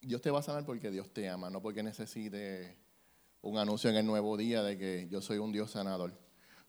Dios 0.00 0.22
te 0.22 0.30
va 0.30 0.38
a 0.38 0.42
sanar 0.42 0.64
porque 0.64 0.90
Dios 0.92 1.12
te 1.12 1.28
ama, 1.28 1.50
no 1.50 1.60
porque 1.60 1.82
necesite 1.82 2.76
un 3.42 3.58
anuncio 3.58 3.90
en 3.90 3.96
el 3.96 4.06
nuevo 4.06 4.36
día 4.36 4.62
de 4.62 4.78
que 4.78 5.08
yo 5.10 5.20
soy 5.20 5.38
un 5.38 5.50
Dios 5.50 5.72
sanador. 5.72 6.12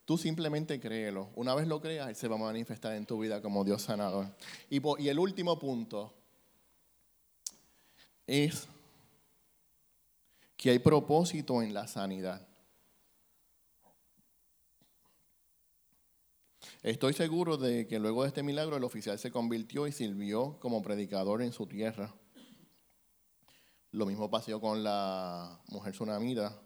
Tú 0.04 0.18
simplemente 0.18 0.80
créelo. 0.80 1.30
Una 1.36 1.54
vez 1.54 1.68
lo 1.68 1.80
creas, 1.80 2.10
Él 2.10 2.16
se 2.16 2.28
va 2.28 2.38
a 2.38 2.40
manifestar 2.40 2.94
en 2.96 3.06
tu 3.06 3.20
vida 3.20 3.40
como 3.40 3.64
Dios 3.64 3.84
sanador. 3.84 4.26
Y, 4.68 4.82
y 5.00 5.10
el 5.10 5.20
último 5.20 5.60
punto 5.60 6.12
es 8.26 8.68
que 10.58 10.72
hay 10.72 10.80
propósito 10.80 11.62
en 11.62 11.74
la 11.74 11.88
sanidad. 11.88 12.48
Estoy 16.82 17.14
seguro 17.14 17.58
de 17.58 17.86
que 17.86 18.00
luego 18.00 18.24
de 18.24 18.30
este 18.30 18.42
milagro 18.42 18.76
el 18.76 18.84
oficial 18.84 19.20
se 19.20 19.30
convirtió 19.30 19.86
y 19.86 19.92
sirvió 19.92 20.58
como 20.60 20.82
predicador 20.82 21.44
en 21.44 21.54
su 21.54 21.68
tierra. 21.68 22.12
Lo 23.92 24.08
mismo 24.08 24.32
pasó 24.32 24.60
con 24.60 24.84
la 24.84 25.62
mujer 25.68 25.94
tsunamita. 25.94 26.60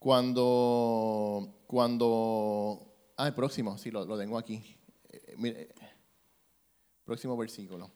Cuando, 0.00 1.62
cuando, 1.68 3.12
ah, 3.16 3.28
el 3.28 3.34
próximo, 3.34 3.78
sí, 3.78 3.92
lo, 3.92 4.18
tengo 4.18 4.36
aquí. 4.36 4.76
Eh, 5.08 5.72
próximo 7.04 7.36
versículo. 7.36 7.92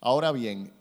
Ahora 0.00 0.32
bien, 0.32 0.72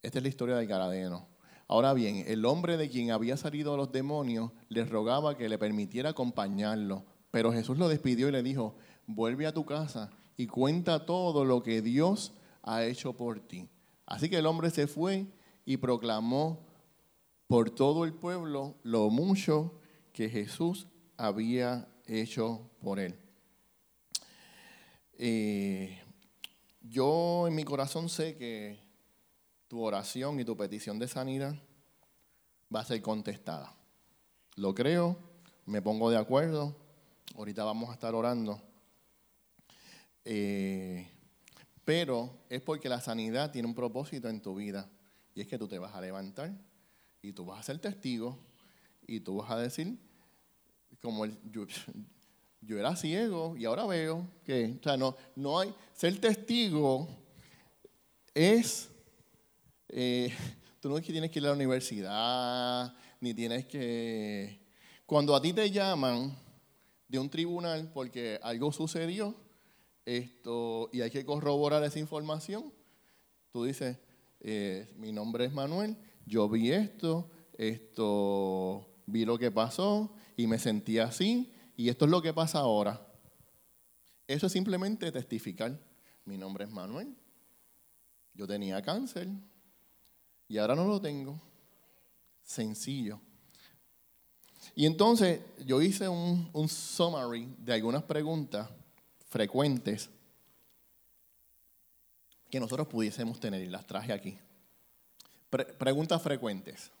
esta 0.00 0.18
es 0.18 0.22
la 0.22 0.28
historia 0.28 0.56
del 0.56 0.66
Garadeno. 0.66 1.31
Ahora 1.72 1.94
bien, 1.94 2.22
el 2.26 2.44
hombre 2.44 2.76
de 2.76 2.90
quien 2.90 3.12
había 3.12 3.38
salido 3.38 3.78
los 3.78 3.90
demonios 3.90 4.50
le 4.68 4.84
rogaba 4.84 5.38
que 5.38 5.48
le 5.48 5.56
permitiera 5.56 6.10
acompañarlo, 6.10 7.06
pero 7.30 7.50
Jesús 7.50 7.78
lo 7.78 7.88
despidió 7.88 8.28
y 8.28 8.32
le 8.32 8.42
dijo, 8.42 8.76
vuelve 9.06 9.46
a 9.46 9.54
tu 9.54 9.64
casa 9.64 10.10
y 10.36 10.48
cuenta 10.48 11.06
todo 11.06 11.46
lo 11.46 11.62
que 11.62 11.80
Dios 11.80 12.34
ha 12.62 12.84
hecho 12.84 13.14
por 13.16 13.40
ti. 13.40 13.70
Así 14.04 14.28
que 14.28 14.36
el 14.36 14.44
hombre 14.44 14.68
se 14.68 14.86
fue 14.86 15.24
y 15.64 15.78
proclamó 15.78 16.60
por 17.46 17.70
todo 17.70 18.04
el 18.04 18.12
pueblo 18.12 18.76
lo 18.82 19.08
mucho 19.08 19.80
que 20.12 20.28
Jesús 20.28 20.88
había 21.16 21.88
hecho 22.04 22.68
por 22.82 23.00
él. 23.00 23.16
Eh, 25.14 25.98
yo 26.82 27.48
en 27.48 27.54
mi 27.54 27.64
corazón 27.64 28.10
sé 28.10 28.36
que 28.36 28.78
tu 29.72 29.80
oración 29.80 30.38
y 30.38 30.44
tu 30.44 30.54
petición 30.54 30.98
de 30.98 31.08
sanidad 31.08 31.54
va 32.74 32.80
a 32.80 32.84
ser 32.84 33.00
contestada. 33.00 33.74
Lo 34.56 34.74
creo, 34.74 35.16
me 35.64 35.80
pongo 35.80 36.10
de 36.10 36.18
acuerdo, 36.18 36.76
ahorita 37.36 37.64
vamos 37.64 37.88
a 37.88 37.94
estar 37.94 38.14
orando. 38.14 38.60
Eh, 40.26 41.08
pero 41.86 42.44
es 42.50 42.60
porque 42.60 42.90
la 42.90 43.00
sanidad 43.00 43.50
tiene 43.50 43.66
un 43.66 43.74
propósito 43.74 44.28
en 44.28 44.42
tu 44.42 44.56
vida. 44.56 44.90
Y 45.34 45.40
es 45.40 45.46
que 45.46 45.56
tú 45.56 45.66
te 45.66 45.78
vas 45.78 45.94
a 45.94 46.02
levantar 46.02 46.52
y 47.22 47.32
tú 47.32 47.46
vas 47.46 47.60
a 47.60 47.62
ser 47.62 47.78
testigo 47.78 48.38
y 49.06 49.20
tú 49.20 49.36
vas 49.36 49.50
a 49.52 49.56
decir, 49.56 49.98
como 51.00 51.24
el, 51.24 51.38
yo, 51.50 51.64
era 52.78 52.94
ciego 52.94 53.56
y 53.56 53.64
ahora 53.64 53.86
veo 53.86 54.28
que, 54.44 54.76
o 54.78 54.82
sea, 54.82 54.98
no, 54.98 55.16
no 55.34 55.60
hay, 55.60 55.74
ser 55.94 56.20
testigo 56.20 57.08
es, 58.34 58.91
eh, 59.94 60.32
tú 60.80 60.88
no 60.88 60.96
es 60.96 61.04
que 61.04 61.12
tienes 61.12 61.30
que 61.30 61.38
ir 61.38 61.44
a 61.44 61.48
la 61.48 61.54
universidad, 61.54 62.94
ni 63.20 63.34
tienes 63.34 63.66
que, 63.66 64.58
cuando 65.04 65.36
a 65.36 65.42
ti 65.42 65.52
te 65.52 65.70
llaman 65.70 66.34
de 67.06 67.18
un 67.18 67.28
tribunal 67.28 67.90
porque 67.92 68.40
algo 68.42 68.72
sucedió, 68.72 69.36
esto, 70.06 70.88
y 70.92 71.02
hay 71.02 71.10
que 71.10 71.26
corroborar 71.26 71.84
esa 71.84 71.98
información, 71.98 72.72
tú 73.52 73.64
dices, 73.64 73.98
eh, 74.40 74.90
mi 74.96 75.12
nombre 75.12 75.44
es 75.44 75.52
Manuel, 75.52 75.94
yo 76.24 76.48
vi 76.48 76.72
esto, 76.72 77.30
esto, 77.58 78.88
vi 79.06 79.26
lo 79.26 79.38
que 79.38 79.50
pasó 79.50 80.14
y 80.38 80.46
me 80.46 80.58
sentí 80.58 80.98
así, 80.98 81.52
y 81.76 81.90
esto 81.90 82.06
es 82.06 82.10
lo 82.10 82.22
que 82.22 82.32
pasa 82.32 82.60
ahora. 82.60 83.06
Eso 84.26 84.46
es 84.46 84.52
simplemente 84.52 85.12
testificar. 85.12 85.78
Mi 86.24 86.38
nombre 86.38 86.64
es 86.64 86.70
Manuel, 86.70 87.14
yo 88.32 88.46
tenía 88.46 88.80
cáncer 88.80 89.28
y 90.52 90.58
ahora 90.58 90.74
no 90.74 90.84
lo 90.84 91.00
tengo. 91.00 91.40
Sencillo. 92.42 93.18
Y 94.74 94.84
entonces 94.84 95.40
yo 95.64 95.80
hice 95.80 96.06
un, 96.06 96.50
un 96.52 96.68
summary 96.68 97.48
de 97.56 97.72
algunas 97.72 98.02
preguntas 98.02 98.68
frecuentes 99.30 100.10
que 102.50 102.60
nosotros 102.60 102.86
pudiésemos 102.86 103.40
tener 103.40 103.62
y 103.62 103.66
las 103.66 103.86
traje 103.86 104.12
aquí. 104.12 104.36
preguntas 105.78 106.20
frecuentes. 106.20 106.92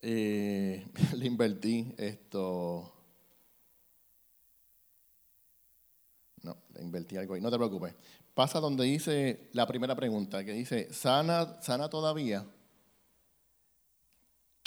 Eh, 0.00 0.86
le 1.16 1.26
invertí 1.26 1.92
esto. 1.98 2.99
No, 6.42 6.56
le 6.74 6.82
invertí 6.82 7.16
algo 7.16 7.34
ahí. 7.34 7.40
No 7.40 7.50
te 7.50 7.56
preocupes. 7.56 7.94
Pasa 8.34 8.60
donde 8.60 8.84
dice 8.84 9.48
la 9.52 9.66
primera 9.66 9.94
pregunta, 9.94 10.44
que 10.44 10.52
dice, 10.52 10.92
¿sana, 10.92 11.60
sana 11.60 11.88
todavía? 11.88 12.46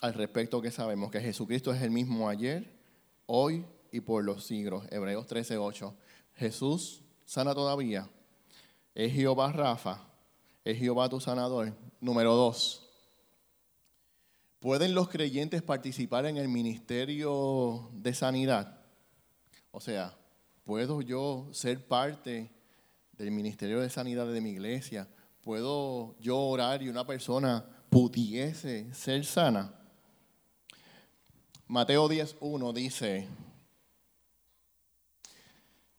Al 0.01 0.13
respecto 0.13 0.61
que 0.61 0.69
sabemos 0.69 1.11
que 1.11 1.21
Jesucristo 1.21 1.73
es 1.73 1.81
el 1.81 1.89
mismo 1.89 2.29
ayer, 2.29 2.69
hoy 3.25 3.65
y 3.91 4.01
por 4.01 4.23
los 4.23 4.43
siglos. 4.43 4.85
Hebreos 4.91 5.27
13:8. 5.27 5.93
Jesús 6.35 7.01
sana 7.25 7.53
todavía. 7.53 8.09
Es 8.93 9.13
Jehová 9.13 9.51
Rafa. 9.51 10.07
Es 10.65 10.77
Jehová 10.77 11.09
tu 11.09 11.19
sanador. 11.19 11.73
Número 12.01 12.35
dos. 12.35 12.89
¿Pueden 14.59 14.95
los 14.95 15.09
creyentes 15.09 15.61
participar 15.61 16.25
en 16.25 16.37
el 16.37 16.47
ministerio 16.47 17.89
de 17.93 18.13
sanidad? 18.13 18.79
O 19.71 19.81
sea, 19.81 20.17
¿puedo 20.63 21.01
yo 21.01 21.47
ser 21.51 21.87
parte 21.87 22.51
del 23.13 23.31
ministerio 23.31 23.81
de 23.81 23.89
sanidad 23.89 24.27
de 24.27 24.41
mi 24.41 24.51
iglesia? 24.51 25.07
¿Puedo 25.41 26.15
yo 26.19 26.37
orar 26.37 26.81
y 26.81 26.89
una 26.89 27.05
persona 27.05 27.65
pudiese 27.89 28.93
ser 28.93 29.25
sana? 29.25 29.73
Mateo 31.67 32.07
10.1 32.07 32.73
dice, 32.73 33.27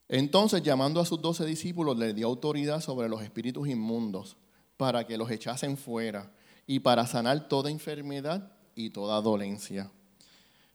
entonces, 0.08 0.62
llamando 0.62 1.00
a 1.00 1.06
sus 1.06 1.20
doce 1.20 1.44
discípulos, 1.46 1.96
les 1.96 2.14
dio 2.14 2.26
autoridad 2.26 2.80
sobre 2.80 3.08
los 3.08 3.22
espíritus 3.22 3.68
inmundos 3.68 4.36
para 4.76 5.06
que 5.06 5.16
los 5.16 5.30
echasen 5.30 5.76
fuera 5.76 6.30
y 6.66 6.80
para 6.80 7.06
sanar 7.06 7.48
toda 7.48 7.70
enfermedad 7.70 8.52
y 8.74 8.90
toda 8.90 9.20
dolencia. 9.20 9.90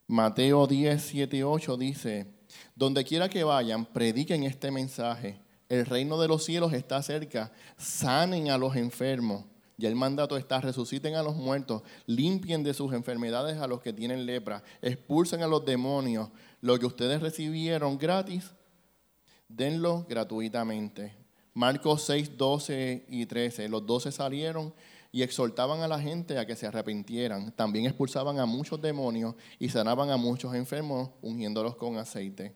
Mateo 0.06 0.66
10, 0.66 1.00
7 1.00 1.44
8 1.44 1.76
dice, 1.76 2.26
donde 2.74 3.04
quiera 3.04 3.28
que 3.28 3.44
vayan, 3.44 3.84
prediquen 3.84 4.44
este 4.44 4.70
mensaje. 4.70 5.40
El 5.68 5.86
reino 5.86 6.20
de 6.20 6.28
los 6.28 6.44
cielos 6.44 6.72
está 6.72 7.02
cerca. 7.02 7.52
Sanen 7.76 8.50
a 8.50 8.58
los 8.58 8.76
enfermos. 8.76 9.44
Ya 9.76 9.88
el 9.88 9.96
mandato 9.96 10.36
está, 10.36 10.60
resuciten 10.60 11.14
a 11.14 11.22
los 11.22 11.36
muertos, 11.36 11.82
limpien 12.04 12.62
de 12.62 12.74
sus 12.74 12.92
enfermedades 12.92 13.56
a 13.56 13.66
los 13.66 13.80
que 13.80 13.94
tienen 13.94 14.26
lepra, 14.26 14.62
expulsen 14.82 15.42
a 15.42 15.46
los 15.46 15.64
demonios. 15.64 16.28
Lo 16.60 16.78
que 16.78 16.84
ustedes 16.84 17.22
recibieron 17.22 17.96
gratis, 17.96 18.50
denlo 19.48 20.04
gratuitamente. 20.06 21.14
Marcos 21.54 22.02
6, 22.02 22.36
12 22.36 23.06
y 23.08 23.24
13. 23.24 23.68
Los 23.70 23.86
12 23.86 24.12
salieron 24.12 24.74
y 25.12 25.22
exhortaban 25.22 25.80
a 25.80 25.88
la 25.88 26.00
gente 26.00 26.38
a 26.38 26.46
que 26.46 26.56
se 26.56 26.66
arrepintieran. 26.66 27.52
También 27.52 27.86
expulsaban 27.86 28.38
a 28.38 28.46
muchos 28.46 28.80
demonios 28.80 29.34
y 29.58 29.68
sanaban 29.68 30.10
a 30.10 30.16
muchos 30.16 30.54
enfermos, 30.54 31.10
ungiéndolos 31.22 31.76
con 31.76 31.96
aceite. 31.96 32.54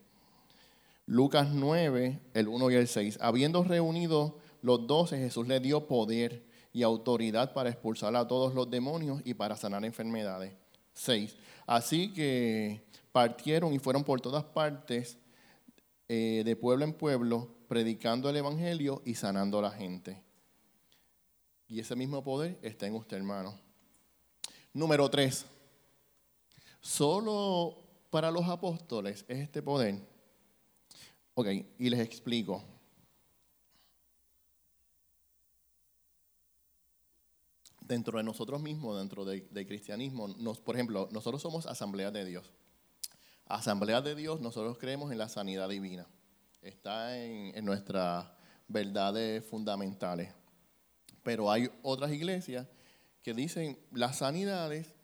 Lucas 1.07 1.48
9, 1.52 2.20
el 2.32 2.48
1 2.48 2.70
y 2.70 2.74
el 2.74 2.88
6. 2.88 3.18
Habiendo 3.20 3.62
reunido 3.64 4.38
los 4.62 4.86
12, 4.86 5.18
Jesús 5.18 5.46
les 5.48 5.61
dio 5.61 5.86
poder 5.86 6.44
y 6.72 6.82
autoridad 6.82 7.52
para 7.52 7.70
expulsar 7.70 8.16
a 8.16 8.26
todos 8.26 8.55
los 8.55 8.70
demonios 8.70 9.20
y 9.24 9.34
para 9.34 9.57
sanar 9.57 9.84
enfermedades. 9.84 10.55
6. 10.94 11.36
Así 11.66 12.12
que 12.12 12.82
partieron 13.12 13.74
y 13.74 13.78
fueron 13.78 14.05
por 14.05 14.20
todas 14.20 14.44
partes 14.44 15.18
eh, 16.09 16.42
de 16.44 16.57
pueblo 16.57 16.84
en 16.84 16.92
pueblo, 16.92 17.48
predicando 17.68 18.30
el 18.30 18.36
Evangelio 18.36 19.02
y 19.05 19.14
sanando 19.14 19.59
a 19.59 19.62
la 19.62 19.70
gente. 19.70 20.24
Y 21.75 21.81
ese 21.81 21.97
mismo 21.97 22.22
poder 22.22 22.57
está 22.62 22.87
en 22.87 22.95
usted, 22.95 23.16
hermano. 23.16 23.59
Número 24.72 25.11
tres. 25.11 25.45
Solo 26.81 27.83
para 28.11 28.31
los 28.31 28.49
apóstoles 28.49 29.25
es 29.27 29.39
este 29.41 29.61
poder. 29.61 29.99
Ok, 31.35 31.49
y 31.77 31.91
les 31.91 31.99
explico. 31.99 32.62
Dentro 37.81 38.18
de 38.18 38.22
nosotros 38.22 38.62
mismos, 38.62 38.97
dentro 38.97 39.25
del 39.25 39.66
cristianismo, 39.66 40.29
nos, 40.29 40.61
por 40.61 40.77
ejemplo, 40.77 41.09
nosotros 41.11 41.43
somos 41.43 41.66
asamblea 41.66 42.12
de 42.12 42.25
Dios. 42.25 42.53
Asamblea 43.47 44.01
de 44.01 44.14
Dios, 44.14 44.41
nosotros 44.41 44.79
creemos 44.79 45.11
en 45.11 45.18
la 45.18 45.29
sanidad 45.29 45.68
divina. 45.68 46.07
Está 46.62 47.18
en, 47.18 47.51
en 47.59 47.64
nuestras 47.64 48.29
verdades 48.68 49.45
fundamentales. 49.45 50.33
Pero 51.25 51.51
hay 51.51 51.68
otras 51.83 52.12
iglesias 52.12 52.68
que 53.22 53.35
dicen 53.35 53.77
las 53.91 54.18
sanidades 54.18 54.95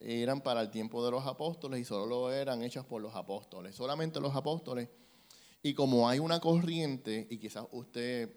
eran 0.00 0.40
para 0.40 0.62
el 0.62 0.70
tiempo 0.70 1.04
de 1.04 1.10
los 1.10 1.26
apóstoles 1.26 1.80
y 1.80 1.84
solo 1.84 2.32
eran 2.32 2.62
hechas 2.62 2.84
por 2.84 3.02
los 3.02 3.14
apóstoles, 3.14 3.74
solamente 3.74 4.20
los 4.20 4.36
apóstoles. 4.36 4.88
Y 5.62 5.74
como 5.74 6.08
hay 6.08 6.18
una 6.18 6.40
corriente, 6.40 7.26
y 7.28 7.38
quizás 7.38 7.66
usted 7.72 8.34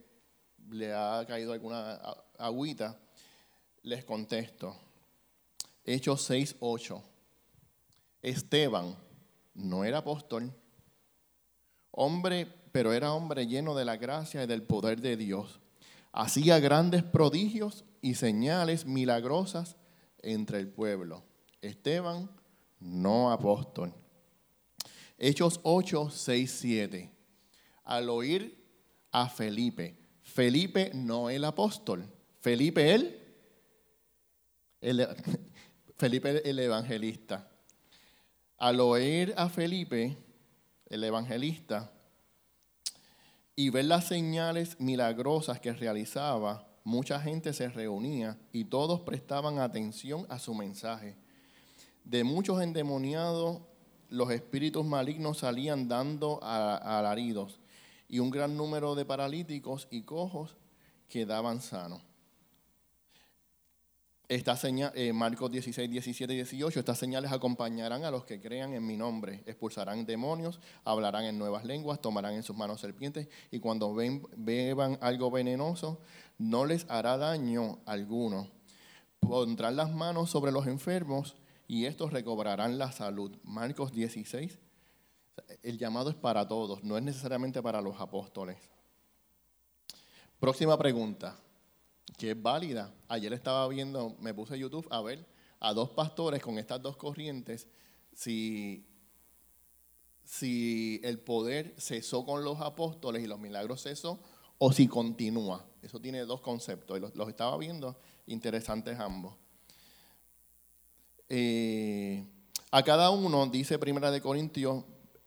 le 0.70 0.94
ha 0.94 1.24
caído 1.26 1.54
alguna 1.54 1.94
agüita, 2.38 3.00
les 3.84 4.04
contesto. 4.04 4.76
Hechos 5.86 6.24
6, 6.24 6.58
8. 6.60 7.04
Esteban, 8.22 8.96
no 9.54 9.84
era 9.84 10.00
apóstol, 10.00 10.54
hombre, 11.92 12.48
pero 12.72 12.94
era 12.94 13.14
hombre 13.14 13.48
lleno 13.48 13.76
de 13.76 13.86
la 13.86 13.98
gracia 13.98 14.44
y 14.44 14.48
del 14.48 14.64
poder 14.64 15.02
de 15.02 15.18
Dios. 15.18 15.60
Hacía 16.14 16.60
grandes 16.60 17.04
prodigios 17.04 17.84
y 18.02 18.16
señales 18.16 18.86
milagrosas 18.86 19.76
entre 20.20 20.60
el 20.60 20.70
pueblo. 20.70 21.26
Esteban, 21.62 22.30
no 22.80 23.32
apóstol. 23.32 23.94
Hechos 25.18 25.60
8, 25.64 26.10
6, 26.10 26.58
7. 26.60 27.12
Al 27.84 28.10
oír 28.10 28.64
a 29.12 29.28
Felipe, 29.28 29.98
Felipe 30.22 30.92
no 30.94 31.30
el 31.30 31.44
apóstol, 31.44 32.08
Felipe 32.40 32.94
él, 32.94 33.20
el, 34.80 35.06
Felipe 35.98 36.50
el 36.50 36.60
evangelista 36.60 37.50
al 38.64 38.80
oír 38.80 39.34
a 39.36 39.50
Felipe, 39.50 40.18
el 40.86 41.04
evangelista, 41.04 41.92
y 43.56 43.70
ver 43.70 43.86
las 43.86 44.08
señales 44.08 44.80
milagrosas 44.80 45.60
que 45.60 45.74
realizaba, 45.74 46.68
mucha 46.84 47.20
gente 47.20 47.54
se 47.54 47.70
reunía 47.70 48.38
y 48.52 48.66
todos 48.66 49.02
prestaban 49.02 49.60
atención 49.60 50.26
a 50.30 50.40
su 50.40 50.54
mensaje. 50.54 51.16
De 52.04 52.24
muchos 52.24 52.62
endemoniados, 52.62 53.62
los 54.10 54.32
espíritus 54.32 54.86
malignos 54.86 55.40
salían 55.40 55.88
dando 55.88 56.44
alaridos 56.44 57.60
y 58.10 58.20
un 58.20 58.30
gran 58.30 58.58
número 58.58 58.96
de 58.96 59.06
paralíticos 59.06 59.88
y 59.90 60.02
cojos 60.02 60.56
quedaban 61.08 61.62
sanos. 61.62 62.02
Esta 64.34 64.58
señal, 64.58 64.92
eh, 64.96 65.14
Marcos 65.14 65.52
16, 65.52 65.92
17 65.92 66.34
y 66.34 66.38
18, 66.38 66.80
estas 66.80 66.98
señales 66.98 67.32
acompañarán 67.32 68.04
a 68.04 68.10
los 68.10 68.26
que 68.26 68.42
crean 68.42 68.74
en 68.74 68.84
mi 68.84 68.98
nombre. 68.98 69.44
Expulsarán 69.46 70.08
demonios, 70.08 70.60
hablarán 70.84 71.26
en 71.26 71.38
nuevas 71.38 71.66
lenguas, 71.66 72.02
tomarán 72.02 72.34
en 72.34 72.42
sus 72.42 72.58
manos 72.58 72.82
serpientes 72.82 73.28
y 73.52 73.60
cuando 73.60 73.94
beban 73.94 74.98
algo 75.02 75.30
venenoso, 75.30 76.00
no 76.40 76.66
les 76.66 76.90
hará 76.90 77.16
daño 77.18 77.78
alguno. 77.86 78.48
Pondrán 79.20 79.76
las 79.76 79.94
manos 79.94 80.32
sobre 80.32 80.52
los 80.52 80.66
enfermos 80.66 81.36
y 81.68 81.86
estos 81.86 82.12
recobrarán 82.12 82.80
la 82.80 82.92
salud. 82.92 83.38
Marcos 83.44 83.92
16. 83.92 84.58
El 85.62 85.78
llamado 85.78 86.10
es 86.10 86.16
para 86.16 86.48
todos, 86.48 86.84
no 86.84 86.98
es 86.98 87.04
necesariamente 87.04 87.62
para 87.62 87.82
los 87.82 88.02
apóstoles. 88.02 88.58
Próxima 90.40 90.76
pregunta 90.76 91.38
que 92.18 92.32
es 92.32 92.42
válida. 92.42 92.94
Ayer 93.08 93.34
estaba 93.34 93.68
viendo, 93.68 94.16
me 94.20 94.34
puse 94.34 94.58
YouTube 94.58 94.88
a 94.92 95.02
ver 95.02 95.26
a 95.60 95.74
dos 95.74 95.90
pastores 95.92 96.42
con 96.42 96.58
estas 96.60 96.82
dos 96.82 96.98
corrientes, 96.98 97.68
si, 98.14 98.86
si 100.24 101.00
el 101.04 101.20
poder 101.20 101.74
cesó 101.78 102.26
con 102.26 102.44
los 102.44 102.60
apóstoles 102.60 103.24
y 103.24 103.28
los 103.28 103.40
milagros 103.40 103.84
cesó, 103.84 104.20
o 104.58 104.72
si 104.74 104.88
continúa. 104.88 105.66
Eso 105.82 106.00
tiene 106.00 106.20
dos 106.22 106.42
conceptos, 106.42 106.98
y 106.98 107.02
los, 107.02 107.30
estaba 107.30 107.58
viendo 107.58 107.98
interesantes 108.28 109.00
ambos. 109.00 109.36
Eh, 111.30 112.26
a 112.72 112.84
cada 112.84 113.10
uno, 113.10 113.48
dice 113.48 113.80
Primera 113.80 114.12
de 114.12 114.22
Corintios 114.22 114.84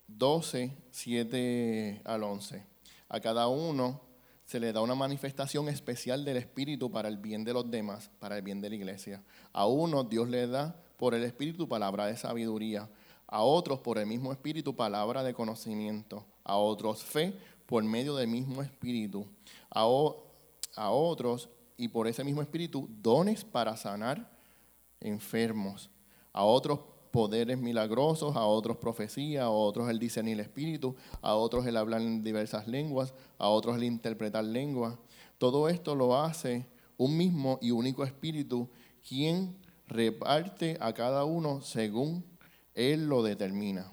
12, 0.09 0.77
7 0.91 2.03
al 2.05 2.23
11, 2.23 2.67
a 3.09 3.21
cada 3.21 3.49
uno 3.49 4.06
se 4.47 4.61
le 4.61 4.73
da 4.73 4.81
una 4.81 4.95
manifestación 4.95 5.69
especial 5.69 6.25
del 6.25 6.37
Espíritu 6.37 6.91
para 6.91 7.09
el 7.09 7.19
bien 7.19 7.45
de 7.45 7.53
los 7.53 7.69
demás, 7.69 8.11
para 8.21 8.37
el 8.37 8.43
bien 8.43 8.61
de 8.61 8.71
la 8.71 8.77
iglesia. 8.77 9.23
A 9.53 9.67
unos 9.67 10.09
Dios 10.09 10.29
le 10.29 10.47
da 10.47 10.77
por 10.97 11.15
el 11.15 11.25
Espíritu 11.25 11.69
palabra 11.69 12.07
de 12.07 12.17
sabiduría, 12.17 12.89
a 13.27 13.43
otros 13.43 13.81
por 13.81 13.99
el 13.99 14.07
mismo 14.07 14.33
Espíritu 14.33 14.75
palabra 14.77 15.25
de 15.25 15.35
conocimiento, 15.35 16.25
a 16.45 16.57
otros 16.57 17.03
fe 17.03 17.37
por 17.67 17.83
medio 17.83 18.15
del 18.15 18.29
mismo 18.29 18.63
Espíritu, 18.63 19.27
a, 19.69 19.81
a 20.77 20.91
otros 20.91 21.49
y 21.77 21.89
por 21.89 22.07
ese 22.07 22.23
mismo 22.23 22.41
Espíritu 22.41 22.89
dones 23.03 23.45
para 23.45 23.77
sanar 23.77 24.31
enfermos, 25.01 25.91
a 26.33 26.45
otros 26.45 26.79
poderes 27.17 27.57
milagrosos, 27.57 28.37
a 28.37 28.45
otros 28.45 28.77
profecía, 28.77 29.45
a 29.45 29.49
otros 29.49 29.89
el 29.89 29.99
discernir 29.99 30.35
el 30.35 30.41
espíritu, 30.41 30.97
a 31.23 31.35
otros 31.35 31.65
el 31.65 31.79
hablar 31.79 32.03
en 32.03 32.23
diversas 32.23 32.69
lenguas, 32.69 33.15
a 33.39 33.49
otros 33.49 33.79
el 33.79 33.85
interpretar 33.85 34.45
lenguas. 34.45 34.99
Todo 35.39 35.71
esto 35.71 35.95
lo 35.95 36.15
hace 36.21 36.67
un 36.99 37.17
mismo 37.17 37.59
y 37.63 37.71
único 37.71 38.05
espíritu, 38.05 38.69
quien 39.09 39.57
reparte 39.87 40.77
a 40.79 40.93
cada 40.93 41.25
uno 41.25 41.63
según 41.63 42.23
él 42.75 43.07
lo 43.07 43.23
determina. 43.23 43.91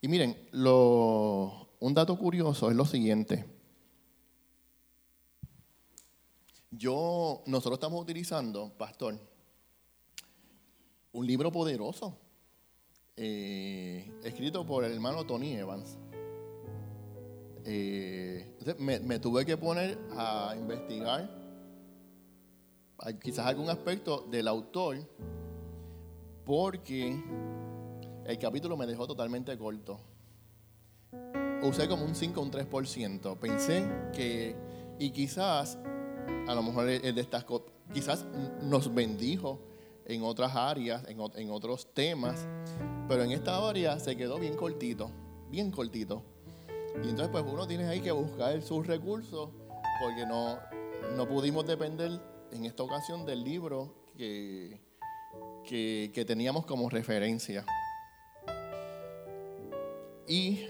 Y 0.00 0.06
miren, 0.06 0.36
un 0.52 1.92
dato 1.92 2.16
curioso 2.16 2.70
es 2.70 2.76
lo 2.76 2.84
siguiente. 2.84 3.46
Yo, 6.70 7.42
nosotros 7.46 7.78
estamos 7.78 8.00
utilizando, 8.00 8.72
pastor, 8.78 9.18
un 11.12 11.26
libro 11.26 11.50
poderoso, 11.50 12.16
eh, 13.16 14.10
escrito 14.22 14.64
por 14.64 14.84
el 14.84 14.92
hermano 14.92 15.24
Tony 15.26 15.54
Evans. 15.54 15.98
Eh, 17.64 18.56
me, 18.78 19.18
tuve 19.18 19.44
que 19.44 19.56
poner 19.56 19.98
a 20.16 20.54
investigar 20.56 21.30
quizás 23.22 23.46
algún 23.46 23.68
aspecto 23.68 24.26
del 24.30 24.48
autor, 24.48 24.98
porque 26.44 27.22
el 28.24 28.38
capítulo 28.38 28.76
me 28.76 28.86
dejó 28.86 29.06
totalmente 29.06 29.56
corto. 29.58 30.00
Usé 31.62 31.88
como 31.88 32.04
un 32.04 32.14
5 32.14 32.40
o 32.40 32.42
un 32.42 32.50
3%. 32.50 33.36
Pensé 33.38 33.86
que, 34.14 34.56
y 34.98 35.10
quizás, 35.10 35.78
a 36.48 36.54
lo 36.54 36.62
mejor 36.62 36.88
el 36.88 37.14
de 37.14 37.20
estas 37.20 37.44
quizás 37.92 38.24
nos 38.62 38.94
bendijo 38.94 39.69
en 40.06 40.22
otras 40.22 40.54
áreas, 40.54 41.04
en, 41.08 41.50
otros 41.50 41.92
temas, 41.94 42.46
pero 43.08 43.22
en 43.22 43.32
esta 43.32 43.68
área 43.68 43.98
se 43.98 44.16
quedó 44.16 44.38
bien 44.38 44.56
cortito, 44.56 45.10
bien 45.50 45.70
cortito. 45.70 46.22
Y 47.04 47.08
entonces 47.08 47.28
pues 47.28 47.44
uno 47.46 47.66
tiene 47.66 47.86
ahí 47.86 48.00
que 48.00 48.12
buscar 48.12 48.60
sus 48.62 48.86
recursos 48.86 49.50
porque 50.00 50.26
no, 50.26 50.58
no 51.16 51.28
pudimos 51.28 51.66
depender 51.66 52.20
en 52.50 52.64
esta 52.64 52.82
ocasión 52.82 53.24
del 53.24 53.44
libro 53.44 53.94
que, 54.16 54.80
que, 55.64 56.10
que 56.12 56.24
teníamos 56.24 56.66
como 56.66 56.90
referencia. 56.90 57.64
Y 60.26 60.64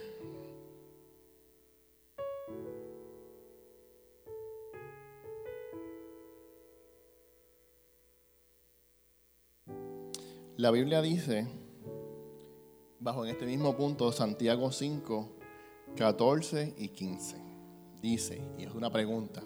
La 10.61 10.70
Biblia 10.70 11.00
dice, 11.00 11.46
bajo 12.98 13.24
en 13.24 13.30
este 13.30 13.46
mismo 13.46 13.74
punto, 13.78 14.12
Santiago 14.12 14.70
5, 14.70 15.26
14 15.96 16.74
y 16.76 16.88
15, 16.88 17.36
dice, 18.02 18.42
y 18.58 18.64
es 18.64 18.74
una 18.74 18.92
pregunta, 18.92 19.42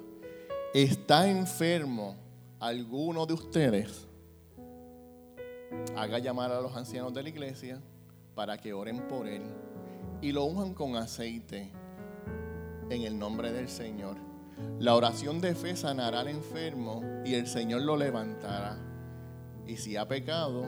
¿está 0.75 1.31
enfermo 1.31 2.17
alguno 2.59 3.27
de 3.27 3.35
ustedes? 3.35 4.09
Haga 5.95 6.19
llamar 6.19 6.51
a 6.51 6.61
los 6.61 6.75
ancianos 6.75 7.15
de 7.15 7.23
la 7.23 7.29
iglesia 7.29 7.81
para 8.35 8.59
que 8.59 8.73
oren 8.73 9.07
por 9.07 9.29
él 9.29 9.45
y 10.21 10.33
lo 10.33 10.43
unjan 10.43 10.75
con 10.75 10.97
aceite 10.97 11.71
en 12.91 13.03
el 13.03 13.17
nombre 13.17 13.53
del 13.53 13.69
Señor. 13.69 14.17
La 14.81 14.97
oración 14.97 15.41
de 15.41 15.55
fe 15.55 15.77
sanará 15.77 16.23
al 16.23 16.29
enfermo 16.29 17.05
y 17.25 17.35
el 17.35 17.47
Señor 17.47 17.83
lo 17.83 17.97
levantará. 17.97 18.77
Y 19.65 19.77
si 19.77 19.97
ha 19.97 20.09
pecado, 20.09 20.67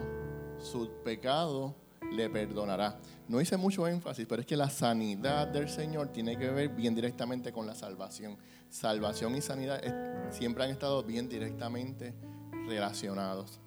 su 0.67 0.91
pecado 1.05 1.75
le 2.13 2.29
perdonará. 2.29 2.99
No 3.29 3.41
hice 3.41 3.57
mucho 3.57 3.89
énfasis, 3.89 4.27
pero 4.29 4.41
es 4.41 4.47
que 4.47 4.57
la 4.57 4.71
sanidad 4.71 5.49
del 5.49 5.69
Señor 5.69 6.09
tiene 6.09 6.37
que 6.37 6.51
ver 6.51 6.69
bien 6.71 6.95
directamente 6.95 7.53
con 7.53 7.67
la 7.67 7.75
salvación. 7.75 8.37
Salvación 8.69 9.35
y 9.37 9.41
sanidad 9.41 9.81
siempre 10.31 10.65
han 10.65 10.71
estado 10.71 11.03
bien 11.03 11.29
directamente 11.29 12.15
relacionados. 12.67 13.61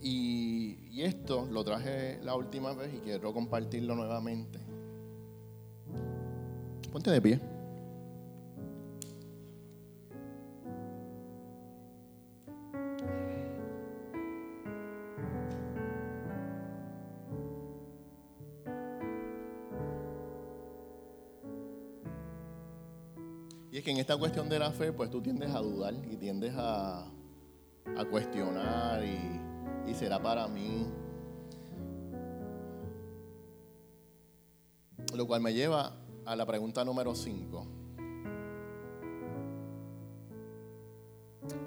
Y, 0.00 1.00
esto 1.02 1.48
lo 1.50 1.64
traje 1.64 2.20
la 2.22 2.36
última 2.36 2.74
vez 2.74 2.94
y 2.94 2.98
quiero 2.98 3.32
compartirlo 3.32 3.96
nuevamente. 3.96 4.60
Ponte 6.92 7.10
de 7.10 7.20
pie. 7.20 7.51
Que 23.82 23.90
en 23.90 23.98
esta 23.98 24.16
cuestión 24.16 24.48
de 24.48 24.58
la 24.58 24.70
fe, 24.70 24.92
pues 24.92 25.10
tú 25.10 25.20
tiendes 25.20 25.54
a 25.54 25.58
dudar 25.58 25.94
y 25.94 26.16
tiendes 26.16 26.54
a, 26.56 27.04
a 27.96 28.04
cuestionar 28.10 29.04
y, 29.04 29.90
y 29.90 29.94
será 29.94 30.20
para 30.22 30.46
mí. 30.48 30.86
Lo 35.14 35.26
cual 35.26 35.42
me 35.42 35.52
lleva 35.52 35.96
a 36.24 36.36
la 36.36 36.46
pregunta 36.46 36.84
número 36.84 37.14
5. 37.14 37.66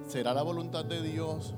¿Será 0.08 0.34
la 0.34 0.44
voluntad 0.44 0.86
de 0.86 1.02
Dios 1.02 1.54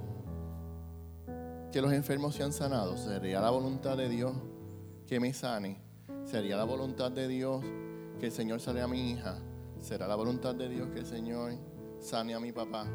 que 1.71 1.81
los 1.81 1.93
enfermos 1.93 2.35
sean 2.35 2.51
sanados? 2.51 3.01
¿Sería 3.01 3.39
la 3.39 3.51
voluntad 3.51 3.95
de 3.97 4.09
Dios 4.09 4.33
que 5.05 5.19
me 5.19 5.33
sane? 5.33 5.79
¿Sería 6.25 6.57
la 6.57 6.63
voluntad 6.63 7.11
de 7.11 7.27
Dios 7.27 7.63
que 8.19 8.27
el 8.27 8.31
Señor 8.31 8.59
sane 8.59 8.81
a 8.81 8.87
mi 8.87 9.11
hija? 9.11 9.37
¿Será 9.87 10.05
la 10.05 10.17
voluntad 10.17 10.53
de 10.53 10.67
Dios 10.67 10.89
que 10.89 10.99
el 10.99 11.05
Señor 11.05 11.53
sane 12.01 12.33
a 12.33 12.41
mi 12.41 12.51
papá? 12.51 12.85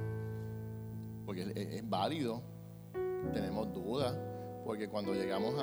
Porque 1.24 1.50
es, 1.54 1.88
válido, 1.88 2.42
tenemos 3.32 3.72
dudas, 3.72 4.14
porque 4.66 4.90
cuando 4.90 5.14
llegamos 5.14 5.54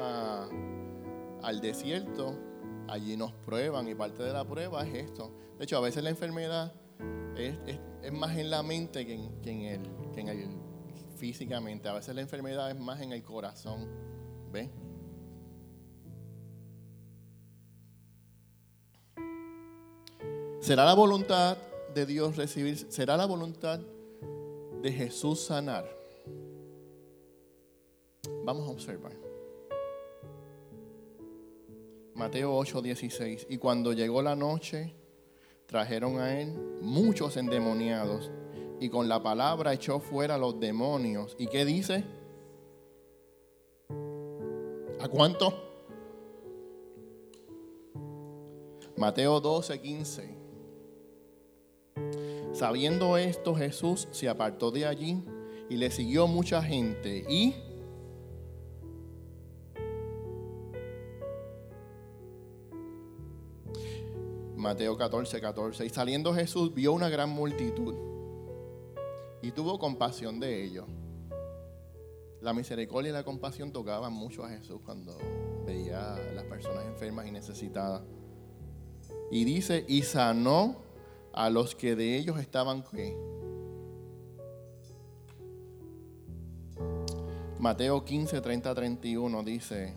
al 1.43 1.61
desierto, 1.61 2.35
allí 2.87 3.15
nos 3.15 3.31
prueban 3.31 3.87
y 3.87 3.93
parte 3.93 4.23
de 4.23 4.33
la 4.33 4.43
prueba 4.43 4.83
es 4.87 5.05
esto. 5.05 5.31
De 5.59 5.65
hecho, 5.65 5.77
a 5.77 5.81
veces 5.81 6.03
la 6.03 6.09
enfermedad 6.09 6.73
es, 7.37 7.53
más 8.11 8.35
en 8.35 8.49
la 8.49 8.63
mente 8.63 9.05
que 9.05 9.13
en, 9.13 9.61
el, 9.61 9.83
que 10.11 10.21
en 10.21 10.29
el 10.29 10.57
físicamente. 11.15 11.89
A 11.89 11.93
veces 11.93 12.15
la 12.15 12.21
enfermedad 12.21 12.71
es 12.71 12.79
más 12.79 13.01
en 13.01 13.11
el 13.11 13.21
corazón. 13.21 13.87
¿Ves? 14.51 14.71
¿Será 20.69 20.85
la 20.85 20.93
voluntad 20.93 21.57
de 21.95 22.05
Dios 22.05 22.35
recibir, 22.35 22.77
será 22.91 23.17
la 23.17 23.25
voluntad 23.25 23.79
de 24.83 24.91
Jesús 24.91 25.39
sanar. 25.39 25.89
Vamos 28.45 28.67
a 28.67 28.71
observar. 28.73 29.13
Mateo 32.13 32.55
8:16. 32.55 33.47
Y 33.49 33.57
cuando 33.57 33.93
llegó 33.93 34.21
la 34.21 34.35
noche, 34.35 34.93
trajeron 35.65 36.19
a 36.19 36.39
él 36.39 36.53
muchos 36.81 37.35
endemoniados 37.37 38.29
y 38.79 38.89
con 38.89 39.09
la 39.09 39.23
palabra 39.23 39.73
echó 39.73 39.99
fuera 39.99 40.37
los 40.37 40.59
demonios. 40.59 41.35
¿Y 41.39 41.47
qué 41.47 41.65
dice? 41.65 42.03
¿A 44.99 45.07
cuánto? 45.07 45.51
Mateo 48.95 49.39
12, 49.39 49.81
15. 49.81 50.38
Sabiendo 52.53 53.17
esto, 53.17 53.55
Jesús 53.55 54.07
se 54.11 54.27
apartó 54.27 54.71
de 54.71 54.85
allí 54.85 55.23
y 55.69 55.77
le 55.77 55.91
siguió 55.91 56.27
mucha 56.27 56.61
gente. 56.61 57.25
Y 57.29 57.55
Mateo 64.55 64.97
14, 64.97 65.39
14. 65.39 65.85
Y 65.85 65.89
saliendo 65.89 66.33
Jesús 66.33 66.73
vio 66.73 66.91
una 66.91 67.07
gran 67.07 67.29
multitud 67.29 67.95
y 69.41 69.51
tuvo 69.51 69.79
compasión 69.79 70.39
de 70.39 70.63
ellos. 70.63 70.85
La 72.41 72.53
misericordia 72.53 73.09
y 73.09 73.13
la 73.13 73.23
compasión 73.23 73.71
tocaban 73.71 74.13
mucho 74.13 74.43
a 74.43 74.49
Jesús 74.49 74.81
cuando 74.83 75.17
veía 75.65 76.15
a 76.15 76.33
las 76.33 76.45
personas 76.45 76.85
enfermas 76.85 77.27
y 77.27 77.31
necesitadas. 77.31 78.01
Y 79.31 79.43
dice, 79.43 79.85
y 79.87 80.01
sanó 80.01 80.88
a 81.33 81.49
los 81.49 81.75
que 81.75 81.95
de 81.95 82.17
ellos 82.17 82.39
estaban 82.39 82.83
¿qué? 82.83 83.15
Mateo 87.59 88.05
15, 88.05 88.39
30, 88.39 88.73
31 88.73 89.43
dice, 89.43 89.93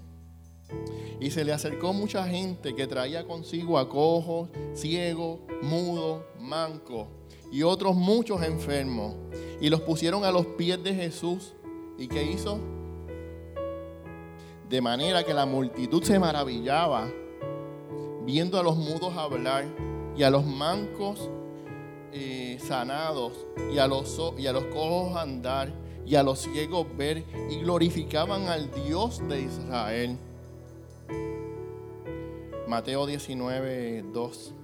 y 1.21 1.31
se 1.31 1.45
le 1.45 1.53
acercó 1.53 1.93
mucha 1.93 2.27
gente 2.27 2.75
que 2.75 2.89
traía 2.89 3.25
consigo 3.25 3.79
a 3.79 3.89
cojos, 3.89 4.49
ciegos, 4.75 5.39
mudos, 5.63 6.23
mancos 6.41 7.07
y 7.53 7.63
otros 7.63 7.95
muchos 7.95 8.43
enfermos. 8.43 9.15
Y 9.61 9.71
los 9.71 9.83
pusieron 9.83 10.25
a 10.25 10.33
los 10.33 10.47
pies 10.47 10.83
de 10.83 10.93
Jesús. 10.95 11.55
¿Y 11.97 12.09
qué 12.09 12.25
hizo? 12.25 12.59
De 14.69 14.81
manera 14.81 15.23
que 15.23 15.33
la 15.33 15.47
multitud 15.47 16.03
se 16.03 16.19
maravillaba 16.19 17.09
viendo 18.25 18.59
a 18.59 18.63
los 18.63 18.77
mudos 18.77 19.17
hablar 19.17 19.67
y 20.17 20.23
a 20.23 20.31
los 20.31 20.45
mancos 20.45 21.29
eh, 22.13 22.59
sanados 22.63 23.33
y 23.73 23.79
a, 23.79 23.87
los, 23.87 24.21
y 24.39 24.47
a 24.47 24.53
los 24.53 24.65
cojos 24.67 25.17
andar 25.17 25.73
y 26.05 26.17
a 26.17 26.23
los 26.23 26.41
ciegos 26.41 26.87
ver 26.97 27.25
y 27.51 27.61
glorificaban 27.61 28.49
al 28.49 28.71
Dios 28.71 29.27
de 29.29 29.43
Israel. 29.43 30.19
Mateo 32.69 33.07
19, 33.07 34.05
2. 34.13 34.55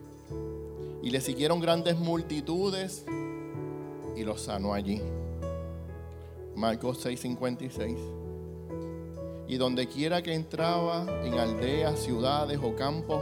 Y 1.03 1.11
le 1.11 1.21
siguieron 1.21 1.61
grandes 1.61 1.99
multitudes 1.99 3.05
y 4.17 4.25
los 4.25 4.43
sanó 4.43 4.75
allí. 4.75 5.01
Marcos 6.55 6.99
6, 7.03 7.21
56. 7.21 7.99
Y 9.47 9.57
donde 9.57 9.87
quiera 9.87 10.23
que 10.23 10.35
entraba, 10.35 11.07
en 11.25 11.35
aldeas, 11.35 12.01
ciudades 12.01 12.59
o 12.63 12.75
campos, 12.75 13.21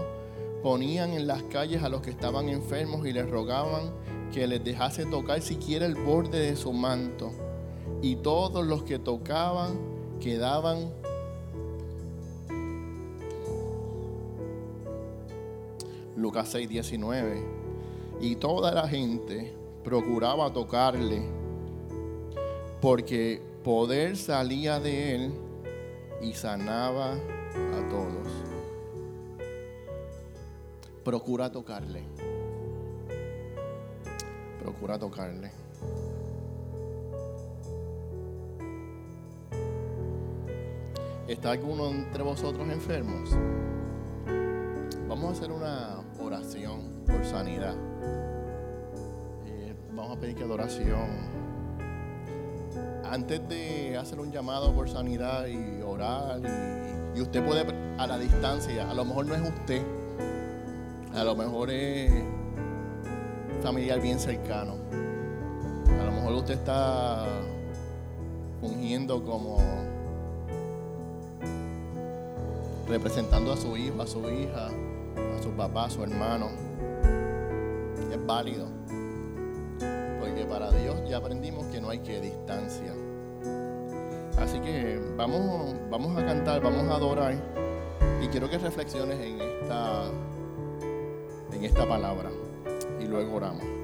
ponían 0.62 1.12
en 1.12 1.26
las 1.26 1.42
calles 1.44 1.82
a 1.82 1.88
los 1.88 2.02
que 2.02 2.10
estaban 2.10 2.48
enfermos 2.48 3.06
y 3.06 3.12
les 3.12 3.28
rogaban 3.28 3.92
que 4.32 4.46
les 4.46 4.62
dejase 4.62 5.06
tocar 5.06 5.40
siquiera 5.40 5.86
el 5.86 5.94
borde 5.94 6.38
de 6.38 6.56
su 6.56 6.72
manto. 6.72 7.30
Y 8.02 8.16
todos 8.16 8.66
los 8.66 8.82
que 8.82 8.98
tocaban 8.98 9.78
quedaban 10.20 10.90
Lucas 16.16 16.48
6, 16.50 16.68
19. 16.68 17.42
Y 18.20 18.36
toda 18.36 18.72
la 18.72 18.88
gente 18.88 19.52
procuraba 19.84 20.52
tocarle, 20.52 21.22
porque 22.80 23.42
poder 23.62 24.16
salía 24.16 24.80
de 24.80 25.14
él 25.14 25.32
y 26.22 26.32
sanaba 26.32 27.12
a 27.12 27.88
todos. 27.90 28.55
Procura 31.06 31.52
tocarle. 31.52 32.02
Procura 34.60 34.98
tocarle. 34.98 35.52
¿Está 41.28 41.52
alguno 41.52 41.90
entre 41.90 42.24
vosotros 42.24 42.68
enfermos? 42.68 43.30
Vamos 45.08 45.26
a 45.26 45.30
hacer 45.30 45.52
una 45.52 46.00
oración 46.18 47.04
por 47.06 47.24
sanidad. 47.24 47.76
Eh, 49.46 49.76
vamos 49.92 50.16
a 50.16 50.20
pedir 50.20 50.34
que 50.34 50.42
adoración. 50.42 51.06
Antes 53.04 53.48
de 53.48 53.96
hacer 53.96 54.18
un 54.18 54.32
llamado 54.32 54.74
por 54.74 54.88
sanidad 54.88 55.46
y 55.46 55.82
orar, 55.82 56.40
y, 57.14 57.20
usted 57.20 57.46
puede 57.46 57.64
a 57.96 58.08
la 58.08 58.18
distancia, 58.18 58.90
a 58.90 58.94
lo 58.94 59.04
mejor 59.04 59.26
no 59.26 59.36
es 59.36 59.42
usted, 59.42 59.86
a 61.16 61.24
lo 61.24 61.34
mejor 61.34 61.70
es 61.70 62.12
familiar 63.62 64.00
bien 64.00 64.18
cercano. 64.18 64.74
A 65.98 66.04
lo 66.04 66.12
mejor 66.12 66.34
usted 66.34 66.54
está 66.54 67.24
fungiendo 68.60 69.24
como 69.24 69.58
representando 72.86 73.52
a 73.52 73.56
su 73.56 73.76
hijo, 73.76 74.02
a 74.02 74.06
su 74.06 74.20
hija, 74.30 74.68
a 74.68 75.42
su 75.42 75.50
papá, 75.52 75.86
a 75.86 75.90
su 75.90 76.02
hermano. 76.02 76.50
Es 78.12 78.26
válido. 78.26 78.66
Porque 80.20 80.44
para 80.46 80.70
Dios 80.70 80.96
ya 81.08 81.16
aprendimos 81.16 81.64
que 81.66 81.80
no 81.80 81.88
hay 81.88 82.00
que 82.00 82.20
distancia. 82.20 82.92
Así 84.38 84.60
que 84.60 85.00
vamos, 85.16 85.74
vamos 85.90 86.14
a 86.18 86.26
cantar, 86.26 86.60
vamos 86.60 86.84
a 86.90 86.96
adorar. 86.96 87.34
Y 88.22 88.28
quiero 88.28 88.50
que 88.50 88.58
reflexiones 88.58 89.18
en 89.18 89.40
esta, 89.40 90.10
en 91.56 91.64
esta 91.64 91.88
palabra. 91.88 92.30
Y 93.00 93.06
luego 93.06 93.36
oramos. 93.36 93.75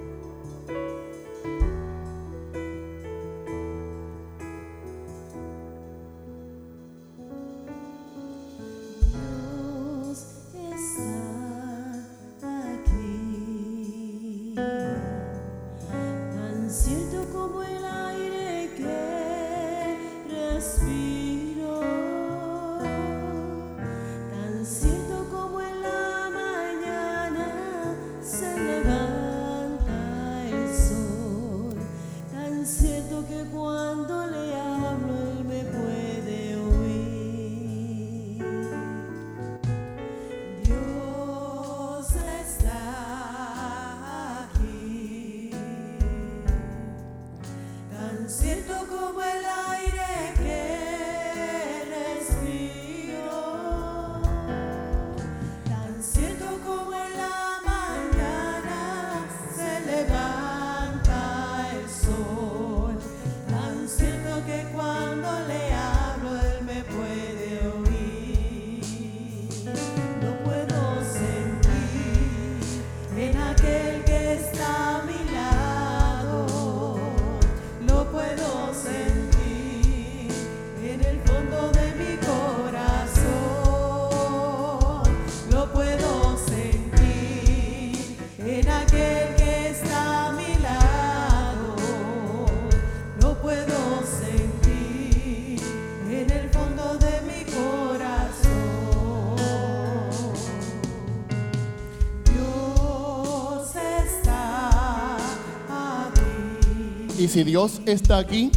Si 107.33 107.45
Dios 107.45 107.81
está 107.87 108.19
aquí, 108.19 108.51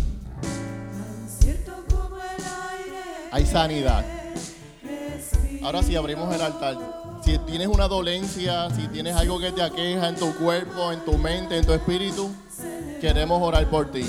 hay 3.32 3.46
sanidad. 3.46 4.04
Ahora 5.64 5.82
sí 5.82 5.96
abrimos 5.96 6.36
el 6.36 6.42
altar. 6.42 6.78
Si 7.24 7.38
tienes 7.40 7.70
una 7.70 7.88
dolencia, 7.88 8.70
si 8.72 8.90
tienes 8.90 9.16
algo 9.16 9.40
que 9.40 9.54
te 9.54 9.62
aqueja 9.62 10.10
en 10.10 10.16
tu 10.18 10.36
cuerpo, 10.36 10.92
en 10.92 11.06
tu 11.06 11.18
mente, 11.18 11.58
en 11.58 11.66
tu 11.66 11.72
espíritu, 11.72 12.30
queremos 13.00 13.42
orar 13.42 13.70
por 13.70 13.92
ti. 13.92 14.06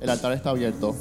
El 0.00 0.10
altar 0.10 0.32
está 0.32 0.50
abierto. 0.50 0.96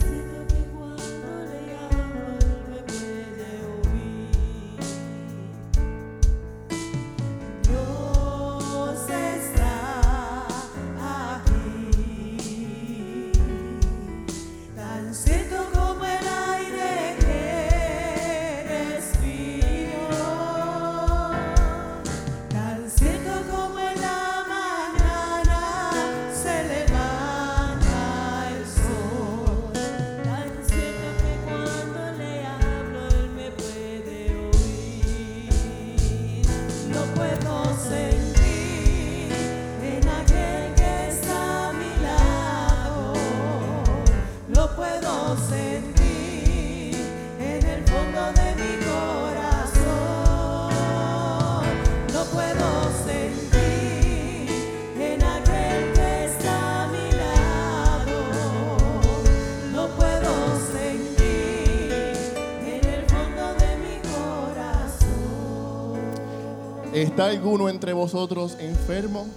¿Está 66.94 67.28
alguno 67.28 67.70
entre 67.70 67.94
vosotros 67.94 68.58
enfermo? 68.60 69.28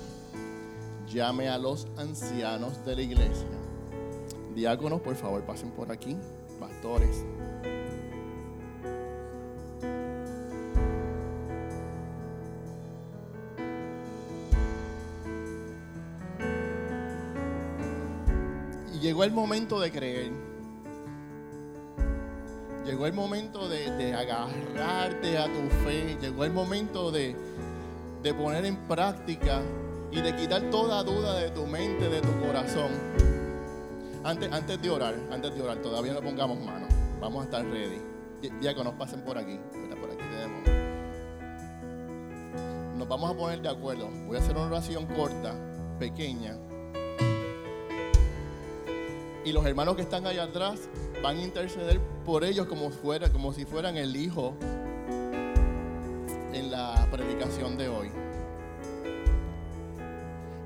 Llame 1.07 1.51
a 1.51 1.59
los 1.59 1.87
ancianos 1.99 2.83
de 2.87 2.97
la 2.97 3.03
iglesia. 3.03 3.47
Diáconos, 4.55 5.03
por 5.03 5.15
favor, 5.17 5.43
pasen 5.43 5.71
por 5.71 5.93
aquí. 5.93 6.17
Pastores. 6.59 7.27
Y 18.95 18.99
llegó 19.01 19.25
el 19.25 19.33
momento 19.33 19.79
de 19.79 19.93
creer. 19.93 20.52
Llegó 22.93 23.07
el 23.07 23.15
momento 23.15 23.71
de, 23.71 24.13
agarrarte 24.13 25.39
a 25.39 25.47
tu 25.47 25.67
fe. 25.83 26.19
Llegó 26.21 26.45
el 26.45 26.53
momento 26.53 27.11
de, 27.11 27.35
poner 28.37 28.67
en 28.67 28.77
práctica 28.87 29.63
y 30.11 30.21
de 30.21 30.37
quitar 30.37 30.61
toda 30.71 31.03
duda 31.03 31.39
de 31.39 31.51
tu 31.53 31.67
mente, 31.67 32.11
de 32.11 32.21
tu 32.21 32.39
corazón. 32.39 32.91
Antes, 34.23 34.53
antes 34.53 34.83
de 34.83 34.91
orar, 34.91 35.15
antes 35.31 35.55
de 35.55 35.63
orar, 35.63 35.79
todavía 35.79 36.13
no 36.13 36.21
pongamos 36.21 36.61
manos. 36.61 36.93
Vamos 37.19 37.41
a 37.41 37.45
estar 37.45 37.65
ready. 37.65 37.99
Ya 38.61 38.75
que 38.75 38.85
nos 38.85 38.93
pasen 38.93 39.23
por 39.25 39.39
aquí. 39.39 39.59
Por 39.99 40.11
aquí 40.11 40.23
tenemos. 40.31 40.69
Nos 42.99 43.09
vamos 43.09 43.31
a 43.31 43.35
poner 43.35 43.63
de 43.63 43.71
acuerdo. 43.71 44.11
Voy 44.27 44.37
a 44.37 44.41
hacer 44.41 44.55
una 44.55 44.67
oración 44.67 45.07
corta, 45.07 45.55
pequeña. 45.99 46.59
Y 49.47 49.53
los 49.53 49.65
hermanos 49.65 49.97
que 49.97 50.03
están 50.03 50.27
allá 50.27 50.43
atrás 50.43 50.91
van 51.23 51.39
a 51.39 51.43
interceder 51.43 51.99
por 52.25 52.45
ellos 52.45 52.67
como, 52.67 52.91
fuera, 52.91 53.31
como 53.31 53.53
si 53.53 53.65
fueran 53.65 53.97
el 53.97 54.17
hijo 54.17 54.55
en 56.53 56.71
la 56.71 57.07
predicación 57.11 57.77
de 57.77 57.89
hoy. 57.89 58.11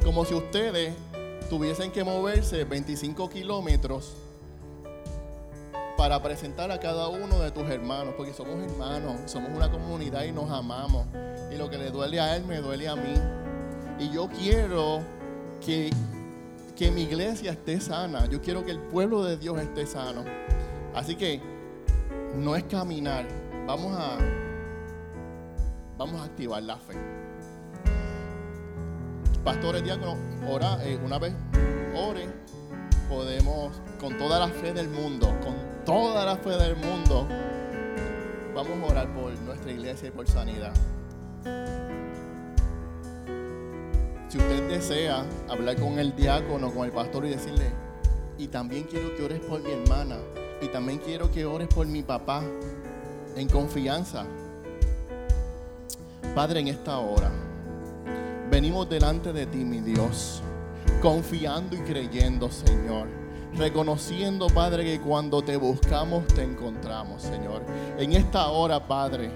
Como 0.05 0.25
si 0.25 0.35
ustedes 0.35 0.95
tuviesen 1.49 1.91
que 1.91 2.05
moverse 2.05 2.65
25 2.65 3.29
kilómetros 3.31 4.15
para 5.97 6.23
presentar 6.23 6.71
a 6.71 6.79
cada 6.79 7.09
uno 7.09 7.41
de 7.41 7.51
tus 7.51 7.69
hermanos, 7.71 8.15
porque 8.17 8.33
somos 8.33 8.63
hermanos, 8.63 9.19
somos 9.27 9.51
una 9.55 9.71
comunidad 9.71 10.25
y 10.25 10.33
nos 10.33 10.51
amamos. 10.51 11.07
Y 11.51 11.57
lo 11.57 11.71
que 11.71 11.79
le 11.79 11.91
duele 11.91 12.21
a 12.21 12.37
él 12.37 12.45
me 12.45 12.59
duele 12.59 12.89
a 12.89 12.97
mí. 12.97 13.15
Y 13.99 14.11
yo 14.11 14.29
quiero 14.29 15.01
que, 15.65 15.91
que 16.77 16.91
mi 16.91 17.03
iglesia 17.03 17.53
esté 17.53 17.81
sana, 17.81 18.27
yo 18.27 18.43
quiero 18.43 18.65
que 18.65 18.73
el 18.73 18.79
pueblo 18.79 19.25
de 19.25 19.39
Dios 19.39 19.59
esté 19.59 19.87
sano. 19.87 20.25
Así 20.97 21.15
que 21.15 21.43
no 22.37 22.57
es 22.57 22.65
caminar, 22.65 23.29
vamos 23.67 23.95
a 23.95 24.17
vamos 25.99 26.21
a 26.23 26.25
activar 26.25 26.63
la 26.63 26.79
fe. 26.79 26.95
Pastores, 29.45 29.85
diáconos, 29.85 30.17
ora, 30.49 30.83
eh, 30.85 30.99
una 31.05 31.19
vez 31.19 31.35
ore, 31.95 32.27
podemos, 33.11 33.79
con 34.01 34.17
toda 34.17 34.41
la 34.41 34.49
fe 34.49 34.73
del 34.73 34.89
mundo, 34.89 35.29
con 35.45 35.55
toda 35.85 36.25
la 36.25 36.37
fe 36.37 36.57
del 36.57 36.77
mundo, 36.77 37.29
vamos 38.55 38.83
a 38.83 38.93
orar 38.93 39.15
por 39.15 39.39
nuestra 39.41 39.71
iglesia 39.71 40.09
y 40.09 40.13
por 40.13 40.27
sanidad. 40.27 40.73
Si 44.29 44.39
usted 44.39 44.69
desea 44.69 45.27
hablar 45.47 45.77
con 45.77 45.99
el 45.99 46.17
diácono, 46.17 46.73
con 46.73 46.87
el 46.87 46.93
pastor 46.93 47.27
y 47.27 47.31
decirle, 47.31 47.71
y 48.39 48.49
también 48.49 48.85
quiero 48.85 49.15
que 49.15 49.23
ores 49.23 49.41
por 49.41 49.63
mi 49.63 49.71
hermana, 49.71 50.17
y 50.61 50.69
también 50.69 50.99
quiero 50.99 51.31
que 51.31 51.45
ores 51.45 51.69
por 51.69 51.87
mi 51.87 52.03
papá, 52.03 52.43
en 53.37 53.49
confianza, 53.49 54.25
Padre, 56.35 56.61
en 56.61 56.69
esta 56.69 56.99
hora 56.99 57.31
venimos 58.51 58.89
delante 58.89 59.33
de 59.33 59.47
ti, 59.47 59.65
mi 59.65 59.81
Dios, 59.81 60.43
confiando 61.01 61.77
y 61.77 61.81
creyendo, 61.81 62.51
Señor. 62.51 63.09
Reconociendo, 63.55 64.49
Padre, 64.49 64.85
que 64.85 65.01
cuando 65.01 65.41
te 65.41 65.57
buscamos 65.57 66.27
te 66.27 66.43
encontramos, 66.43 67.23
Señor. 67.23 67.63
En 67.99 68.13
esta 68.13 68.49
hora, 68.49 68.87
Padre, 68.87 69.31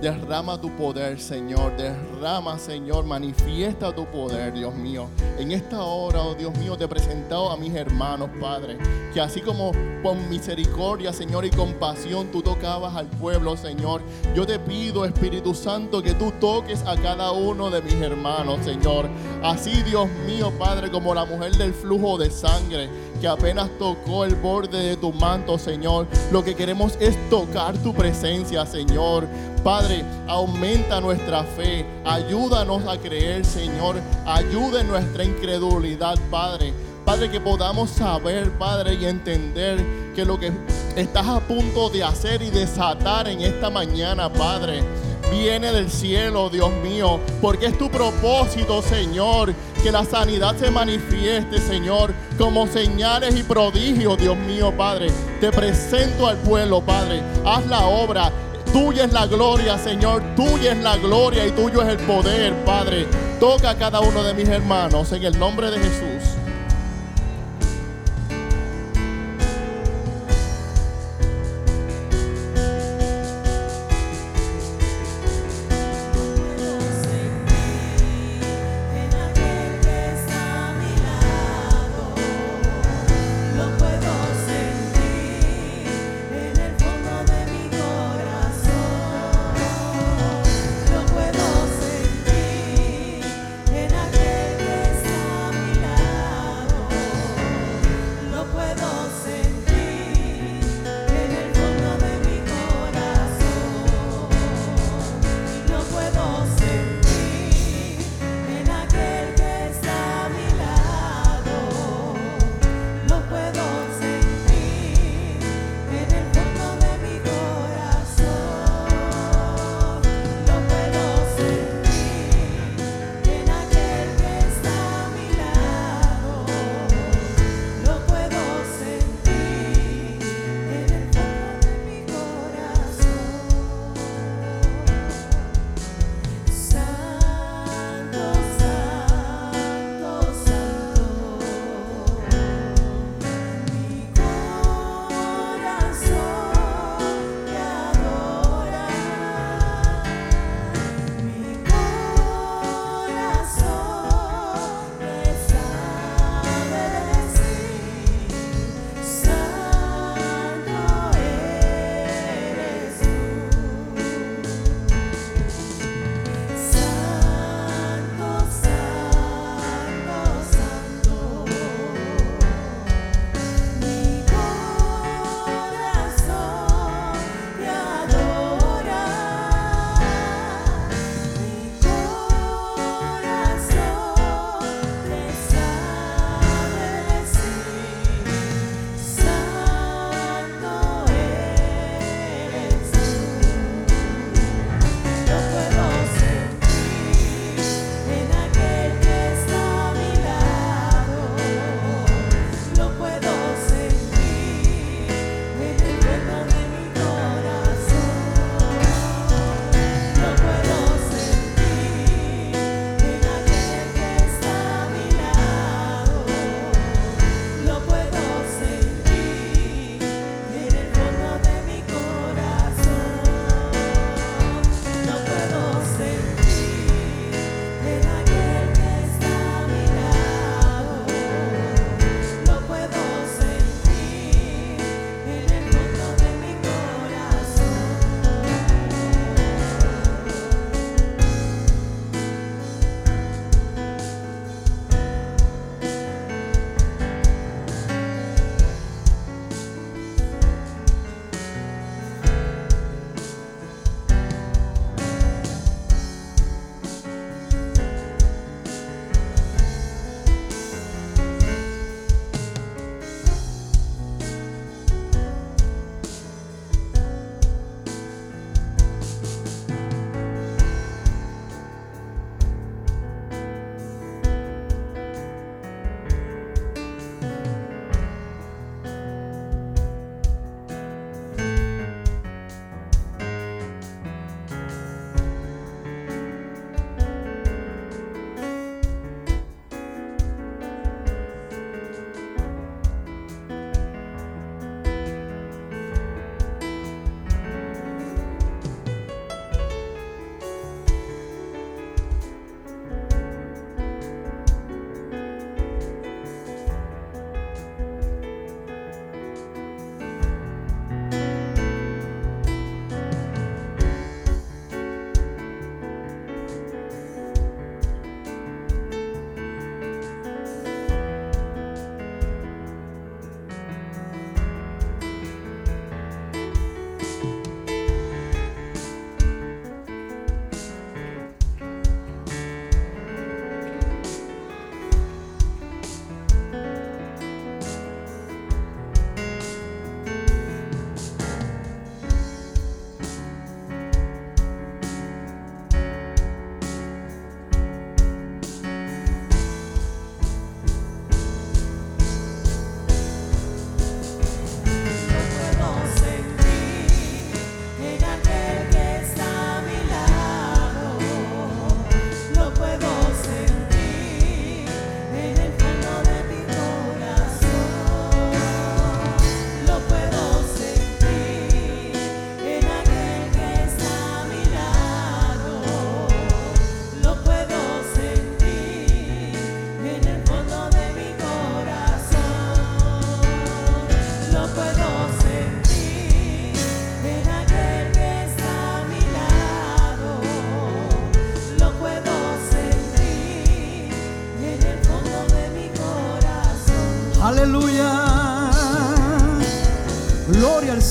derrama 0.00 0.60
tu 0.60 0.70
poder, 0.76 1.20
Señor. 1.20 1.76
Derrama, 1.76 2.58
Señor, 2.58 3.04
manifiesta 3.04 3.94
tu 3.94 4.06
poder, 4.06 4.52
Dios 4.52 4.74
mío. 4.74 5.08
En 5.38 5.52
esta 5.52 5.82
hora, 5.82 6.22
oh 6.22 6.34
Dios 6.34 6.56
mío, 6.58 6.76
te 6.76 6.84
he 6.84 6.88
presentado 6.88 7.50
a 7.50 7.56
mis 7.56 7.74
hermanos, 7.74 8.30
Padre. 8.40 8.78
Que 9.12 9.20
así 9.20 9.40
como 9.40 9.72
con 10.02 10.28
misericordia, 10.28 11.12
Señor, 11.12 11.44
y 11.44 11.50
compasión 11.50 12.28
tú 12.30 12.42
tocabas 12.42 12.94
al 12.96 13.06
pueblo, 13.06 13.56
Señor. 13.56 14.02
Yo 14.34 14.46
te 14.46 14.58
pido, 14.58 15.04
Espíritu 15.04 15.54
Santo, 15.54 16.02
que 16.02 16.14
tú 16.14 16.32
toques 16.40 16.82
a 16.86 16.96
cada 16.96 17.32
uno 17.32 17.70
de 17.70 17.82
mis 17.82 17.94
hermanos, 17.94 18.64
Señor. 18.64 19.08
Así, 19.42 19.82
Dios 19.82 20.08
mío, 20.26 20.52
Padre, 20.58 20.90
como 20.90 21.14
la 21.14 21.24
mujer 21.24 21.52
del 21.56 21.72
flujo 21.72 22.18
de 22.18 22.30
sangre 22.30 22.88
que 23.16 23.28
apenas 23.28 23.68
tocó 23.78 24.24
el 24.24 24.34
borde 24.34 24.82
de 24.82 24.96
tu 24.96 25.12
manto, 25.12 25.58
Señor. 25.58 26.06
Lo 26.30 26.44
que 26.44 26.54
queremos 26.54 26.96
es 27.00 27.16
tocar 27.30 27.76
tu 27.78 27.94
presencia, 27.94 28.66
Señor. 28.66 29.26
Padre, 29.62 30.04
aumenta 30.28 31.00
nuestra 31.00 31.42
fe. 31.42 31.84
Ayúdanos 32.04 32.86
a 32.86 32.98
creer, 32.98 33.44
Señor. 33.44 33.96
Ayude 34.26 34.84
nuestra 34.84 35.24
incredulidad, 35.24 36.16
Padre. 36.30 36.72
Padre, 37.04 37.30
que 37.30 37.40
podamos 37.40 37.90
saber, 37.90 38.50
Padre, 38.58 38.94
y 38.94 39.04
entender 39.04 39.84
que 40.14 40.24
lo 40.24 40.40
que 40.40 40.50
estás 40.96 41.26
a 41.26 41.40
punto 41.40 41.88
de 41.88 42.02
hacer 42.02 42.42
y 42.42 42.50
desatar 42.50 43.28
en 43.28 43.42
esta 43.42 43.70
mañana, 43.70 44.32
Padre, 44.32 44.82
viene 45.30 45.72
del 45.72 45.90
cielo, 45.90 46.48
Dios 46.50 46.70
mío, 46.82 47.20
porque 47.40 47.66
es 47.66 47.78
tu 47.78 47.90
propósito, 47.90 48.82
Señor, 48.82 49.54
que 49.82 49.92
la 49.92 50.04
sanidad 50.04 50.56
se 50.56 50.70
manifieste, 50.70 51.58
Señor, 51.58 52.12
como 52.38 52.66
señales 52.66 53.36
y 53.36 53.42
prodigios, 53.42 54.18
Dios 54.18 54.36
mío, 54.36 54.72
Padre. 54.76 55.08
Te 55.40 55.50
presento 55.50 56.26
al 56.26 56.36
pueblo, 56.38 56.80
Padre. 56.80 57.22
Haz 57.44 57.66
la 57.66 57.86
obra. 57.86 58.32
Tuya 58.72 59.04
es 59.04 59.12
la 59.12 59.26
gloria, 59.26 59.78
Señor. 59.78 60.22
Tuya 60.34 60.72
es 60.72 60.78
la 60.78 60.96
gloria 60.96 61.46
y 61.46 61.52
tuyo 61.52 61.82
es 61.82 61.88
el 61.88 61.98
poder, 61.98 62.54
Padre. 62.64 63.06
Toca 63.40 63.70
a 63.70 63.76
cada 63.76 64.00
uno 64.00 64.22
de 64.22 64.34
mis 64.34 64.48
hermanos 64.48 65.12
en 65.12 65.24
el 65.24 65.38
nombre 65.38 65.70
de 65.70 65.78
Jesús. 65.78 66.35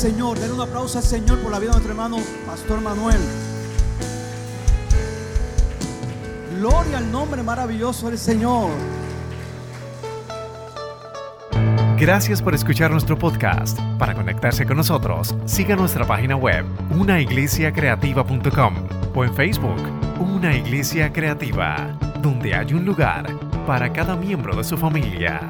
Señor. 0.06 0.38
Den 0.38 0.52
un 0.52 0.62
aplauso 0.62 1.00
al 1.00 1.04
Señor 1.04 1.40
por 1.40 1.52
la 1.52 1.58
vida 1.58 1.72
de 1.72 1.78
nuestro 1.78 1.92
hermano 1.92 2.18
Pastor 2.46 2.80
Manuel. 2.80 3.20
Gloria 6.60 7.00
al 7.00 7.12
nombre 7.12 7.42
maravilloso 7.42 8.10
del 8.10 8.20
Señor. 8.20 8.70
Gracias 11.98 12.40
por 12.40 12.54
escuchar 12.54 12.92
nuestro 12.92 13.18
podcast. 13.18 13.80
Para 13.98 14.14
conectarse 14.14 14.64
con 14.68 14.78
nosotros, 14.78 15.36
siga 15.46 15.76
nuestra 15.76 16.06
página 16.06 16.36
web, 16.36 16.66
unaiglesiacreativa.com 16.92 18.76
o 19.16 19.24
en 19.24 19.34
Facebook, 19.34 19.82
Una 20.20 20.56
Iglesia 20.56 21.12
Creativa, 21.12 21.98
donde 22.22 22.54
hay 22.54 22.76
un 22.76 22.86
lugar 22.86 23.26
para 23.66 23.92
cada 23.92 24.16
miembro 24.16 24.56
de 24.56 24.64
su 24.64 24.78
familia. 24.78 25.50